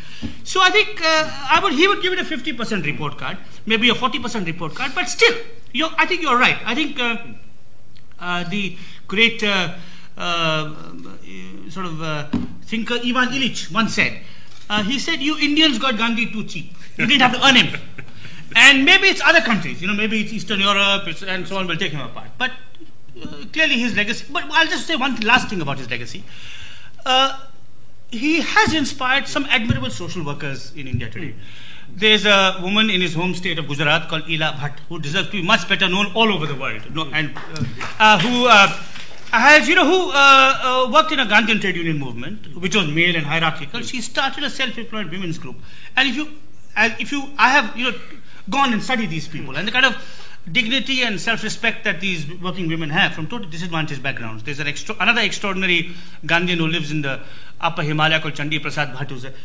So 0.43 0.61
I 0.61 0.69
think 0.69 1.01
uh, 1.01 1.29
I 1.51 1.59
would, 1.61 1.73
he 1.73 1.87
would 1.87 2.01
give 2.01 2.13
it 2.13 2.19
a 2.19 2.23
50% 2.23 2.85
report 2.85 3.17
card, 3.17 3.37
maybe 3.65 3.89
a 3.89 3.93
40% 3.93 4.45
report 4.45 4.75
card, 4.75 4.91
but 4.95 5.09
still, 5.09 5.35
I 5.97 6.05
think 6.05 6.21
you're 6.21 6.37
right. 6.37 6.57
I 6.65 6.75
think 6.75 6.99
uh, 6.99 7.17
uh 8.19 8.43
the 8.49 8.77
great 9.07 9.43
uh, 9.43 9.75
uh, 10.17 10.73
sort 11.69 11.85
of 11.85 12.31
thinker 12.65 12.95
Ivan 12.95 13.29
Illich 13.29 13.71
once 13.71 13.93
said, 13.93 14.19
uh, 14.69 14.83
he 14.83 14.99
said, 14.99 15.19
You 15.19 15.37
Indians 15.37 15.79
got 15.79 15.97
Gandhi 15.97 16.31
too 16.31 16.43
cheap. 16.43 16.73
You 16.97 17.05
didn't 17.05 17.21
have 17.21 17.33
to 17.33 17.47
earn 17.47 17.55
him. 17.55 17.79
And 18.55 18.85
maybe 18.85 19.07
it's 19.07 19.21
other 19.21 19.41
countries, 19.41 19.81
you 19.81 19.87
know, 19.87 19.93
maybe 19.93 20.21
it's 20.21 20.31
Eastern 20.31 20.59
Europe 20.59 21.03
and 21.27 21.47
so 21.47 21.57
on 21.57 21.67
will 21.67 21.77
take 21.77 21.91
him 21.91 22.01
apart. 22.01 22.29
But 22.37 22.51
uh, 23.21 23.45
clearly 23.51 23.79
his 23.79 23.95
legacy. 23.95 24.25
But 24.31 24.45
I'll 24.51 24.67
just 24.67 24.87
say 24.87 24.95
one 24.95 25.15
last 25.17 25.49
thing 25.49 25.61
about 25.61 25.77
his 25.77 25.89
legacy. 25.89 26.23
Uh, 27.05 27.45
he 28.09 28.41
has 28.41 28.73
inspired 28.73 29.27
some 29.27 29.45
admirable 29.45 29.89
social 29.89 30.23
workers 30.23 30.73
in 30.75 30.87
India 30.87 31.09
today. 31.09 31.35
There's 31.89 32.25
a 32.25 32.59
woman 32.61 32.89
in 32.89 33.01
his 33.01 33.13
home 33.13 33.33
state 33.33 33.59
of 33.59 33.67
Gujarat 33.67 34.07
called 34.07 34.29
Ila 34.29 34.53
Bhatt 34.53 34.79
who 34.89 34.99
deserves 34.99 35.27
to 35.27 35.33
be 35.33 35.41
much 35.41 35.67
better 35.67 35.87
known 35.87 36.11
all 36.13 36.31
over 36.31 36.45
the 36.45 36.55
world, 36.55 36.83
no, 36.93 37.05
and 37.11 37.35
uh, 37.37 37.63
uh 37.99 38.19
who 38.19 38.47
has, 39.31 39.67
you 39.67 39.75
know, 39.75 39.85
who 39.85 40.11
uh, 40.11 40.13
uh, 40.15 40.91
worked 40.91 41.11
in 41.11 41.19
a 41.19 41.25
Gandhian 41.25 41.59
trade 41.59 41.75
union 41.75 41.97
movement, 41.97 42.55
which 42.57 42.75
was 42.75 42.87
male 42.87 43.15
and 43.15 43.25
hierarchical. 43.25 43.81
She 43.81 44.01
started 44.01 44.43
a 44.43 44.49
self-employed 44.49 45.11
women's 45.11 45.37
group. 45.37 45.57
And 45.95 46.09
if 46.09 46.15
you, 46.15 46.29
if 46.77 47.11
you, 47.11 47.23
I 47.37 47.49
have, 47.49 47.77
you 47.77 47.91
know, 47.91 47.97
gone 48.49 48.73
and 48.73 48.81
studied 48.81 49.09
these 49.09 49.27
people 49.27 49.57
and 49.57 49.67
the 49.67 49.71
kind 49.71 49.85
of 49.85 49.95
dignity 50.49 51.03
and 51.03 51.19
self-respect 51.19 51.83
that 51.83 51.99
these 51.99 52.25
working 52.41 52.69
women 52.69 52.89
have 52.89 53.13
from 53.13 53.27
totally 53.27 53.49
disadvantaged 53.49 54.01
backgrounds. 54.01 54.43
There's 54.43 54.59
an 54.59 54.67
extra, 54.67 54.95
another 54.99 55.19
extraordinary 55.21 55.91
Gandhian 56.25 56.57
who 56.57 56.67
lives 56.67 56.91
in 56.91 57.01
the 57.01 57.19
upper 57.59 57.81
Himalaya 57.81 58.21
called 58.21 58.35
Chandi 58.35 58.61
Prasad. 58.61 58.95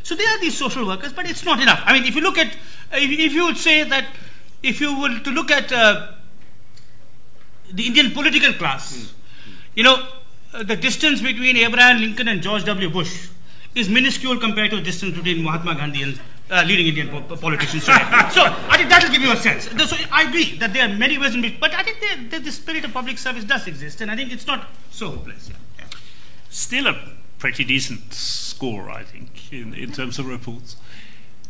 So 0.04 0.14
they 0.14 0.24
are 0.24 0.40
these 0.40 0.56
social 0.56 0.86
workers, 0.86 1.12
but 1.12 1.28
it's 1.28 1.44
not 1.44 1.60
enough. 1.60 1.82
I 1.84 1.92
mean, 1.92 2.04
if 2.04 2.14
you 2.14 2.20
look 2.20 2.38
at, 2.38 2.54
if, 2.92 3.10
if 3.10 3.32
you 3.32 3.46
would 3.46 3.56
say 3.56 3.82
that, 3.82 4.06
if 4.62 4.80
you 4.80 4.96
were 5.00 5.18
to 5.18 5.30
look 5.30 5.50
at 5.50 5.72
uh, 5.72 6.12
the 7.72 7.86
Indian 7.86 8.12
political 8.12 8.52
class, 8.52 8.96
mm 8.96 9.12
you 9.74 9.82
know, 9.82 10.06
uh, 10.52 10.62
the 10.62 10.76
distance 10.76 11.20
between 11.20 11.56
Abraham 11.56 12.00
Lincoln 12.00 12.28
and 12.28 12.42
George 12.42 12.64
W. 12.64 12.90
Bush 12.90 13.28
is 13.74 13.88
minuscule 13.88 14.38
compared 14.38 14.70
to 14.70 14.76
the 14.76 14.82
distance 14.82 15.16
between 15.16 15.42
Mahatma 15.42 15.74
Gandhi 15.74 16.02
and 16.02 16.20
uh, 16.50 16.62
leading 16.66 16.86
Indian 16.88 17.08
po- 17.08 17.36
politicians 17.36 17.84
today. 17.84 17.98
so 18.30 18.44
I 18.68 18.76
think 18.76 18.90
that 18.90 19.02
will 19.02 19.10
give 19.10 19.22
you 19.22 19.32
a 19.32 19.36
sense. 19.36 19.64
So 19.88 19.96
I 20.10 20.24
agree 20.24 20.58
that 20.58 20.74
there 20.74 20.86
are 20.86 20.94
many 20.94 21.16
ways 21.16 21.34
in 21.34 21.40
which, 21.40 21.58
but 21.58 21.74
I 21.74 21.82
think 21.82 22.30
the, 22.30 22.38
the 22.38 22.52
spirit 22.52 22.84
of 22.84 22.92
public 22.92 23.16
service 23.16 23.44
does 23.44 23.66
exist, 23.66 24.00
and 24.02 24.10
I 24.10 24.16
think 24.16 24.32
it's 24.32 24.46
not 24.46 24.68
so 24.90 25.10
hopeless. 25.10 25.48
Yeah. 25.48 25.56
Yeah. 25.78 25.84
Still 26.50 26.86
a 26.88 26.96
pretty 27.38 27.64
decent 27.64 28.12
score, 28.12 28.90
I 28.90 29.04
think, 29.04 29.52
in, 29.52 29.74
in 29.74 29.92
terms 29.92 30.18
of 30.18 30.26
reports. 30.26 30.76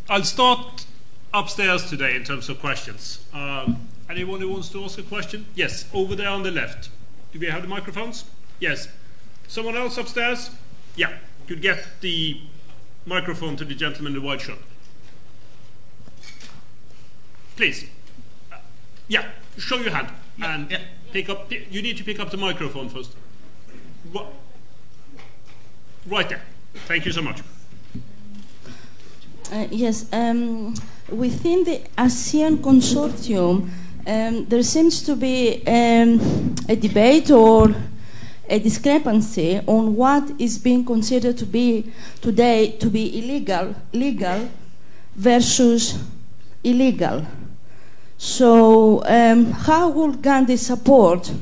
I'll 0.08 0.24
start 0.24 0.86
upstairs 1.34 1.88
today 1.88 2.14
in 2.14 2.24
terms 2.24 2.48
of 2.48 2.60
questions. 2.60 3.24
Um, 3.32 3.88
anyone 4.08 4.40
who 4.40 4.48
wants 4.48 4.68
to 4.70 4.84
ask 4.84 4.98
a 4.98 5.02
question? 5.02 5.46
Yes, 5.54 5.88
over 5.92 6.14
there 6.14 6.28
on 6.28 6.44
the 6.44 6.50
left. 6.50 6.90
Do 7.32 7.38
we 7.38 7.46
have 7.46 7.62
the 7.62 7.68
microphones? 7.68 8.24
Yes. 8.60 8.88
Someone 9.48 9.76
else 9.76 9.96
upstairs? 9.98 10.50
Yeah. 10.96 11.12
Could 11.48 11.62
get 11.62 11.86
the 12.00 12.40
microphone 13.06 13.56
to 13.56 13.64
the 13.64 13.74
gentleman 13.74 14.14
in 14.14 14.20
the 14.20 14.26
white 14.26 14.42
shirt. 14.42 14.58
Please. 17.56 17.86
Uh, 18.52 18.56
yeah. 19.08 19.30
Show 19.58 19.76
your 19.76 19.92
hand 19.92 20.08
yeah, 20.38 20.54
and 20.54 20.70
yeah. 20.70 20.80
pick 21.12 21.28
up. 21.28 21.50
You 21.50 21.82
need 21.82 21.96
to 21.96 22.04
pick 22.04 22.20
up 22.20 22.30
the 22.30 22.36
microphone 22.36 22.88
first. 22.88 23.14
What? 24.10 24.32
Right 26.06 26.28
there. 26.28 26.42
Thank 26.86 27.06
you 27.06 27.12
so 27.12 27.22
much. 27.22 27.42
Uh, 29.52 29.66
yes, 29.70 30.06
um, 30.12 30.74
within 31.10 31.64
the 31.64 31.82
ASEAN 31.98 32.56
consortium, 32.58 33.68
um, 34.06 34.46
there 34.46 34.62
seems 34.62 35.02
to 35.02 35.16
be 35.16 35.62
um, 35.66 36.54
a 36.68 36.76
debate 36.76 37.30
or 37.30 37.74
a 38.48 38.58
discrepancy 38.58 39.60
on 39.66 39.94
what 39.94 40.30
is 40.38 40.58
being 40.58 40.84
considered 40.84 41.38
to 41.38 41.46
be 41.46 41.92
today 42.20 42.72
to 42.72 42.90
be 42.90 43.18
illegal, 43.18 43.74
legal 43.92 44.48
versus 45.14 45.98
illegal. 46.64 47.24
So, 48.18 49.02
um, 49.06 49.46
how 49.50 49.88
will 49.88 50.12
Gandhi 50.12 50.56
support 50.56 51.32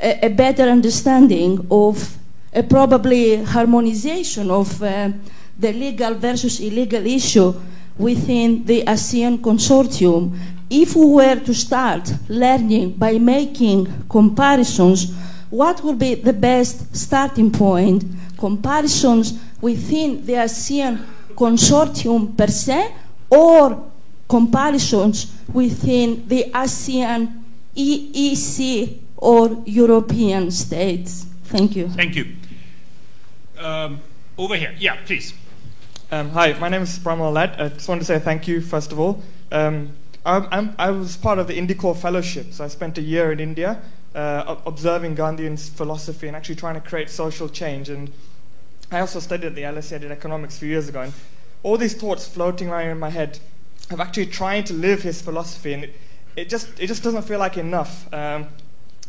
a, 0.00 0.26
a, 0.26 0.28
better 0.28 0.64
understanding 0.64 1.66
of 1.70 2.16
a 2.52 2.62
probably 2.62 3.42
harmonization 3.42 4.50
of 4.50 4.82
uh, 4.82 5.10
the 5.58 5.72
legal 5.72 6.14
versus 6.14 6.60
illegal 6.60 7.04
issue 7.06 7.54
within 7.98 8.64
the 8.66 8.84
ASEAN 8.84 9.38
consortium 9.38 10.36
if 10.70 10.96
we 10.96 11.06
were 11.06 11.36
to 11.36 11.54
start 11.54 12.12
learning 12.28 12.92
by 12.92 13.18
making 13.18 14.08
comparisons, 14.08 15.14
what 15.50 15.82
would 15.84 15.98
be 15.98 16.14
the 16.14 16.32
best 16.32 16.94
starting 16.96 17.50
point? 17.50 18.04
Comparisons 18.36 19.38
within 19.60 20.24
the 20.26 20.34
ASEAN 20.34 21.04
consortium 21.34 22.36
per 22.36 22.48
se, 22.48 22.94
or 23.30 23.90
comparisons 24.28 25.32
within 25.52 26.26
the 26.26 26.50
ASEAN 26.52 27.42
EEC 27.76 28.98
or 29.16 29.62
European 29.66 30.50
states? 30.50 31.26
Thank 31.44 31.76
you. 31.76 31.88
Thank 31.88 32.16
you. 32.16 32.34
Um, 33.58 34.00
over 34.36 34.56
here, 34.56 34.74
yeah, 34.78 34.96
please. 35.04 35.32
Um, 36.10 36.30
hi, 36.30 36.52
my 36.58 36.68
name 36.68 36.82
is 36.82 36.98
Bramal 36.98 37.32
Lat. 37.32 37.60
I 37.60 37.68
just 37.68 37.88
want 37.88 38.00
to 38.00 38.04
say 38.04 38.18
thank 38.18 38.46
you, 38.46 38.60
first 38.60 38.92
of 38.92 39.00
all. 39.00 39.22
Um, 39.50 39.90
I'm, 40.26 40.74
i 40.78 40.90
was 40.90 41.16
part 41.16 41.38
of 41.38 41.46
the 41.46 41.56
Indicorps 41.56 41.98
Fellowship, 41.98 42.52
so 42.52 42.64
I 42.64 42.68
spent 42.68 42.98
a 42.98 43.02
year 43.02 43.30
in 43.30 43.38
India 43.38 43.80
uh, 44.16 44.56
observing 44.66 45.14
Gandhian 45.14 45.56
philosophy 45.56 46.26
and 46.26 46.36
actually 46.36 46.56
trying 46.56 46.74
to 46.74 46.80
create 46.80 47.10
social 47.10 47.48
change. 47.48 47.88
And 47.88 48.10
I 48.90 49.00
also 49.00 49.20
studied 49.20 49.46
at 49.46 49.54
the 49.54 49.62
LSE, 49.62 49.94
I 49.94 49.98
did 49.98 50.10
economics 50.10 50.56
a 50.56 50.60
few 50.60 50.68
years 50.68 50.88
ago, 50.88 51.02
and 51.02 51.12
all 51.62 51.76
these 51.76 51.94
thoughts 51.94 52.26
floating 52.26 52.70
around 52.70 52.88
in 52.88 52.98
my 52.98 53.10
head 53.10 53.38
of 53.90 54.00
actually 54.00 54.26
trying 54.26 54.64
to 54.64 54.74
live 54.74 55.02
his 55.02 55.22
philosophy, 55.22 55.72
and 55.72 55.84
it, 55.84 55.94
it 56.34 56.48
just 56.48 56.68
it 56.80 56.88
just 56.88 57.04
doesn't 57.04 57.22
feel 57.22 57.38
like 57.38 57.56
enough. 57.56 58.12
Um, 58.12 58.48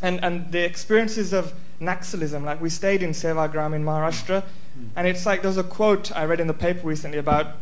and 0.04 0.24
and 0.24 0.52
the 0.52 0.64
experiences 0.64 1.34
of 1.34 1.54
Naxalism, 1.82 2.44
like 2.44 2.62
we 2.62 2.70
stayed 2.70 3.02
in 3.02 3.12
Sevagram 3.12 3.74
in 3.74 3.84
Maharashtra, 3.84 4.44
and 4.96 5.08
it's 5.08 5.26
like 5.26 5.42
there's 5.42 5.58
a 5.58 5.64
quote 5.64 6.16
I 6.16 6.26
read 6.26 6.40
in 6.40 6.46
the 6.46 6.54
paper 6.54 6.86
recently 6.86 7.18
about, 7.18 7.56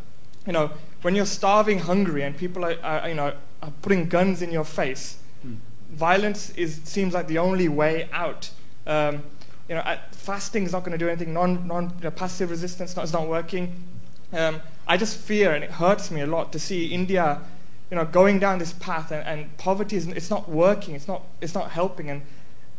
you 0.46 0.52
know, 0.52 0.72
when 1.04 1.16
you're 1.16 1.26
starving 1.26 1.80
hungry 1.80 2.24
and 2.24 2.36
people 2.36 2.66
are, 2.66 2.76
are 2.84 3.08
you 3.08 3.16
know 3.16 3.34
are 3.62 3.72
putting 3.82 4.08
guns 4.08 4.42
in 4.42 4.52
your 4.52 4.64
face, 4.64 5.18
mm. 5.46 5.58
violence 5.92 6.52
is 6.52 6.82
seems 6.84 7.14
like 7.14 7.28
the 7.28 7.38
only 7.38 7.68
way 7.68 8.10
out. 8.12 8.50
Um, 8.88 9.24
you 9.68 9.76
know, 9.76 9.98
fasting 10.12 10.64
is 10.64 10.72
not 10.72 10.82
going 10.82 10.92
to 10.92 10.98
do 10.98 11.08
anything. 11.08 11.34
Non, 11.34 11.68
non 11.68 11.94
you 11.98 12.04
know, 12.04 12.12
passive 12.12 12.52
resistance 12.52 12.96
not, 12.96 13.06
is 13.06 13.14
not 13.14 13.28
working. 13.28 13.84
Um, 14.32 14.62
I 14.88 14.98
just 14.98 15.18
fear, 15.18 15.54
and 15.54 15.64
it 15.64 15.72
hurts 15.72 16.12
me 16.12 16.22
a 16.22 16.28
lot 16.28 16.52
to 16.54 16.60
see 16.60 16.88
India, 16.88 17.42
you 17.90 17.96
know, 17.96 18.06
going 18.06 18.40
down 18.40 18.60
this 18.60 18.74
path, 18.74 19.12
and, 19.12 19.26
and 19.28 19.58
poverty 19.58 19.96
is 19.96 20.08
it's 20.08 20.30
not 20.30 20.50
working. 20.50 20.96
It's 20.96 21.08
not 21.08 21.24
it's 21.42 21.56
not 21.56 21.72
helping. 21.72 22.10
And 22.10 22.22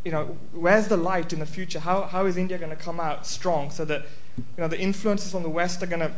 you 0.05 0.11
know, 0.11 0.37
where's 0.53 0.87
the 0.87 0.97
light 0.97 1.33
in 1.33 1.39
the 1.39 1.45
future? 1.45 1.79
How 1.79 2.03
how 2.03 2.25
is 2.25 2.37
India 2.37 2.57
going 2.57 2.69
to 2.69 2.77
come 2.77 2.99
out 2.99 3.25
strong 3.25 3.69
so 3.69 3.83
that 3.85 4.03
you 4.37 4.43
know 4.57 4.67
the 4.67 4.79
influences 4.79 5.31
from 5.31 5.43
the 5.43 5.49
West 5.49 5.83
are 5.83 5.87
going 5.87 5.99
to 5.99 6.11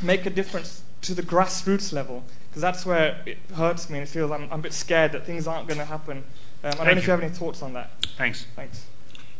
make 0.00 0.24
a 0.24 0.30
difference 0.30 0.82
to 1.04 1.14
the 1.14 1.22
grassroots 1.22 1.92
level? 1.92 2.24
Because 2.48 2.62
that's 2.62 2.86
where 2.86 3.20
it 3.26 3.38
hurts 3.54 3.90
me, 3.90 3.98
and 3.98 4.06
it 4.06 4.10
feels 4.10 4.30
I'm, 4.30 4.44
I'm 4.44 4.60
a 4.60 4.62
bit 4.62 4.72
scared 4.72 5.12
that 5.12 5.26
things 5.26 5.46
aren't 5.46 5.68
going 5.68 5.78
to 5.78 5.84
happen. 5.84 6.18
Um, 6.18 6.24
I 6.64 6.70
don't 6.70 6.86
know 6.86 6.92
if 6.92 7.06
you 7.06 7.10
have 7.10 7.22
any 7.22 7.32
thoughts 7.32 7.62
on 7.62 7.72
that. 7.74 7.90
Thanks. 8.16 8.46
Thanks. 8.56 8.86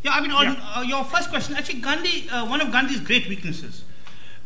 Yeah, 0.03 0.11
I 0.11 0.21
mean, 0.21 0.31
on 0.31 0.45
yeah. 0.45 0.73
Uh, 0.75 0.81
your 0.81 1.03
first 1.03 1.29
question, 1.29 1.55
actually, 1.55 1.79
Gandhi, 1.79 2.29
uh, 2.29 2.45
one 2.47 2.61
of 2.61 2.71
Gandhi's 2.71 2.99
great 2.99 3.27
weaknesses, 3.27 3.83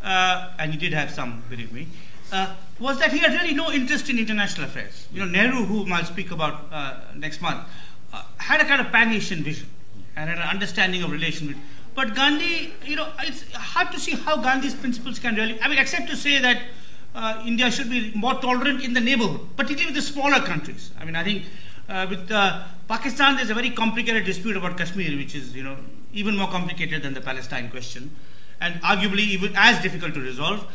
uh, 0.04 0.52
and 0.58 0.72
he 0.72 0.78
did 0.78 0.94
have 0.94 1.12
some, 1.12 1.44
believe 1.50 1.74
me, 1.74 1.88
uh, 2.32 2.56
was 2.80 3.00
that 3.00 3.12
he 3.12 3.18
had 3.18 3.34
really 3.34 3.54
no 3.54 3.72
interest 3.72 4.10
in 4.10 4.18
international 4.18 4.68
affairs. 4.68 5.08
You 5.12 5.26
know, 5.26 5.30
Nehru, 5.30 5.66
whom 5.66 5.92
I'll 5.92 6.06
speak 6.06 6.32
about 6.32 6.68
uh, 6.72 7.02
next 7.16 7.42
month, 7.42 7.68
uh, 8.14 8.24
had 8.38 8.62
a 8.62 8.66
kind 8.66 8.80
of 8.80 8.92
pan 8.92 9.12
Asian 9.12 9.44
vision 9.44 9.70
and 10.16 10.30
had 10.30 10.38
an 10.38 10.48
understanding 10.48 11.04
of 11.04 11.12
relation 11.12 11.48
with. 11.48 11.58
But 11.96 12.16
Gandhi, 12.16 12.74
you 12.86 12.96
know, 12.96 13.12
it's 13.20 13.52
hard 13.52 13.92
to 13.92 14.00
see 14.00 14.12
how 14.12 14.38
Gandhi's 14.38 14.76
principles 14.76 15.20
can 15.20 15.36
really, 15.36 15.62
I 15.62 15.68
mean, 15.68 15.80
except 15.80 16.08
to 16.10 16.16
say 16.16 16.40
that 16.40 16.62
India 17.46 17.72
should 17.72 17.90
be 17.90 18.12
more 18.16 18.36
tolerant 18.36 18.84
in 18.84 18.94
the 18.94 19.00
neighborhood, 19.00 19.42
particularly 19.58 19.94
with 19.94 19.96
the 19.96 20.02
smaller 20.02 20.40
countries. 20.40 20.92
I 21.00 21.06
mean, 21.06 21.16
I 21.16 21.24
think 21.24 21.46
uh, 21.88 22.06
with 22.10 22.32
uh, 22.32 22.64
Pakistan, 22.88 23.36
there's 23.36 23.50
a 23.50 23.54
very 23.56 23.72
complicated 23.72 24.26
dispute 24.26 24.56
about 24.56 24.78
Kashmir, 24.78 25.18
which 25.18 25.36
is 25.36 25.56
you 25.56 25.64
know 25.64 25.76
even 26.14 26.38
more 26.38 26.48
complicated 26.48 27.04
than 27.04 27.14
the 27.14 27.22
Palestine 27.22 27.70
question, 27.70 28.16
and 28.62 28.76
arguably 28.82 29.20
even 29.20 29.54
as 29.56 29.82
difficult 29.82 30.14
to 30.14 30.22
resolve. 30.22 30.66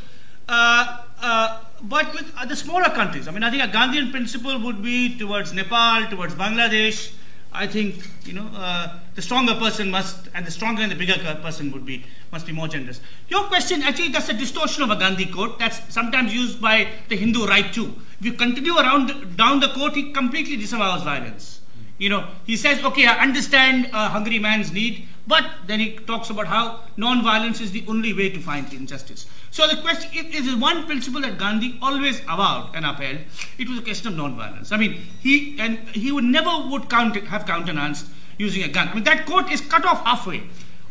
Uh, 0.49 0.99
uh 1.23 1.61
but 1.83 2.13
with 2.15 2.49
the 2.49 2.57
smaller 2.57 2.91
countries, 2.91 3.29
I 3.29 3.31
mean, 3.31 3.43
I 3.43 3.51
think 3.51 3.63
a 3.63 3.69
Gandhian 3.69 4.11
principle 4.11 4.59
would 4.59 4.83
be 4.83 5.19
towards 5.19 5.53
Nepal, 5.53 6.07
towards 6.07 6.35
Bangladesh. 6.35 7.13
I 7.55 7.69
think 7.69 8.11
you 8.27 8.33
know 8.33 8.51
uh, 8.55 8.99
the 9.15 9.23
stronger 9.23 9.55
person 9.55 9.91
must, 9.91 10.29
and 10.35 10.45
the 10.45 10.51
stronger 10.51 10.83
and 10.83 10.91
the 10.91 10.97
bigger 10.97 11.15
person 11.41 11.71
would 11.71 11.87
be 11.87 12.05
must 12.33 12.47
be 12.47 12.53
more 12.53 12.67
generous. 12.67 13.01
Your 13.29 13.45
question 13.45 13.83
actually 13.83 14.09
that's 14.09 14.29
a 14.29 14.35
distortion 14.35 14.83
of 14.83 14.91
a 14.91 14.97
Gandhi 14.97 15.27
quote 15.27 15.61
that's 15.61 15.81
sometimes 15.95 16.35
used 16.35 16.61
by 16.61 16.89
the 17.09 17.17
Hindu 17.17 17.47
right 17.47 17.73
too. 17.73 17.95
If 18.19 18.27
you 18.27 18.33
continue 18.33 18.77
around 18.77 19.37
down 19.37 19.61
the 19.61 19.69
quote, 19.69 19.95
he 19.95 20.13
completely 20.13 20.57
disavows 20.57 21.03
violence. 21.03 21.61
You 21.97 22.09
know, 22.09 22.29
he 22.45 22.57
says, 22.57 22.85
okay, 22.85 23.07
I 23.07 23.19
understand 23.23 23.91
a 23.93 24.09
hungry 24.09 24.41
man's 24.41 24.73
need, 24.73 25.07
but 25.29 25.49
then 25.67 25.79
he 25.79 25.97
talks 25.97 26.29
about 26.29 26.49
how 26.49 26.81
non-violence 26.97 27.61
is 27.61 27.71
the 27.71 27.85
only 27.87 28.13
way 28.13 28.31
to 28.31 28.41
find 28.41 28.71
injustice. 28.73 29.27
So 29.53 29.69
the 29.69 29.81
question, 29.81 30.11
is 30.13 30.57
one 30.57 30.87
principle 30.87 31.21
that 31.21 31.39
Gandhi 31.39 31.79
always 31.81 32.21
avowed 32.23 32.75
and 32.75 32.85
upheld. 32.85 33.19
It 33.59 33.69
was 33.69 33.79
a 33.79 33.83
question 33.83 34.09
of 34.09 34.17
non-violence. 34.17 34.73
I 34.73 34.77
mean, 34.77 35.03
he 35.21 35.57
and 35.61 35.79
he 35.91 36.11
would 36.11 36.25
never 36.25 36.51
would 36.69 36.91
count, 36.91 37.15
have 37.29 37.47
countenanced 37.47 38.07
using 38.39 38.65
a 38.65 38.69
gun. 38.69 38.89
I 38.89 38.95
mean, 38.95 39.05
that 39.05 39.25
quote 39.25 39.53
is 39.53 39.61
cut 39.61 39.85
off 39.85 40.05
halfway, 40.05 40.43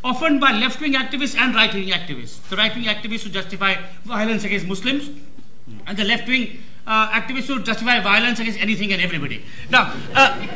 often 0.05 0.39
by 0.39 0.53
left-wing 0.53 0.93
activists 0.93 1.37
and 1.37 1.53
right-wing 1.53 1.89
activists. 1.89 2.41
The 2.47 2.55
right-wing 2.55 2.85
activists 2.85 3.23
who 3.23 3.29
justify 3.29 3.75
violence 4.05 4.45
against 4.45 4.67
Muslims, 4.67 5.09
and 5.85 5.97
the 5.97 6.05
left-wing 6.05 6.59
uh, 6.87 7.09
activists 7.09 7.47
who 7.47 7.61
justify 7.61 7.99
violence 7.99 8.39
against 8.39 8.59
anything 8.61 8.93
and 8.93 9.01
everybody. 9.01 9.43
Now. 9.69 9.93
Uh, 10.15 10.47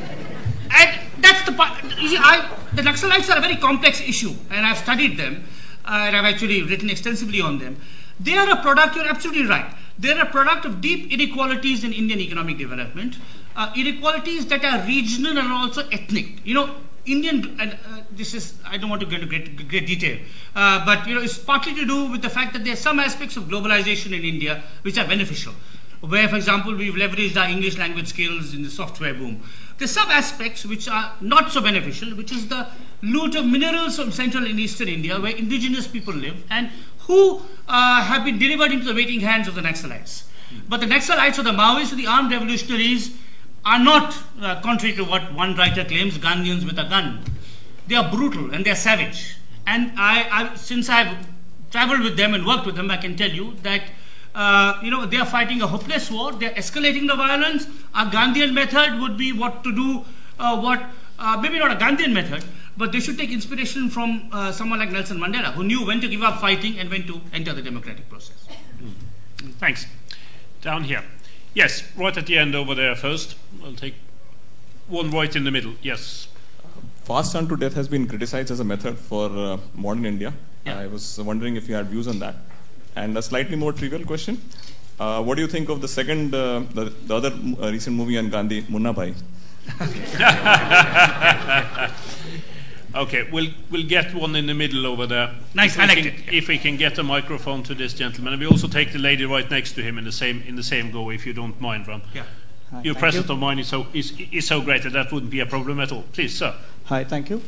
and 0.71 0.99
that's 1.19 1.45
the 1.45 1.51
part. 1.53 1.83
You 1.99 2.09
see, 2.09 2.17
I, 2.17 2.49
the 2.73 2.81
Naxalites 2.81 3.33
are 3.33 3.37
a 3.37 3.41
very 3.41 3.55
complex 3.55 4.01
issue, 4.01 4.33
and 4.49 4.65
I've 4.65 4.77
studied 4.77 5.17
them, 5.17 5.43
and 5.85 6.15
I've 6.15 6.25
actually 6.25 6.63
written 6.63 6.89
extensively 6.89 7.41
on 7.41 7.59
them. 7.59 7.79
They 8.19 8.35
are 8.37 8.49
a 8.49 8.61
product, 8.61 8.95
you're 8.95 9.07
absolutely 9.07 9.45
right. 9.45 9.73
They're 9.99 10.21
a 10.21 10.25
product 10.25 10.65
of 10.65 10.81
deep 10.81 11.11
inequalities 11.11 11.83
in 11.83 11.93
Indian 11.93 12.19
economic 12.19 12.57
development, 12.57 13.17
uh, 13.55 13.71
inequalities 13.75 14.45
that 14.47 14.63
are 14.63 14.85
regional 14.85 15.37
and 15.37 15.51
also 15.51 15.87
ethnic. 15.89 16.45
You 16.45 16.53
know, 16.53 16.75
Indian, 17.05 17.57
and 17.59 17.73
uh, 17.73 18.01
this 18.11 18.33
is, 18.33 18.59
I 18.65 18.77
don't 18.77 18.89
want 18.89 19.01
to 19.01 19.07
get 19.07 19.21
into 19.21 19.27
great, 19.27 19.67
great 19.69 19.87
detail, 19.87 20.19
uh, 20.55 20.85
but 20.85 21.07
you 21.07 21.15
know, 21.15 21.21
it's 21.21 21.37
partly 21.37 21.73
to 21.75 21.85
do 21.85 22.11
with 22.11 22.21
the 22.21 22.29
fact 22.29 22.53
that 22.53 22.63
there 22.63 22.73
are 22.73 22.77
some 22.77 22.99
aspects 22.99 23.37
of 23.37 23.45
globalization 23.45 24.07
in 24.07 24.23
India 24.23 24.61
which 24.81 24.97
are 24.97 25.07
beneficial. 25.07 25.53
Where, 26.01 26.27
for 26.27 26.35
example, 26.35 26.75
we've 26.75 26.93
leveraged 26.93 27.37
our 27.37 27.49
English 27.49 27.77
language 27.77 28.07
skills 28.07 28.53
in 28.53 28.61
the 28.61 28.69
software 28.69 29.15
boom. 29.15 29.41
There's 29.77 29.91
some 29.91 30.09
aspects 30.09 30.65
which 30.65 30.87
are 30.87 31.13
not 31.21 31.51
so 31.51 31.61
beneficial, 31.61 32.15
which 32.15 32.31
is 32.31 32.47
the 32.47 32.67
loot 33.01 33.35
of 33.35 33.45
minerals 33.45 33.97
from 33.97 34.11
central 34.11 34.45
and 34.45 34.59
eastern 34.59 34.87
India, 34.87 35.19
where 35.19 35.35
indigenous 35.35 35.87
people 35.87 36.13
live, 36.13 36.43
and 36.49 36.71
who 37.01 37.41
uh, 37.67 38.03
have 38.03 38.25
been 38.25 38.39
delivered 38.39 38.71
into 38.71 38.85
the 38.85 38.93
waiting 38.93 39.19
hands 39.19 39.47
of 39.47 39.55
the 39.55 39.61
Naxalites. 39.61 40.23
But 40.67 40.79
the 40.79 40.87
Naxalites 40.87 41.37
or 41.37 41.43
the 41.43 41.51
Maoists 41.51 41.93
or 41.93 41.95
the 41.95 42.07
armed 42.07 42.31
revolutionaries 42.31 43.15
are 43.65 43.79
not, 43.79 44.17
uh, 44.41 44.61
contrary 44.61 44.95
to 44.95 45.03
what 45.03 45.33
one 45.33 45.55
writer 45.55 45.83
claims, 45.83 46.17
Gandhians 46.17 46.65
with 46.65 46.79
a 46.79 46.85
gun. 46.85 47.21
They 47.87 47.95
are 47.95 48.09
brutal 48.09 48.53
and 48.53 48.65
they 48.65 48.71
are 48.71 48.75
savage. 48.75 49.35
And 49.65 49.91
I, 49.97 50.27
I, 50.31 50.55
since 50.55 50.89
I've 50.89 51.27
traveled 51.69 52.01
with 52.01 52.17
them 52.17 52.33
and 52.33 52.45
worked 52.45 52.65
with 52.65 52.75
them, 52.75 52.89
I 52.89 52.97
can 52.97 53.15
tell 53.15 53.29
you 53.29 53.55
that 53.63 53.83
uh, 54.37 54.79
you 54.83 54.91
know, 54.91 55.05
they 55.07 55.17
are 55.17 55.25
fighting 55.25 55.63
a 55.63 55.67
hopeless 55.67 56.11
war. 56.11 56.31
They 56.31 56.45
are 56.45 56.53
escalating 56.53 57.07
the 57.07 57.15
violence. 57.15 57.65
A 57.95 58.05
Gandhian 58.05 58.53
method 58.53 58.99
would 58.99 59.17
be 59.17 59.33
what 59.33 59.63
to 59.63 59.73
do, 59.73 60.05
uh, 60.37 60.59
what, 60.61 60.79
uh, 61.17 61.37
maybe 61.41 61.57
not 61.57 61.71
a 61.71 61.75
Gandhian 61.75 62.13
method, 62.13 62.45
but 62.77 62.91
they 62.91 62.99
should 62.99 63.17
take 63.17 63.31
inspiration 63.31 63.89
from 63.89 64.29
uh, 64.31 64.51
someone 64.51 64.77
like 64.77 64.91
Nelson 64.91 65.17
Mandela, 65.17 65.53
who 65.53 65.63
knew 65.63 65.83
when 65.83 65.99
to 66.01 66.07
give 66.07 66.21
up 66.21 66.39
fighting 66.39 66.77
and 66.77 66.91
when 66.91 67.07
to 67.07 67.19
enter 67.33 67.51
the 67.51 67.63
democratic 67.63 68.07
process. 68.09 68.47
Mm. 68.79 69.53
Thanks. 69.53 69.87
Down 70.61 70.83
here. 70.83 71.03
Yes, 71.55 71.83
right 71.97 72.15
at 72.15 72.27
the 72.27 72.37
end 72.37 72.53
over 72.53 72.75
there 72.75 72.95
first. 72.95 73.35
I'll 73.63 73.73
take 73.73 73.95
one 74.87 75.09
right 75.09 75.35
in 75.35 75.45
the 75.45 75.51
middle. 75.51 75.73
Yes. 75.81 76.27
Fast 77.05 77.35
unto 77.35 77.57
death 77.57 77.73
has 77.73 77.87
been 77.87 78.07
criticized 78.07 78.51
as 78.51 78.59
a 78.59 78.63
method 78.63 78.99
for 78.99 79.31
uh, 79.35 79.57
modern 79.73 80.05
India. 80.05 80.35
Yeah. 80.63 80.77
I 80.77 80.85
was 80.85 81.19
wondering 81.19 81.55
if 81.55 81.67
you 81.67 81.73
had 81.73 81.87
views 81.87 82.07
on 82.07 82.19
that. 82.19 82.35
And 82.97 83.15
a 83.15 83.21
slightly 83.21 83.55
more 83.55 83.73
trivial 83.73 84.03
question. 84.05 84.41
Uh, 84.99 85.21
what 85.21 85.35
do 85.35 85.41
you 85.41 85.47
think 85.47 85.69
of 85.69 85.81
the 85.81 85.87
second, 85.87 86.33
uh, 86.33 86.61
the, 86.73 86.85
the, 87.05 87.15
other 87.15 87.31
uh, 87.61 87.71
recent 87.71 87.95
movie 87.95 88.17
on 88.17 88.31
Gandhi, 88.31 88.65
Munna 88.67 88.91
Bhai? 88.91 89.13
okay, 92.95 93.29
we'll 93.31 93.51
we'll 93.69 93.85
get 93.85 94.15
one 94.15 94.35
in 94.35 94.47
the 94.47 94.53
middle 94.53 94.87
over 94.87 95.05
there. 95.05 95.35
Nice, 95.53 95.75
if 95.75 95.81
I 95.81 95.85
liked 95.85 96.01
can, 96.01 96.07
it. 96.07 96.33
If 96.33 96.47
we 96.47 96.57
can 96.57 96.77
get 96.77 96.97
a 96.97 97.03
microphone 97.03 97.61
to 97.63 97.75
this 97.75 97.93
gentleman, 97.93 98.33
and 98.33 98.41
we 98.41 98.47
also 98.47 98.67
take 98.67 98.93
the 98.93 98.99
lady 98.99 99.25
right 99.25 99.49
next 99.51 99.73
to 99.73 99.83
him 99.83 99.99
in 99.99 100.05
the 100.05 100.11
same 100.11 100.41
in 100.47 100.55
the 100.55 100.63
same 100.63 100.89
go, 100.89 101.11
if 101.11 101.27
you 101.27 101.33
don't 101.33 101.59
mind, 101.61 101.87
Ron. 101.87 102.01
Yeah. 102.15 102.23
Hi, 102.71 102.81
Your 102.81 102.95
presence 102.95 103.27
you. 103.27 103.33
of 103.33 103.39
mind 103.39 103.59
is 103.59 103.67
so 103.67 103.85
is, 103.93 104.13
is 104.31 104.47
so 104.47 104.61
great 104.61 104.83
that 104.83 104.93
that 104.93 105.11
wouldn't 105.11 105.31
be 105.31 105.41
a 105.41 105.45
problem 105.45 105.79
at 105.79 105.91
all. 105.91 106.05
Please, 106.13 106.35
sir. 106.35 106.55
Hi, 106.85 107.03
thank 107.03 107.29
you. 107.29 107.41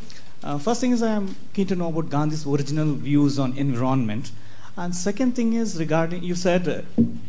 Uh, 0.44 0.60
first 0.60 0.82
thing 0.82 0.92
is 0.92 1.02
I 1.02 1.14
am 1.14 1.36
keen 1.54 1.68
to 1.68 1.76
know 1.76 1.88
about 1.88 2.10
Gandhi's 2.10 2.46
original 2.46 2.94
views 2.94 3.40
on 3.40 3.58
environment. 3.58 4.32
And 4.80 4.95
second 4.95 5.35
thing 5.35 5.51
is 5.61 5.77
regarding 5.77 6.23
you 6.23 6.35
said 6.35 6.68
uh, 6.69 6.81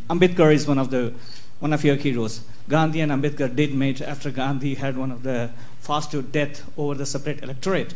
Ambedkar 0.09 0.53
is 0.53 0.65
one 0.67 0.77
of 0.77 0.89
the 0.89 1.13
one 1.59 1.73
of 1.73 1.83
your 1.83 1.97
heroes. 1.97 2.39
Gandhi 2.69 3.01
and 3.01 3.11
Ambedkar 3.11 3.53
did 3.53 3.73
meet 3.73 3.99
after 4.01 4.31
Gandhi 4.31 4.75
had 4.75 4.97
one 4.97 5.11
of 5.11 5.23
the 5.23 5.49
fast 5.81 6.11
to 6.11 6.21
death 6.21 6.63
over 6.77 6.95
the 6.95 7.05
separate 7.05 7.43
electorate. 7.43 7.93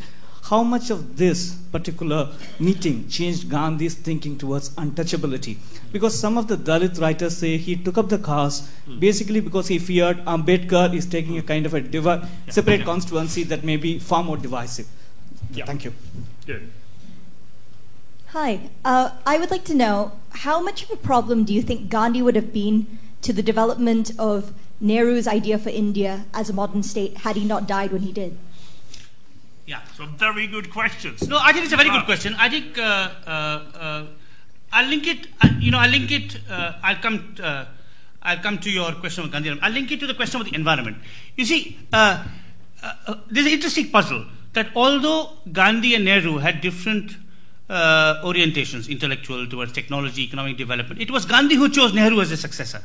How 0.49 0.61
much 0.61 0.89
of 0.89 1.15
this 1.15 1.55
particular 1.71 2.19
meeting 2.59 3.07
changed 3.07 3.49
Gandhi's 3.49 3.95
thinking 3.95 4.37
towards 4.37 4.71
untouchability? 4.71 5.57
Because 5.93 6.19
some 6.19 6.37
of 6.37 6.49
the 6.49 6.57
Dalit 6.57 6.99
writers 6.99 7.37
say 7.37 7.55
he 7.55 7.77
took 7.77 7.97
up 7.97 8.09
the 8.09 8.19
cause 8.19 8.69
mm. 8.85 8.99
basically 8.99 9.39
because 9.39 9.69
he 9.69 9.79
feared 9.79 10.17
Ambedkar 10.25 10.93
is 10.93 11.05
taking 11.05 11.37
a 11.37 11.41
kind 11.41 11.65
of 11.65 11.73
a 11.73 11.79
divi- 11.79 12.09
yeah. 12.09 12.27
separate 12.49 12.79
yeah. 12.81 12.91
constituency 12.91 13.43
that 13.43 13.63
may 13.63 13.77
be 13.77 13.99
far 13.99 14.21
more 14.21 14.37
divisive. 14.37 14.87
Yeah. 15.53 15.65
Thank 15.65 15.85
you. 15.85 15.93
Good. 16.45 16.69
Hi. 18.35 18.69
Uh, 18.83 19.11
I 19.25 19.37
would 19.37 19.49
like 19.49 19.63
to 19.63 19.73
know 19.73 20.11
how 20.43 20.61
much 20.61 20.83
of 20.83 20.91
a 20.91 20.97
problem 20.97 21.45
do 21.45 21.53
you 21.53 21.61
think 21.61 21.89
Gandhi 21.89 22.21
would 22.21 22.35
have 22.35 22.51
been 22.51 22.99
to 23.21 23.31
the 23.31 23.41
development 23.41 24.11
of 24.19 24.51
Nehru's 24.81 25.25
idea 25.25 25.57
for 25.57 25.69
India 25.69 26.25
as 26.33 26.49
a 26.49 26.53
modern 26.53 26.83
state 26.83 27.19
had 27.19 27.37
he 27.37 27.45
not 27.45 27.65
died 27.65 27.93
when 27.93 28.01
he 28.01 28.11
did? 28.11 28.37
Yeah, 29.65 29.79
so 29.95 30.05
very 30.05 30.47
good 30.47 30.69
questions. 30.69 31.25
No, 31.29 31.39
I 31.41 31.53
think 31.53 31.63
it's 31.63 31.73
a 31.73 31.77
very 31.77 31.89
good 31.89 32.03
question. 32.03 32.35
I 32.37 32.49
think 32.49 32.77
uh, 32.77 32.81
uh, 33.25 33.29
uh, 33.29 34.05
I'll 34.73 34.89
link 34.89 35.07
it. 35.07 35.27
Uh, 35.41 35.51
you 35.57 35.71
know, 35.71 35.77
I'll 35.77 35.89
link 35.89 36.11
it. 36.11 36.37
Uh, 36.49 36.73
I'll 36.83 36.97
come. 36.97 37.37
Uh, 37.41 37.63
I'll 38.21 38.39
come 38.39 38.57
to 38.57 38.69
your 38.69 38.91
question 38.95 39.23
of 39.23 39.31
Gandhi. 39.31 39.57
I'll 39.61 39.71
link 39.71 39.93
it 39.93 40.01
to 40.01 40.07
the 40.07 40.13
question 40.13 40.41
of 40.41 40.47
the 40.49 40.55
environment. 40.55 40.97
You 41.37 41.45
see, 41.45 41.79
there's 41.89 42.19
an 42.81 43.53
interesting 43.53 43.91
puzzle 43.91 44.25
that 44.51 44.75
although 44.75 45.37
Gandhi 45.53 45.95
and 45.95 46.03
Nehru 46.03 46.39
had 46.39 46.59
different 46.59 47.15
orientations, 47.69 48.89
intellectual 48.89 49.47
towards 49.47 49.71
technology, 49.71 50.23
economic 50.23 50.57
development, 50.57 51.01
it 51.01 51.11
was 51.11 51.25
Gandhi 51.25 51.55
who 51.55 51.69
chose 51.69 51.93
Nehru 51.93 52.21
as 52.21 52.31
a 52.31 52.37
successor. 52.37 52.81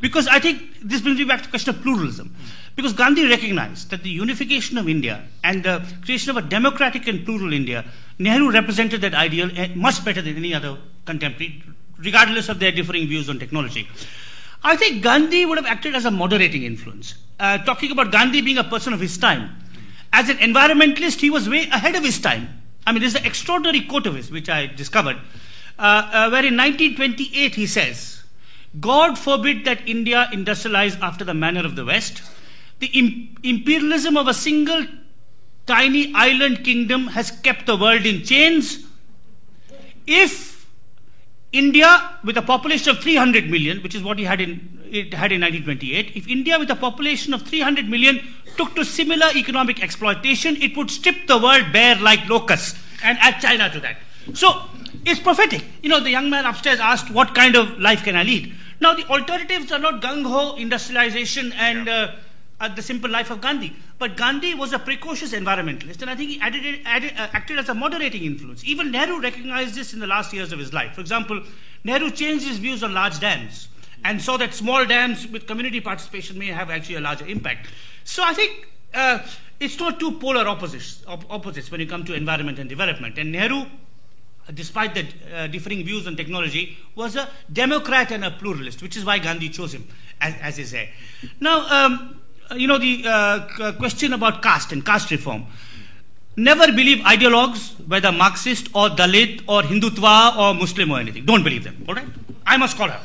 Because 0.00 0.26
I 0.26 0.40
think 0.40 0.80
this 0.82 1.00
brings 1.00 1.18
me 1.18 1.24
back 1.24 1.38
to 1.38 1.44
the 1.44 1.50
question 1.50 1.74
of 1.74 1.80
pluralism. 1.82 2.34
Because 2.74 2.92
Gandhi 2.92 3.28
recognized 3.28 3.90
that 3.90 4.02
the 4.02 4.10
unification 4.10 4.76
of 4.76 4.88
India 4.88 5.22
and 5.44 5.62
the 5.62 5.86
creation 6.04 6.30
of 6.30 6.36
a 6.36 6.42
democratic 6.42 7.06
and 7.06 7.24
plural 7.24 7.52
India, 7.52 7.84
Nehru 8.18 8.50
represented 8.50 9.00
that 9.02 9.14
ideal 9.14 9.50
much 9.76 10.04
better 10.04 10.20
than 10.20 10.36
any 10.36 10.52
other 10.52 10.78
contemporary, 11.04 11.62
regardless 11.98 12.48
of 12.48 12.58
their 12.58 12.72
differing 12.72 13.06
views 13.06 13.30
on 13.30 13.38
technology. 13.38 13.88
I 14.64 14.76
think 14.76 15.02
Gandhi 15.02 15.46
would 15.46 15.58
have 15.58 15.66
acted 15.66 15.94
as 15.94 16.06
a 16.06 16.10
moderating 16.10 16.64
influence. 16.64 17.14
Uh, 17.38 17.58
talking 17.58 17.92
about 17.92 18.10
Gandhi 18.10 18.40
being 18.40 18.58
a 18.58 18.64
person 18.64 18.92
of 18.92 19.00
his 19.00 19.16
time, 19.16 19.50
as 20.12 20.28
an 20.28 20.38
environmentalist, 20.38 21.20
he 21.20 21.30
was 21.30 21.48
way 21.48 21.68
ahead 21.68 21.94
of 21.94 22.02
his 22.02 22.18
time. 22.18 22.62
I 22.86 22.92
mean, 22.92 23.00
there's 23.00 23.14
an 23.14 23.24
extraordinary 23.24 23.82
quote 23.82 24.06
of 24.06 24.14
his, 24.14 24.30
which 24.30 24.48
I 24.48 24.66
discovered, 24.66 25.16
uh, 25.78 25.82
uh, 25.82 26.28
where 26.30 26.44
in 26.44 26.56
1928 26.56 27.54
he 27.54 27.66
says, 27.66 28.22
God 28.80 29.18
forbid 29.18 29.64
that 29.64 29.88
India 29.88 30.28
industrialize 30.32 30.98
after 31.00 31.24
the 31.24 31.34
manner 31.34 31.64
of 31.64 31.76
the 31.76 31.84
West. 31.84 32.22
The 32.80 32.86
imp- 32.86 33.38
imperialism 33.42 34.16
of 34.16 34.28
a 34.28 34.34
single 34.34 34.86
tiny 35.66 36.12
island 36.14 36.64
kingdom 36.64 37.06
has 37.08 37.30
kept 37.30 37.66
the 37.66 37.76
world 37.76 38.04
in 38.04 38.24
chains. 38.24 38.84
If 40.06 40.68
India, 41.52 42.18
with 42.24 42.36
a 42.36 42.42
population 42.42 42.90
of 42.90 43.02
300 43.02 43.48
million, 43.48 43.82
which 43.82 43.94
is 43.94 44.02
what 44.02 44.18
he 44.18 44.24
had 44.24 44.40
in, 44.40 44.73
it 44.94 45.12
had 45.12 45.32
in 45.32 45.40
1928, 45.40 46.12
if 46.14 46.28
India, 46.28 46.58
with 46.58 46.70
a 46.70 46.76
population 46.76 47.34
of 47.34 47.42
300 47.42 47.88
million, 47.88 48.20
took 48.56 48.74
to 48.76 48.84
similar 48.84 49.26
economic 49.34 49.82
exploitation, 49.82 50.56
it 50.62 50.76
would 50.76 50.90
strip 50.90 51.26
the 51.26 51.36
world 51.36 51.72
bare 51.72 51.96
like 51.96 52.28
locusts 52.28 52.78
and 53.02 53.18
add 53.20 53.40
China 53.40 53.68
to 53.70 53.80
that. 53.80 53.98
So 54.34 54.62
it's 55.04 55.20
prophetic. 55.20 55.64
You 55.82 55.88
know, 55.88 56.00
the 56.00 56.10
young 56.10 56.30
man 56.30 56.46
upstairs 56.46 56.78
asked, 56.78 57.10
What 57.10 57.34
kind 57.34 57.56
of 57.56 57.78
life 57.78 58.04
can 58.04 58.16
I 58.16 58.22
lead? 58.22 58.54
Now, 58.80 58.94
the 58.94 59.04
alternatives 59.06 59.72
are 59.72 59.78
not 59.78 60.00
gung 60.00 60.24
ho 60.24 60.54
industrialization 60.56 61.52
and 61.52 61.86
yeah. 61.86 62.14
uh, 62.60 62.68
the 62.68 62.82
simple 62.82 63.10
life 63.10 63.30
of 63.30 63.40
Gandhi. 63.40 63.74
But 63.98 64.16
Gandhi 64.16 64.54
was 64.54 64.72
a 64.72 64.78
precocious 64.78 65.32
environmentalist, 65.32 66.02
and 66.02 66.10
I 66.10 66.16
think 66.16 66.30
he 66.30 66.40
added, 66.40 66.80
added, 66.84 67.12
uh, 67.16 67.28
acted 67.32 67.58
as 67.58 67.68
a 67.68 67.74
moderating 67.74 68.24
influence. 68.24 68.64
Even 68.64 68.90
Nehru 68.90 69.20
recognized 69.20 69.74
this 69.74 69.92
in 69.92 70.00
the 70.00 70.06
last 70.06 70.32
years 70.32 70.52
of 70.52 70.58
his 70.58 70.72
life. 70.72 70.94
For 70.94 71.00
example, 71.00 71.42
Nehru 71.84 72.10
changed 72.10 72.46
his 72.46 72.58
views 72.58 72.82
on 72.82 72.94
large 72.94 73.20
dams 73.20 73.68
and 74.04 74.20
saw 74.20 74.36
that 74.36 74.54
small 74.54 74.84
dams 74.84 75.26
with 75.26 75.46
community 75.46 75.80
participation 75.80 76.38
may 76.38 76.48
have 76.48 76.70
actually 76.70 76.96
a 76.96 77.00
larger 77.00 77.26
impact. 77.26 77.68
So 78.04 78.22
I 78.22 78.34
think 78.34 78.68
uh, 78.92 79.18
it's 79.58 79.78
not 79.78 79.98
two 79.98 80.12
polar 80.18 80.46
opposites, 80.46 81.02
op- 81.06 81.30
opposites 81.30 81.70
when 81.70 81.80
you 81.80 81.86
come 81.86 82.04
to 82.04 82.14
environment 82.14 82.58
and 82.58 82.68
development. 82.68 83.18
And 83.18 83.32
Nehru 83.32 83.66
despite 84.52 84.94
the 84.94 85.06
uh, 85.34 85.46
differing 85.46 85.84
views 85.84 86.06
on 86.06 86.16
technology, 86.16 86.76
was 86.94 87.16
a 87.16 87.28
Democrat 87.52 88.10
and 88.10 88.24
a 88.24 88.30
pluralist, 88.30 88.82
which 88.82 88.96
is 88.96 89.04
why 89.04 89.18
Gandhi 89.18 89.48
chose 89.48 89.72
him 89.72 89.88
as, 90.20 90.58
as 90.58 90.74
heir. 90.74 90.88
Now, 91.40 91.66
um, 91.68 92.20
you 92.54 92.66
know, 92.66 92.78
the 92.78 93.04
uh, 93.06 93.72
question 93.78 94.12
about 94.12 94.42
caste 94.42 94.72
and 94.72 94.84
caste 94.84 95.10
reform. 95.10 95.46
Never 96.36 96.72
believe 96.72 96.98
ideologues, 97.04 97.72
whether 97.86 98.10
Marxist 98.10 98.68
or 98.74 98.88
Dalit 98.88 99.42
or 99.46 99.62
Hindutva 99.62 100.36
or 100.36 100.54
Muslim 100.54 100.90
or 100.90 100.98
anything. 100.98 101.24
Don't 101.24 101.44
believe 101.44 101.62
them, 101.62 101.84
all 101.88 101.94
right? 101.94 102.06
I'm 102.46 102.62
a 102.62 102.68
scholar, 102.68 103.00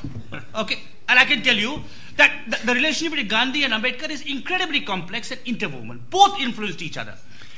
okay? 0.55 0.79
And 1.07 1.19
I 1.19 1.25
can 1.25 1.43
tell 1.43 1.55
you 1.55 1.81
that 2.17 2.31
the, 2.47 2.57
the 2.65 2.73
relationship 2.73 3.11
between 3.11 3.27
Gandhi 3.27 3.63
and 3.63 3.73
Ambedkar 3.73 4.09
is 4.09 4.21
incredibly 4.23 4.81
complex 4.81 5.31
and 5.31 5.39
interwoven. 5.45 6.03
Both 6.09 6.39
influenced 6.39 6.81
each 6.81 6.97
other. 6.97 7.15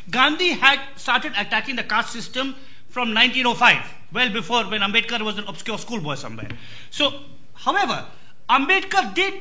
Gandhi 0.10 0.50
had 0.50 0.80
started 0.98 1.32
attacking 1.38 1.78
the 1.78 1.84
caste 1.84 2.12
system 2.12 2.56
from 2.90 3.14
1905, 3.14 3.78
well 4.12 4.30
before 4.30 4.64
when 4.66 4.82
Ambedkar 4.82 5.22
was 5.22 5.38
an 5.38 5.46
obscure 5.48 5.78
schoolboy 5.78 6.16
somewhere. 6.16 6.50
So, 6.90 7.22
however, 7.54 8.06
Ambedkar 8.50 9.14
did 9.14 9.36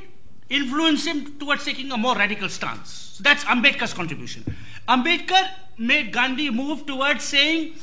influence 0.50 1.06
him 1.06 1.38
towards 1.38 1.64
taking 1.64 1.90
a 1.92 1.96
more 1.96 2.16
radical 2.16 2.48
stance. 2.48 2.90
So 3.16 3.22
that's 3.22 3.44
Ambedkar's 3.44 3.94
contribution. 3.94 4.44
Ambedkar 4.88 5.48
made 5.78 6.12
Gandhi 6.12 6.50
move 6.50 6.84
towards 6.86 7.24
saying 7.24 7.74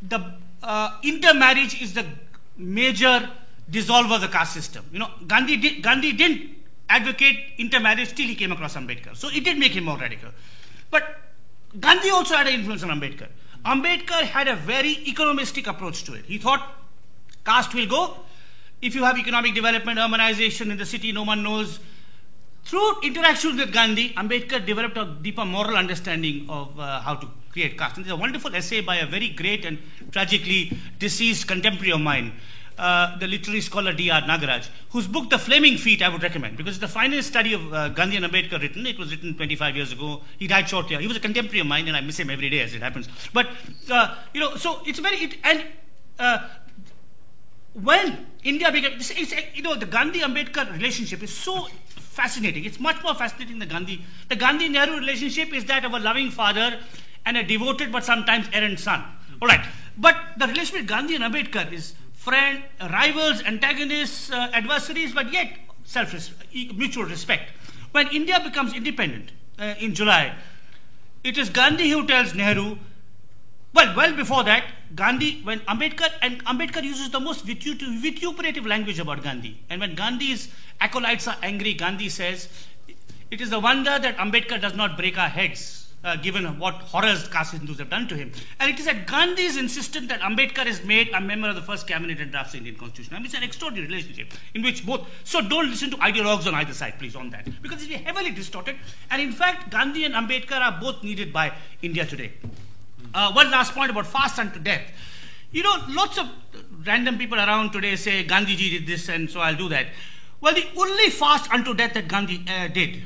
the 0.00 0.32
uh, 0.62 0.96
intermarriage 1.02 1.82
is 1.82 1.92
the 1.94 2.06
major 2.56 3.28
dissolver 3.70 4.14
of 4.14 4.20
the 4.20 4.28
caste 4.28 4.54
system. 4.54 4.84
You 4.92 5.00
know, 5.00 5.10
Gandhi, 5.26 5.80
Gandhi 5.80 6.12
didn't 6.12 6.56
advocate 6.88 7.38
intermarriage 7.58 8.14
till 8.14 8.26
he 8.26 8.34
came 8.34 8.52
across 8.52 8.76
Ambedkar. 8.76 9.16
So 9.16 9.28
it 9.28 9.44
did 9.44 9.58
make 9.58 9.72
him 9.72 9.84
more 9.84 9.98
radical. 9.98 10.30
But 10.90 11.20
Gandhi 11.78 12.10
also 12.10 12.36
had 12.36 12.46
an 12.46 12.54
influence 12.54 12.82
on 12.82 12.90
Ambedkar. 12.90 13.28
Ambedkar 13.64 14.22
had 14.22 14.48
a 14.48 14.56
very 14.56 14.94
economistic 15.06 15.66
approach 15.66 16.04
to 16.04 16.14
it. 16.14 16.24
He 16.24 16.38
thought 16.38 16.74
caste 17.44 17.74
will 17.74 17.86
go. 17.86 18.16
If 18.80 18.94
you 18.94 19.02
have 19.02 19.18
economic 19.18 19.54
development, 19.54 19.98
urbanization 19.98 20.70
in 20.70 20.78
the 20.78 20.86
city, 20.86 21.10
no 21.10 21.24
one 21.24 21.42
knows. 21.42 21.80
Through 22.64 23.00
interaction 23.02 23.56
with 23.56 23.72
Gandhi, 23.72 24.10
Ambedkar 24.10 24.64
developed 24.64 24.96
a 24.96 25.16
deeper 25.20 25.44
moral 25.44 25.76
understanding 25.76 26.46
of 26.48 26.78
uh, 26.78 27.00
how 27.00 27.16
to 27.16 27.28
create 27.50 27.76
caste. 27.76 27.96
And 27.96 28.04
there's 28.04 28.12
a 28.12 28.16
wonderful 28.16 28.54
essay 28.54 28.80
by 28.80 28.96
a 28.96 29.06
very 29.06 29.30
great 29.30 29.64
and 29.64 29.78
tragically 30.12 30.78
deceased 30.98 31.48
contemporary 31.48 31.92
of 31.92 32.00
mine, 32.00 32.34
uh, 32.78 33.18
the 33.18 33.26
literary 33.26 33.62
scholar 33.62 33.92
D.R. 33.92 34.20
Nagaraj, 34.20 34.68
whose 34.90 35.08
book, 35.08 35.28
The 35.30 35.38
Flaming 35.38 35.76
Feet, 35.76 36.02
I 36.02 36.08
would 36.08 36.22
recommend 36.22 36.56
because 36.56 36.76
it's 36.76 36.80
the 36.80 36.86
finest 36.86 37.28
study 37.28 37.54
of 37.54 37.72
uh, 37.72 37.88
Gandhi 37.88 38.16
and 38.16 38.26
Ambedkar 38.26 38.60
written. 38.60 38.86
It 38.86 38.98
was 38.98 39.10
written 39.10 39.34
25 39.34 39.74
years 39.74 39.90
ago. 39.90 40.22
He 40.38 40.46
died 40.46 40.68
shortly. 40.68 40.96
He 40.98 41.08
was 41.08 41.16
a 41.16 41.20
contemporary 41.20 41.60
of 41.60 41.66
mine, 41.66 41.88
and 41.88 41.96
I 41.96 42.00
miss 42.00 42.18
him 42.18 42.30
every 42.30 42.48
day 42.48 42.60
as 42.60 42.74
it 42.74 42.82
happens. 42.82 43.08
But, 43.32 43.48
uh, 43.90 44.14
you 44.32 44.40
know, 44.40 44.54
so 44.54 44.82
it's 44.86 45.00
very, 45.00 45.16
it, 45.16 45.38
and 45.42 45.64
uh, 46.20 46.48
when 47.82 48.26
India 48.42 48.70
became, 48.72 48.92
it's, 48.92 49.10
it's, 49.10 49.34
you 49.54 49.62
know, 49.62 49.74
the 49.74 49.86
Gandhi 49.86 50.20
Ambedkar 50.20 50.72
relationship 50.72 51.22
is 51.22 51.34
so 51.36 51.68
fascinating. 51.96 52.64
It's 52.64 52.80
much 52.80 53.02
more 53.02 53.14
fascinating 53.14 53.58
than 53.58 53.68
Gandhi. 53.68 54.04
The 54.28 54.36
Gandhi 54.36 54.68
Nehru 54.68 54.96
relationship 54.98 55.52
is 55.52 55.64
that 55.66 55.84
of 55.84 55.92
a 55.92 55.98
loving 55.98 56.30
father 56.30 56.78
and 57.24 57.36
a 57.36 57.42
devoted 57.42 57.92
but 57.92 58.04
sometimes 58.04 58.46
errant 58.52 58.80
son. 58.80 59.04
All 59.40 59.48
right. 59.48 59.64
But 59.96 60.16
the 60.36 60.46
relationship 60.46 60.80
with 60.82 60.88
Gandhi 60.88 61.14
and 61.14 61.24
Ambedkar 61.24 61.72
is 61.72 61.94
friend, 62.14 62.62
rivals, 62.80 63.42
antagonists, 63.42 64.30
uh, 64.30 64.50
adversaries, 64.52 65.12
but 65.12 65.32
yet 65.32 65.52
self 65.84 66.14
mutual 66.52 67.04
respect. 67.04 67.50
When 67.92 68.08
India 68.08 68.40
becomes 68.40 68.74
independent 68.74 69.30
uh, 69.58 69.74
in 69.78 69.94
July, 69.94 70.34
it 71.24 71.38
is 71.38 71.48
Gandhi 71.50 71.88
who 71.90 72.06
tells 72.06 72.34
Nehru. 72.34 72.78
Well, 73.74 73.94
well 73.96 74.14
before 74.14 74.44
that, 74.44 74.64
Gandhi, 74.94 75.40
when 75.42 75.60
Ambedkar, 75.60 76.10
and 76.22 76.44
Ambedkar 76.46 76.82
uses 76.82 77.10
the 77.10 77.20
most 77.20 77.44
vituperative 77.44 78.66
language 78.66 78.98
about 78.98 79.22
Gandhi. 79.22 79.60
And 79.68 79.80
when 79.80 79.94
Gandhi's 79.94 80.48
acolytes 80.80 81.28
are 81.28 81.36
angry, 81.42 81.74
Gandhi 81.74 82.08
says, 82.08 82.48
It 83.30 83.40
is 83.40 83.52
a 83.52 83.60
wonder 83.60 83.98
that 83.98 84.16
Ambedkar 84.16 84.60
does 84.60 84.74
not 84.74 84.96
break 84.96 85.18
our 85.18 85.28
heads 85.28 85.88
uh, 86.04 86.16
given 86.16 86.58
what 86.58 86.74
horrors 86.74 87.28
caste 87.28 87.52
Hindus 87.52 87.78
have 87.78 87.90
done 87.90 88.08
to 88.08 88.16
him. 88.16 88.32
And 88.60 88.70
it 88.70 88.78
is 88.78 88.86
at 88.86 89.06
Gandhi's 89.06 89.56
insistence 89.56 90.08
that 90.08 90.20
Ambedkar 90.20 90.66
is 90.66 90.84
made 90.84 91.10
a 91.10 91.20
member 91.20 91.48
of 91.48 91.54
the 91.54 91.62
first 91.62 91.86
cabinet 91.86 92.20
and 92.20 92.30
drafts 92.30 92.52
the 92.52 92.58
Indian 92.58 92.76
constitution. 92.76 93.14
I 93.14 93.18
mean, 93.18 93.26
it's 93.26 93.34
an 93.34 93.42
extraordinary 93.42 93.88
relationship 93.88 94.32
in 94.54 94.62
which 94.62 94.86
both. 94.86 95.06
So 95.24 95.40
don't 95.40 95.68
listen 95.68 95.90
to 95.90 95.96
ideologues 95.98 96.46
on 96.46 96.54
either 96.54 96.72
side, 96.72 96.94
please, 96.98 97.16
on 97.16 97.30
that. 97.30 97.46
Because 97.62 97.82
it's 97.82 97.92
heavily 97.92 98.30
distorted. 98.30 98.76
And 99.10 99.20
in 99.20 99.32
fact, 99.32 99.70
Gandhi 99.70 100.04
and 100.04 100.14
Ambedkar 100.14 100.60
are 100.60 100.80
both 100.80 101.02
needed 101.02 101.32
by 101.32 101.52
India 101.82 102.06
today. 102.06 102.32
Uh, 103.14 103.32
one 103.32 103.50
last 103.50 103.74
point 103.74 103.90
about 103.90 104.06
fast 104.06 104.38
unto 104.38 104.58
death. 104.58 104.82
You 105.50 105.62
know, 105.62 105.76
lots 105.88 106.18
of 106.18 106.28
random 106.84 107.18
people 107.18 107.38
around 107.38 107.72
today 107.72 107.96
say 107.96 108.24
Gandhiji 108.24 108.70
did 108.70 108.86
this 108.86 109.08
and 109.08 109.30
so 109.30 109.40
I'll 109.40 109.56
do 109.56 109.68
that. 109.70 109.86
Well, 110.40 110.54
the 110.54 110.66
only 110.76 111.10
fast 111.10 111.50
unto 111.50 111.74
death 111.74 111.94
that 111.94 112.06
Gandhi 112.08 112.44
uh, 112.48 112.68
did 112.68 113.02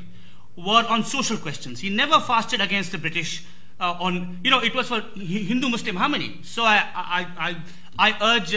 were 0.55 0.85
on 0.87 1.03
social 1.03 1.37
questions. 1.37 1.79
He 1.79 1.89
never 1.89 2.19
fasted 2.19 2.61
against 2.61 2.91
the 2.91 2.97
British 2.97 3.43
uh, 3.79 3.97
on, 3.99 4.39
you 4.43 4.51
know, 4.51 4.59
it 4.59 4.75
was 4.75 4.87
for 4.87 5.01
Hindu 5.15 5.69
Muslim 5.69 5.95
harmony. 5.95 6.39
So 6.43 6.63
I, 6.63 6.85
I, 6.95 7.55
I, 7.97 8.11
I 8.11 8.35
urge 8.35 8.55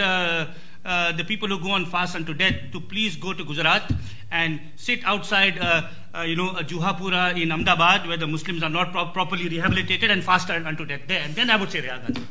uh, 0.86 1.12
the 1.12 1.24
people 1.24 1.48
who 1.48 1.58
go 1.58 1.72
on 1.72 1.84
fast 1.84 2.14
unto 2.14 2.32
death 2.32 2.54
to 2.70 2.80
please 2.80 3.16
go 3.16 3.32
to 3.32 3.44
Gujarat 3.44 3.90
and 4.30 4.60
sit 4.76 5.04
outside, 5.04 5.58
uh, 5.58 5.88
uh, 6.14 6.22
you 6.22 6.36
know, 6.36 6.50
Juhapura 6.54 7.40
in 7.40 7.50
Ahmedabad 7.50 8.06
where 8.06 8.16
the 8.16 8.26
Muslims 8.26 8.62
are 8.62 8.70
not 8.70 8.92
pro- 8.92 9.06
properly 9.06 9.48
rehabilitated 9.48 10.10
and 10.10 10.22
fast 10.22 10.48
unto 10.48 10.84
death 10.84 11.00
there. 11.08 11.22
And 11.22 11.34
then 11.34 11.50
I 11.50 11.56
would 11.56 11.70
say 11.70 11.82
Reha 11.82 12.22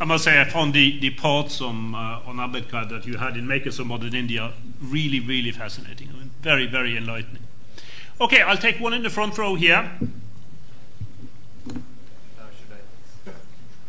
I 0.00 0.04
must 0.06 0.24
say, 0.24 0.40
I 0.40 0.44
found 0.44 0.72
the, 0.72 0.98
the 0.98 1.10
parts 1.10 1.60
on, 1.60 1.94
uh, 1.94 2.22
on 2.24 2.36
Ambedkar 2.36 2.88
that 2.88 3.06
you 3.06 3.18
had 3.18 3.36
in 3.36 3.46
Makers 3.46 3.78
of 3.78 3.86
Modern 3.86 4.14
India 4.14 4.54
really, 4.80 5.20
really 5.20 5.52
fascinating. 5.52 6.08
I 6.08 6.18
mean, 6.18 6.30
very, 6.40 6.66
very 6.66 6.96
enlightening. 6.96 7.42
Okay, 8.18 8.40
I'll 8.40 8.56
take 8.56 8.80
one 8.80 8.94
in 8.94 9.02
the 9.02 9.10
front 9.10 9.36
row 9.36 9.54
here. 9.54 9.90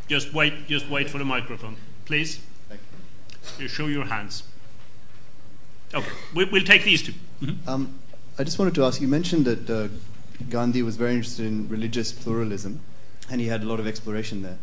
Just 0.09 0.33
wait, 0.33 0.67
just 0.67 0.89
wait 0.89 1.09
for 1.09 1.17
the 1.17 1.23
microphone, 1.25 1.77
please. 2.05 2.41
You 3.59 3.67
show 3.67 3.87
your 3.87 4.05
hands. 4.05 4.43
Okay, 5.93 6.11
we, 6.33 6.45
will 6.45 6.63
take 6.63 6.83
these 6.83 7.03
2 7.03 7.11
mm-hmm. 7.11 7.69
um, 7.69 7.99
I 8.39 8.43
just 8.43 8.57
wanted 8.57 8.75
to 8.75 8.85
ask. 8.85 9.01
You 9.01 9.07
mentioned 9.07 9.45
that 9.45 9.69
uh, 9.69 9.89
Gandhi 10.49 10.81
was 10.83 10.95
very 10.95 11.13
interested 11.13 11.45
in 11.45 11.67
religious 11.67 12.11
pluralism, 12.11 12.79
and 13.29 13.41
he 13.41 13.47
had 13.47 13.61
a 13.61 13.65
lot 13.65 13.79
of 13.79 13.87
exploration 13.87 14.41
there 14.41 14.57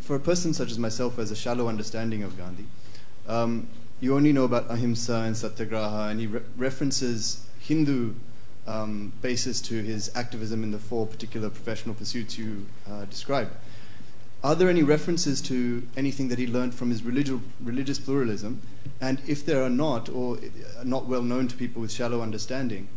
for 0.00 0.16
a 0.16 0.20
person 0.20 0.52
such 0.52 0.70
as 0.70 0.78
myself 0.78 1.14
who 1.14 1.20
has 1.20 1.30
a 1.30 1.36
shallow 1.36 1.68
understanding 1.68 2.22
of 2.22 2.36
Gandhi, 2.36 2.66
um, 3.28 3.68
you 4.00 4.14
only 4.14 4.32
know 4.32 4.44
about 4.44 4.70
ahimsa 4.70 5.14
and 5.14 5.36
satyagraha, 5.36 6.08
and 6.10 6.20
he 6.20 6.26
re- 6.26 6.40
references 6.56 7.46
Hindu 7.60 8.14
um, 8.66 9.12
basis 9.22 9.60
to 9.62 9.82
his 9.82 10.10
activism 10.14 10.62
in 10.62 10.70
the 10.70 10.78
four 10.78 11.06
particular 11.06 11.50
professional 11.50 11.94
pursuits 11.94 12.38
you 12.38 12.66
uh, 12.90 13.04
described. 13.06 13.52
Are 14.42 14.54
there 14.54 14.70
any 14.70 14.82
references 14.82 15.42
to 15.42 15.86
anything 15.96 16.28
that 16.28 16.38
he 16.38 16.46
learned 16.46 16.74
from 16.74 16.90
his 16.90 17.02
religi- 17.02 17.42
religious 17.60 17.98
pluralism? 17.98 18.62
And 19.00 19.20
if 19.26 19.44
there 19.44 19.62
are 19.62 19.68
not, 19.70 20.08
or 20.08 20.38
are 20.78 20.84
not 20.84 21.06
well 21.06 21.22
known 21.22 21.46
to 21.48 21.56
people 21.56 21.82
with 21.82 21.92
shallow 21.92 22.22
understanding, 22.22 22.88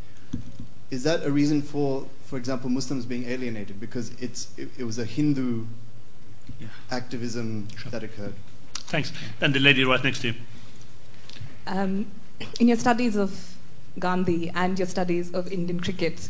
is 0.89 1.03
that 1.03 1.23
a 1.23 1.31
reason 1.31 1.61
for, 1.61 2.07
for 2.23 2.37
example, 2.37 2.69
Muslims 2.69 3.05
being 3.05 3.27
alienated 3.27 3.79
because 3.79 4.11
it's, 4.21 4.57
it, 4.57 4.69
it 4.77 4.83
was 4.85 4.99
a 4.99 5.05
Hindu 5.05 5.65
yeah. 6.59 6.67
activism 6.91 7.67
sure. 7.75 7.91
that 7.91 8.03
occurred. 8.03 8.35
Thanks. 8.73 9.11
And 9.41 9.53
the 9.53 9.59
lady 9.59 9.83
right 9.83 10.03
next 10.03 10.19
to 10.19 10.27
you. 10.29 10.33
Um, 11.67 12.05
in 12.59 12.67
your 12.67 12.77
studies 12.77 13.15
of 13.15 13.55
Gandhi 13.99 14.49
and 14.53 14.77
your 14.77 14.87
studies 14.87 15.33
of 15.33 15.51
Indian 15.51 15.79
cricket, 15.79 16.29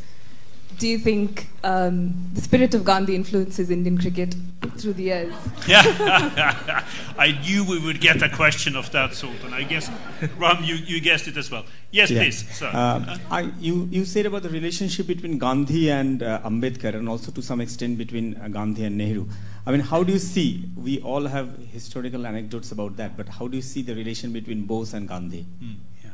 do 0.78 0.88
you 0.88 0.98
think 0.98 1.50
um, 1.64 2.14
the 2.34 2.42
spirit 2.42 2.74
of 2.74 2.84
Gandhi 2.84 3.16
influences 3.16 3.70
Indian 3.70 3.98
cricket 3.98 4.36
through 4.80 4.94
the 4.94 5.04
years? 5.04 5.34
Yeah, 5.68 5.82
I 7.18 7.40
knew 7.44 7.64
we 7.64 7.80
would 7.80 8.02
get 8.02 8.22
a 8.22 8.30
question 8.30 8.76
of 8.76 8.92
that 8.92 9.14
sort, 9.14 9.44
and 9.44 9.54
I 9.54 9.64
guess, 9.64 9.90
Ram, 10.38 10.64
you, 10.64 10.76
you 10.76 11.02
guessed 11.02 11.28
it 11.28 11.38
as 11.38 11.50
well. 11.50 11.66
Yes, 11.92 12.10
yeah. 12.10 12.22
please, 12.22 12.50
sir. 12.56 12.70
Uh, 12.74 13.18
I, 13.30 13.52
you, 13.60 13.88
you 13.92 14.06
said 14.06 14.26
about 14.26 14.44
the 14.44 14.50
relationship 14.50 15.08
between 15.08 15.38
Gandhi 15.38 15.90
and 15.92 16.24
uh, 16.24 16.42
Ambedkar, 16.44 16.96
and 16.96 17.08
also 17.08 17.32
to 17.32 17.42
some 17.42 17.62
extent 17.62 17.98
between 17.98 18.36
uh, 18.38 18.48
Gandhi 18.48 18.86
and 18.86 18.98
Nehru. 18.98 19.28
I 19.66 19.72
mean, 19.72 19.82
how 19.82 20.04
do 20.04 20.12
you 20.12 20.20
see? 20.20 20.66
We 20.76 21.02
all 21.02 21.26
have 21.26 21.58
historical 21.72 22.26
anecdotes 22.28 22.72
about 22.72 22.98
that, 22.98 23.16
but 23.16 23.30
how 23.30 23.48
do 23.48 23.56
you 23.56 23.62
see 23.62 23.82
the 23.82 23.96
relation 23.96 24.34
between 24.34 24.66
Bose 24.66 24.94
and 24.94 25.08
Gandhi? 25.08 25.46
Mm, 25.64 25.76
yeah. 26.04 26.10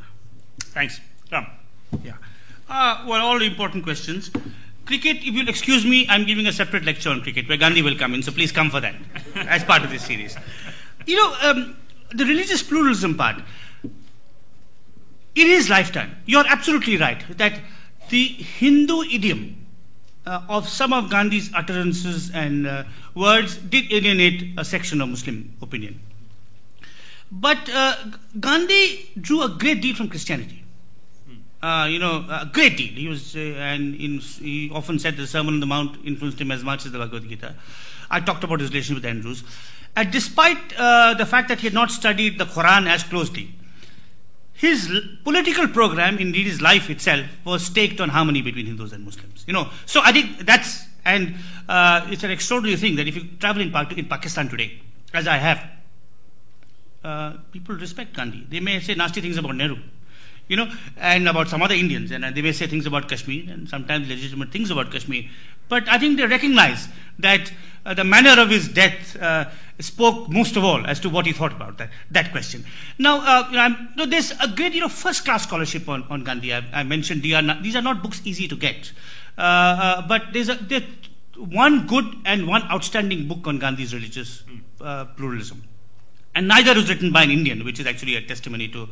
Thanks, 0.59 1.01
Ram. 1.31 1.47
Yeah. 2.03 2.13
Uh, 2.69 3.03
well, 3.07 3.25
all 3.25 3.41
important 3.41 3.83
questions. 3.83 4.29
Cricket, 4.89 5.17
if 5.17 5.35
you'll 5.35 5.47
excuse 5.47 5.85
me, 5.85 6.07
I'm 6.09 6.25
giving 6.25 6.47
a 6.47 6.51
separate 6.51 6.83
lecture 6.83 7.11
on 7.11 7.21
cricket 7.21 7.47
where 7.47 7.59
Gandhi 7.59 7.83
will 7.83 7.95
come 7.95 8.15
in, 8.15 8.23
so 8.23 8.31
please 8.31 8.51
come 8.51 8.71
for 8.71 8.79
that 8.81 8.95
as 9.35 9.63
part 9.63 9.83
of 9.83 9.91
this 9.91 10.03
series. 10.03 10.35
You 11.05 11.15
know, 11.15 11.35
um, 11.43 11.77
the 12.09 12.25
religious 12.25 12.63
pluralism 12.63 13.15
part, 13.15 13.35
in 15.35 15.45
his 15.45 15.69
lifetime, 15.69 16.15
you're 16.25 16.47
absolutely 16.47 16.97
right 16.97 17.23
that 17.37 17.61
the 18.09 18.25
Hindu 18.29 19.03
idiom 19.03 19.67
uh, 20.25 20.41
of 20.49 20.67
some 20.67 20.91
of 20.91 21.11
Gandhi's 21.11 21.53
utterances 21.53 22.31
and 22.31 22.65
uh, 22.65 22.85
words 23.13 23.57
did 23.57 23.93
alienate 23.93 24.57
a 24.57 24.65
section 24.65 25.01
of 25.01 25.09
Muslim 25.09 25.53
opinion. 25.61 25.99
But 27.31 27.69
uh, 27.69 27.95
Gandhi 28.39 29.11
drew 29.21 29.43
a 29.43 29.49
great 29.49 29.83
deal 29.83 29.95
from 29.95 30.09
Christianity. 30.09 30.58
Uh, 31.61 31.87
you 31.89 31.99
know, 31.99 32.25
a 32.29 32.49
great 32.51 32.77
deal. 32.77 32.93
He 32.93 33.07
was, 33.09 33.35
uh, 33.35 33.39
and 33.39 33.93
in, 33.95 34.19
he 34.19 34.71
often 34.73 34.97
said 34.97 35.17
the 35.17 35.27
Sermon 35.27 35.55
on 35.55 35.59
the 35.59 35.65
Mount 35.65 35.97
influenced 36.05 36.39
him 36.39 36.51
as 36.51 36.63
much 36.63 36.85
as 36.85 36.93
the 36.93 36.97
Bhagavad 36.97 37.27
Gita. 37.27 37.53
I 38.09 38.21
talked 38.21 38.45
about 38.45 38.61
his 38.61 38.69
relation 38.69 38.95
with 38.95 39.05
Andrews. 39.05 39.43
And 39.95 40.09
despite 40.09 40.57
uh, 40.77 41.15
the 41.15 41.25
fact 41.25 41.49
that 41.49 41.59
he 41.59 41.67
had 41.67 41.73
not 41.73 41.91
studied 41.91 42.37
the 42.37 42.45
Quran 42.45 42.87
as 42.87 43.03
closely, 43.03 43.53
his 44.53 44.89
political 45.25 45.67
program, 45.67 46.17
indeed 46.17 46.45
his 46.45 46.61
life 46.61 46.89
itself, 46.89 47.25
was 47.43 47.65
staked 47.65 47.99
on 47.99 48.09
harmony 48.09 48.41
between 48.41 48.65
Hindus 48.65 48.93
and 48.93 49.03
Muslims. 49.03 49.43
You 49.45 49.53
know, 49.53 49.69
so 49.85 49.99
I 50.01 50.13
think 50.13 50.45
that's, 50.45 50.85
and 51.03 51.35
uh, 51.67 52.07
it's 52.09 52.23
an 52.23 52.31
extraordinary 52.31 52.77
thing 52.77 52.95
that 52.95 53.07
if 53.07 53.17
you 53.17 53.27
travel 53.37 53.61
in, 53.61 53.73
in 53.97 54.05
Pakistan 54.05 54.47
today, 54.47 54.81
as 55.13 55.27
I 55.27 55.37
have, 55.37 55.69
uh, 57.03 57.33
people 57.51 57.75
respect 57.75 58.15
Gandhi. 58.15 58.45
They 58.49 58.61
may 58.61 58.79
say 58.79 58.95
nasty 58.95 59.19
things 59.19 59.37
about 59.37 59.55
Nehru 59.55 59.77
you 60.49 60.57
know, 60.57 60.69
and 60.97 61.29
about 61.29 61.47
some 61.47 61.61
other 61.61 61.75
Indians. 61.75 62.11
And 62.11 62.23
they 62.35 62.41
may 62.41 62.51
say 62.51 62.67
things 62.67 62.85
about 62.85 63.07
Kashmir 63.07 63.49
and 63.49 63.69
sometimes 63.69 64.09
legitimate 64.09 64.51
things 64.51 64.69
about 64.69 64.91
Kashmir. 64.91 65.23
But 65.69 65.87
I 65.87 65.97
think 65.97 66.17
they 66.17 66.25
recognize 66.25 66.89
that 67.19 67.53
uh, 67.85 67.93
the 67.93 68.03
manner 68.03 68.41
of 68.41 68.49
his 68.49 68.67
death 68.67 69.15
uh, 69.15 69.45
spoke 69.79 70.29
most 70.29 70.57
of 70.57 70.63
all 70.65 70.85
as 70.85 70.99
to 71.01 71.09
what 71.09 71.25
he 71.25 71.31
thought 71.31 71.53
about 71.53 71.77
that, 71.77 71.91
that 72.11 72.31
question. 72.31 72.65
Now, 72.97 73.21
uh, 73.21 73.47
you 73.49 73.55
know, 73.55 73.67
you 73.67 73.95
know, 73.95 74.05
there's 74.05 74.31
a 74.31 74.47
great, 74.47 74.73
you 74.73 74.81
know, 74.81 74.89
first-class 74.89 75.43
scholarship 75.43 75.87
on, 75.87 76.03
on 76.09 76.23
Gandhi. 76.23 76.53
I, 76.53 76.63
I 76.73 76.83
mentioned 76.83 77.21
these 77.21 77.75
are 77.75 77.81
not 77.81 78.01
books 78.01 78.21
easy 78.25 78.47
to 78.47 78.55
get. 78.55 78.91
Uh, 79.37 79.41
uh, 79.41 80.07
but 80.07 80.33
there's, 80.33 80.49
a, 80.49 80.57
one 81.37 81.87
good 81.87 82.05
and 82.25 82.47
one 82.47 82.63
outstanding 82.63 83.27
book 83.27 83.47
on 83.47 83.59
Gandhi's 83.59 83.93
religious 83.93 84.43
uh, 84.81 85.05
pluralism. 85.05 85.63
And 86.35 86.47
neither 86.47 86.73
was 86.73 86.89
written 86.89 87.11
by 87.11 87.23
an 87.23 87.31
Indian, 87.31 87.63
which 87.63 87.79
is 87.79 87.87
actually 87.87 88.15
a 88.15 88.21
testimony 88.21 88.67
to 88.69 88.83
uh, 88.83 88.87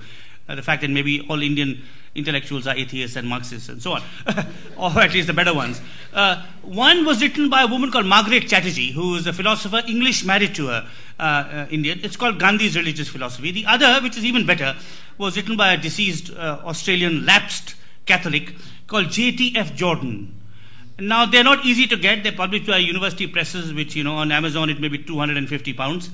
the 0.55 0.61
fact 0.61 0.81
that 0.81 0.89
maybe 0.89 1.25
all 1.29 1.41
Indian 1.41 1.83
intellectuals 2.15 2.65
are 2.65 2.75
atheists 2.75 3.15
and 3.15 3.27
Marxists 3.27 3.69
and 3.69 3.81
so 3.81 3.93
on, 3.93 4.01
or 4.77 4.99
at 4.99 5.13
least 5.13 5.27
the 5.27 5.33
better 5.33 5.53
ones. 5.53 5.79
Uh, 6.13 6.43
one 6.63 7.05
was 7.05 7.21
written 7.21 7.49
by 7.49 7.61
a 7.61 7.67
woman 7.67 7.91
called 7.91 8.07
Margaret 8.07 8.47
Chatterjee, 8.47 8.91
who 8.91 9.15
is 9.15 9.27
a 9.27 9.33
philosopher, 9.33 9.83
English 9.87 10.25
married 10.25 10.55
to 10.55 10.69
a 10.69 10.89
uh, 11.19 11.23
uh, 11.23 11.67
Indian. 11.69 11.99
It's 12.03 12.15
called 12.15 12.39
Gandhi's 12.39 12.75
Religious 12.75 13.07
Philosophy. 13.07 13.51
The 13.51 13.65
other, 13.67 14.01
which 14.01 14.17
is 14.17 14.25
even 14.25 14.45
better, 14.45 14.75
was 15.17 15.37
written 15.37 15.55
by 15.55 15.73
a 15.73 15.77
deceased 15.77 16.31
uh, 16.31 16.61
Australian 16.65 17.25
lapsed 17.25 17.75
Catholic 18.05 18.55
called 18.87 19.09
J.T.F. 19.09 19.73
Jordens. 19.73 20.31
Now, 20.99 21.27
they're 21.27 21.43
not 21.43 21.63
easy 21.63 21.85
to 21.87 21.97
get. 21.97 22.23
They're 22.23 22.31
published 22.31 22.65
by 22.65 22.77
university 22.77 23.27
presses, 23.27 23.71
which, 23.73 23.95
you 23.95 24.03
know, 24.03 24.15
on 24.15 24.31
Amazon 24.31 24.69
it 24.69 24.79
may 24.79 24.87
be 24.87 24.97
250 24.97 25.73
pounds. 25.73 26.09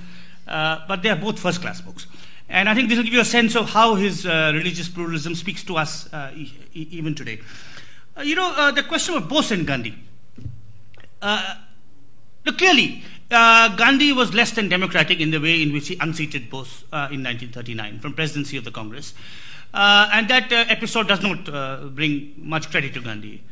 Uh, 0.45 0.79
but 0.89 1.01
they 1.01 1.09
are 1.09 1.15
both 1.15 1.39
first 1.39 1.61
class 1.61 1.79
books. 1.79 2.05
And 2.53 2.69
I 2.69 2.75
think 2.75 2.87
this 2.87 2.97
will 2.97 3.03
give 3.03 3.15
you 3.15 3.19
a 3.19 3.25
sense 3.25 3.55
of 3.55 3.71
how 3.71 3.95
his 3.95 4.27
uh, 4.27 4.51
religious 4.53 4.87
pluralism 4.87 5.33
speaks 5.33 5.63
to 5.63 5.75
us 5.75 6.13
uh, 6.13 6.31
e- 6.35 6.53
even 6.75 7.15
today. 7.15 7.39
Uh, 8.15 8.21
you 8.21 8.35
know, 8.35 8.53
uh, 8.55 8.69
the 8.69 8.83
question 8.83 9.15
of 9.15 9.27
Bose 9.27 9.51
and 9.51 9.65
Gandhi. 9.65 9.95
Uh, 11.19 11.55
clearly, 12.45 13.03
uh, 13.31 13.75
Gandhi 13.75 14.13
was 14.13 14.35
less 14.35 14.51
than 14.51 14.69
democratic 14.69 15.19
in 15.19 15.31
the 15.31 15.39
way 15.39 15.63
in 15.63 15.73
which 15.73 15.87
he 15.87 15.97
unseated 15.99 16.51
Bose 16.51 16.83
in 16.91 17.23
1939 17.23 17.99
from 17.99 18.13
presidency 18.13 18.55
of 18.55 18.65
the 18.65 18.71
Congress. 18.71 19.15
and 19.73 20.27
that 20.27 20.51
episode 20.51 21.07
does 21.07 21.23
not 21.23 21.95
bring 21.95 22.35
much 22.37 22.69
credit 22.69 22.93
to 22.93 23.01
Gandhi. 23.01 23.43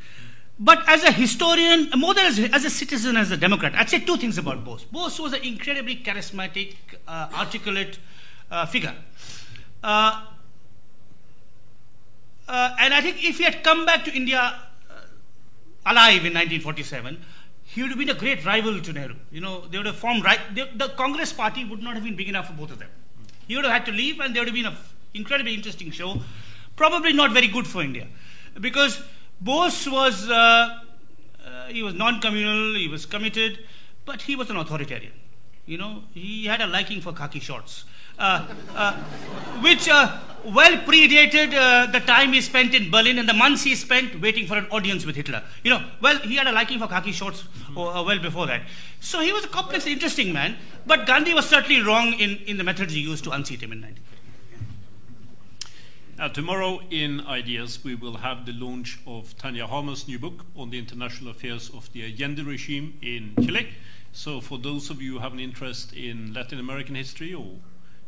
But 0.59 0.87
as 0.87 1.03
a 1.03 1.11
historian, 1.11 1.89
more 1.97 2.13
than 2.13 2.27
as, 2.27 2.37
as, 2.37 2.65
a 2.65 2.69
citizen, 2.69 3.17
as 3.17 3.31
a 3.31 3.37
Democrat, 3.37 3.73
I'd 3.73 3.89
say 3.89 4.01
two 4.01 4.17
things 4.17 4.37
about 4.37 4.63
Bose. 4.63 4.83
Bose 4.83 5.19
was 5.19 5.33
an 5.33 5.41
incredibly 5.41 5.95
charismatic, 5.95 6.75
articulate, 7.07 7.97
uh, 8.51 8.65
figure. 8.65 8.93
Uh, 9.83 10.25
uh, 12.47 12.75
and 12.79 12.93
I 12.93 13.01
think 13.01 13.23
if 13.23 13.37
he 13.37 13.43
had 13.43 13.63
come 13.63 13.85
back 13.85 14.05
to 14.05 14.13
India 14.13 14.59
alive 15.85 16.25
in 16.25 16.33
1947, 16.33 17.17
he 17.63 17.81
would 17.81 17.89
have 17.89 17.97
been 17.97 18.09
a 18.09 18.13
great 18.13 18.45
rival 18.45 18.79
to 18.81 18.93
Nehru. 18.93 19.15
You 19.31 19.41
know, 19.41 19.61
they 19.67 19.77
would 19.77 19.87
have 19.87 19.95
formed 19.95 20.23
right. 20.23 20.39
They, 20.53 20.69
the 20.75 20.89
Congress 20.89 21.31
party 21.31 21.63
would 21.63 21.81
not 21.81 21.95
have 21.95 22.03
been 22.03 22.15
big 22.15 22.29
enough 22.29 22.47
for 22.47 22.53
both 22.53 22.71
of 22.71 22.79
them. 22.79 22.89
He 23.47 23.55
would 23.55 23.65
have 23.65 23.73
had 23.73 23.85
to 23.85 23.91
leave, 23.91 24.19
and 24.19 24.35
there 24.35 24.41
would 24.41 24.49
have 24.49 24.55
been 24.55 24.65
an 24.65 24.77
incredibly 25.13 25.53
interesting 25.53 25.89
show. 25.91 26.21
Probably 26.75 27.13
not 27.13 27.31
very 27.31 27.47
good 27.47 27.65
for 27.65 27.81
India, 27.81 28.07
because 28.59 29.01
Bose 29.39 29.89
was 29.89 30.29
uh, 30.29 30.79
uh, 31.45 31.65
he 31.67 31.83
was 31.83 31.93
non-communal, 31.93 32.75
he 32.75 32.87
was 32.87 33.05
committed, 33.05 33.59
but 34.05 34.21
he 34.23 34.35
was 34.35 34.49
an 34.49 34.57
authoritarian. 34.57 35.13
You 35.65 35.77
know, 35.77 36.03
he 36.13 36.45
had 36.45 36.61
a 36.61 36.67
liking 36.67 37.01
for 37.01 37.13
khaki 37.13 37.39
shorts. 37.39 37.85
Uh, 38.21 38.45
uh, 38.75 38.93
which 39.63 39.89
uh, 39.89 40.19
well 40.45 40.77
predated 40.85 41.49
the 41.91 41.99
time 42.01 42.33
he 42.33 42.39
spent 42.39 42.75
in 42.75 42.91
Berlin 42.91 43.17
and 43.17 43.27
the 43.27 43.33
months 43.33 43.63
he 43.63 43.73
spent 43.73 44.21
waiting 44.21 44.45
for 44.45 44.57
an 44.57 44.67
audience 44.67 45.07
with 45.07 45.15
Hitler. 45.15 45.41
You 45.63 45.71
know, 45.71 45.83
well, 46.01 46.19
he 46.19 46.35
had 46.35 46.45
a 46.45 46.51
liking 46.51 46.77
for 46.77 46.87
khaki 46.87 47.13
shorts 47.13 47.43
well 47.75 48.19
before 48.19 48.45
that. 48.45 48.61
So 48.99 49.21
he 49.21 49.33
was 49.33 49.43
a 49.43 49.47
complex, 49.47 49.87
interesting 49.87 50.31
man, 50.31 50.57
but 50.85 51.07
Gandhi 51.07 51.33
was 51.33 51.49
certainly 51.49 51.81
wrong 51.81 52.13
in, 52.13 52.37
in 52.45 52.57
the 52.57 52.63
methods 52.63 52.93
he 52.93 52.99
used 52.99 53.23
to 53.23 53.31
unseat 53.31 53.63
him 53.63 53.71
in 53.71 53.81
1930. 53.81 56.21
Uh, 56.21 56.29
tomorrow 56.29 56.79
in 56.91 57.21
Ideas, 57.21 57.83
we 57.83 57.95
will 57.95 58.17
have 58.17 58.45
the 58.45 58.53
launch 58.53 58.99
of 59.07 59.35
Tanya 59.39 59.65
Harmer's 59.65 60.07
new 60.07 60.19
book 60.19 60.45
on 60.55 60.69
the 60.69 60.77
international 60.77 61.31
affairs 61.31 61.71
of 61.73 61.91
the 61.93 62.03
Allende 62.03 62.43
regime 62.43 62.99
in 63.01 63.33
Chile. 63.43 63.69
So, 64.11 64.41
for 64.41 64.59
those 64.59 64.91
of 64.91 65.01
you 65.01 65.13
who 65.13 65.19
have 65.19 65.33
an 65.33 65.39
interest 65.39 65.93
in 65.93 66.35
Latin 66.35 66.59
American 66.59 66.93
history 66.93 67.33
or 67.33 67.55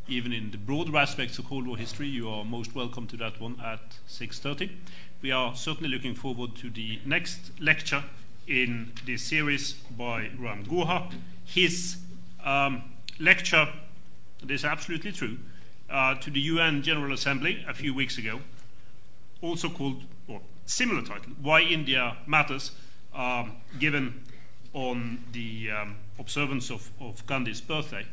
even 0.07 0.34
in 0.34 0.51
the 0.51 0.57
broader 0.57 0.97
aspects 0.97 1.39
of 1.39 1.45
Cold 1.45 1.65
War 1.65 1.77
history, 1.77 2.07
you 2.07 2.30
are 2.30 2.43
most 2.43 2.75
welcome 2.75 3.07
to 3.07 3.17
that 3.17 3.39
one 3.39 3.59
at 3.63 3.99
6:30. 4.07 4.69
We 5.21 5.31
are 5.31 5.55
certainly 5.55 5.89
looking 5.89 6.13
forward 6.13 6.55
to 6.57 6.69
the 6.69 6.99
next 7.05 7.51
lecture 7.59 8.03
in 8.45 8.91
this 9.05 9.23
series 9.23 9.73
by 9.73 10.30
Ram 10.38 10.65
Guha. 10.65 11.13
His 11.45 11.97
um, 12.43 12.84
lecture, 13.19 13.69
this 14.43 14.61
is 14.61 14.65
absolutely 14.65 15.13
true, 15.13 15.38
uh, 15.89 16.15
to 16.15 16.30
the 16.30 16.41
UN 16.41 16.81
General 16.81 17.13
Assembly 17.13 17.63
a 17.67 17.73
few 17.73 17.93
weeks 17.93 18.17
ago, 18.17 18.41
also 19.41 19.69
called, 19.69 20.03
or 20.27 20.41
similar 20.65 21.01
title, 21.01 21.31
Why 21.41 21.61
India 21.61 22.17
Matters, 22.27 22.71
um, 23.15 23.53
given 23.80 24.23
on 24.73 25.23
the 25.31 25.71
um, 25.71 25.95
observance 26.19 26.69
of, 26.69 26.89
of 26.99 27.25
Gandhi's 27.25 27.61
birthday, 27.61 28.05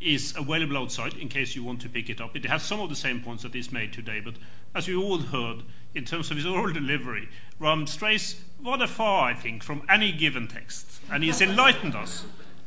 is 0.00 0.34
available 0.36 0.76
outside 0.76 1.14
in 1.14 1.28
case 1.28 1.56
you 1.56 1.64
want 1.64 1.80
to 1.82 1.88
pick 1.88 2.08
it 2.08 2.20
up. 2.20 2.36
It 2.36 2.44
has 2.46 2.62
some 2.62 2.80
of 2.80 2.88
the 2.88 2.96
same 2.96 3.20
points 3.20 3.42
that 3.42 3.54
is 3.54 3.72
made 3.72 3.92
today, 3.92 4.20
but 4.20 4.34
as 4.74 4.86
you 4.86 5.02
all 5.02 5.18
heard, 5.18 5.62
in 5.94 6.04
terms 6.04 6.30
of 6.30 6.36
his 6.36 6.46
oral 6.46 6.72
delivery, 6.72 7.28
Ram 7.58 7.86
strays 7.86 8.40
rather 8.64 8.86
far, 8.86 9.28
I 9.28 9.34
think, 9.34 9.62
from 9.62 9.82
any 9.88 10.12
given 10.12 10.46
text. 10.46 11.00
And 11.10 11.22
he 11.22 11.30
has 11.30 11.40
enlightened 11.40 11.94
us 11.94 12.24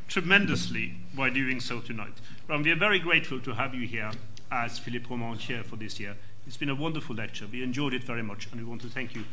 tremendously 0.07 0.95
by 1.15 1.29
doing 1.29 1.59
so 1.59 1.79
tonight. 1.79 2.19
Ram, 2.47 2.63
we 2.63 2.71
are 2.71 2.75
very 2.75 2.99
grateful 2.99 3.39
to 3.39 3.53
have 3.53 3.73
you 3.73 3.87
here 3.87 4.11
as 4.51 4.77
Philippe 4.77 5.07
Roman 5.09 5.37
chair 5.37 5.63
for 5.63 5.77
this 5.77 5.99
year. 5.99 6.17
It's 6.45 6.57
been 6.57 6.69
a 6.69 6.75
wonderful 6.75 7.15
lecture. 7.15 7.45
We 7.49 7.63
enjoyed 7.63 7.93
it 7.93 8.03
very 8.03 8.23
much, 8.23 8.47
and 8.51 8.59
we 8.59 8.65
want 8.65 8.81
to 8.81 8.89
thank 8.89 9.15
you. 9.15 9.23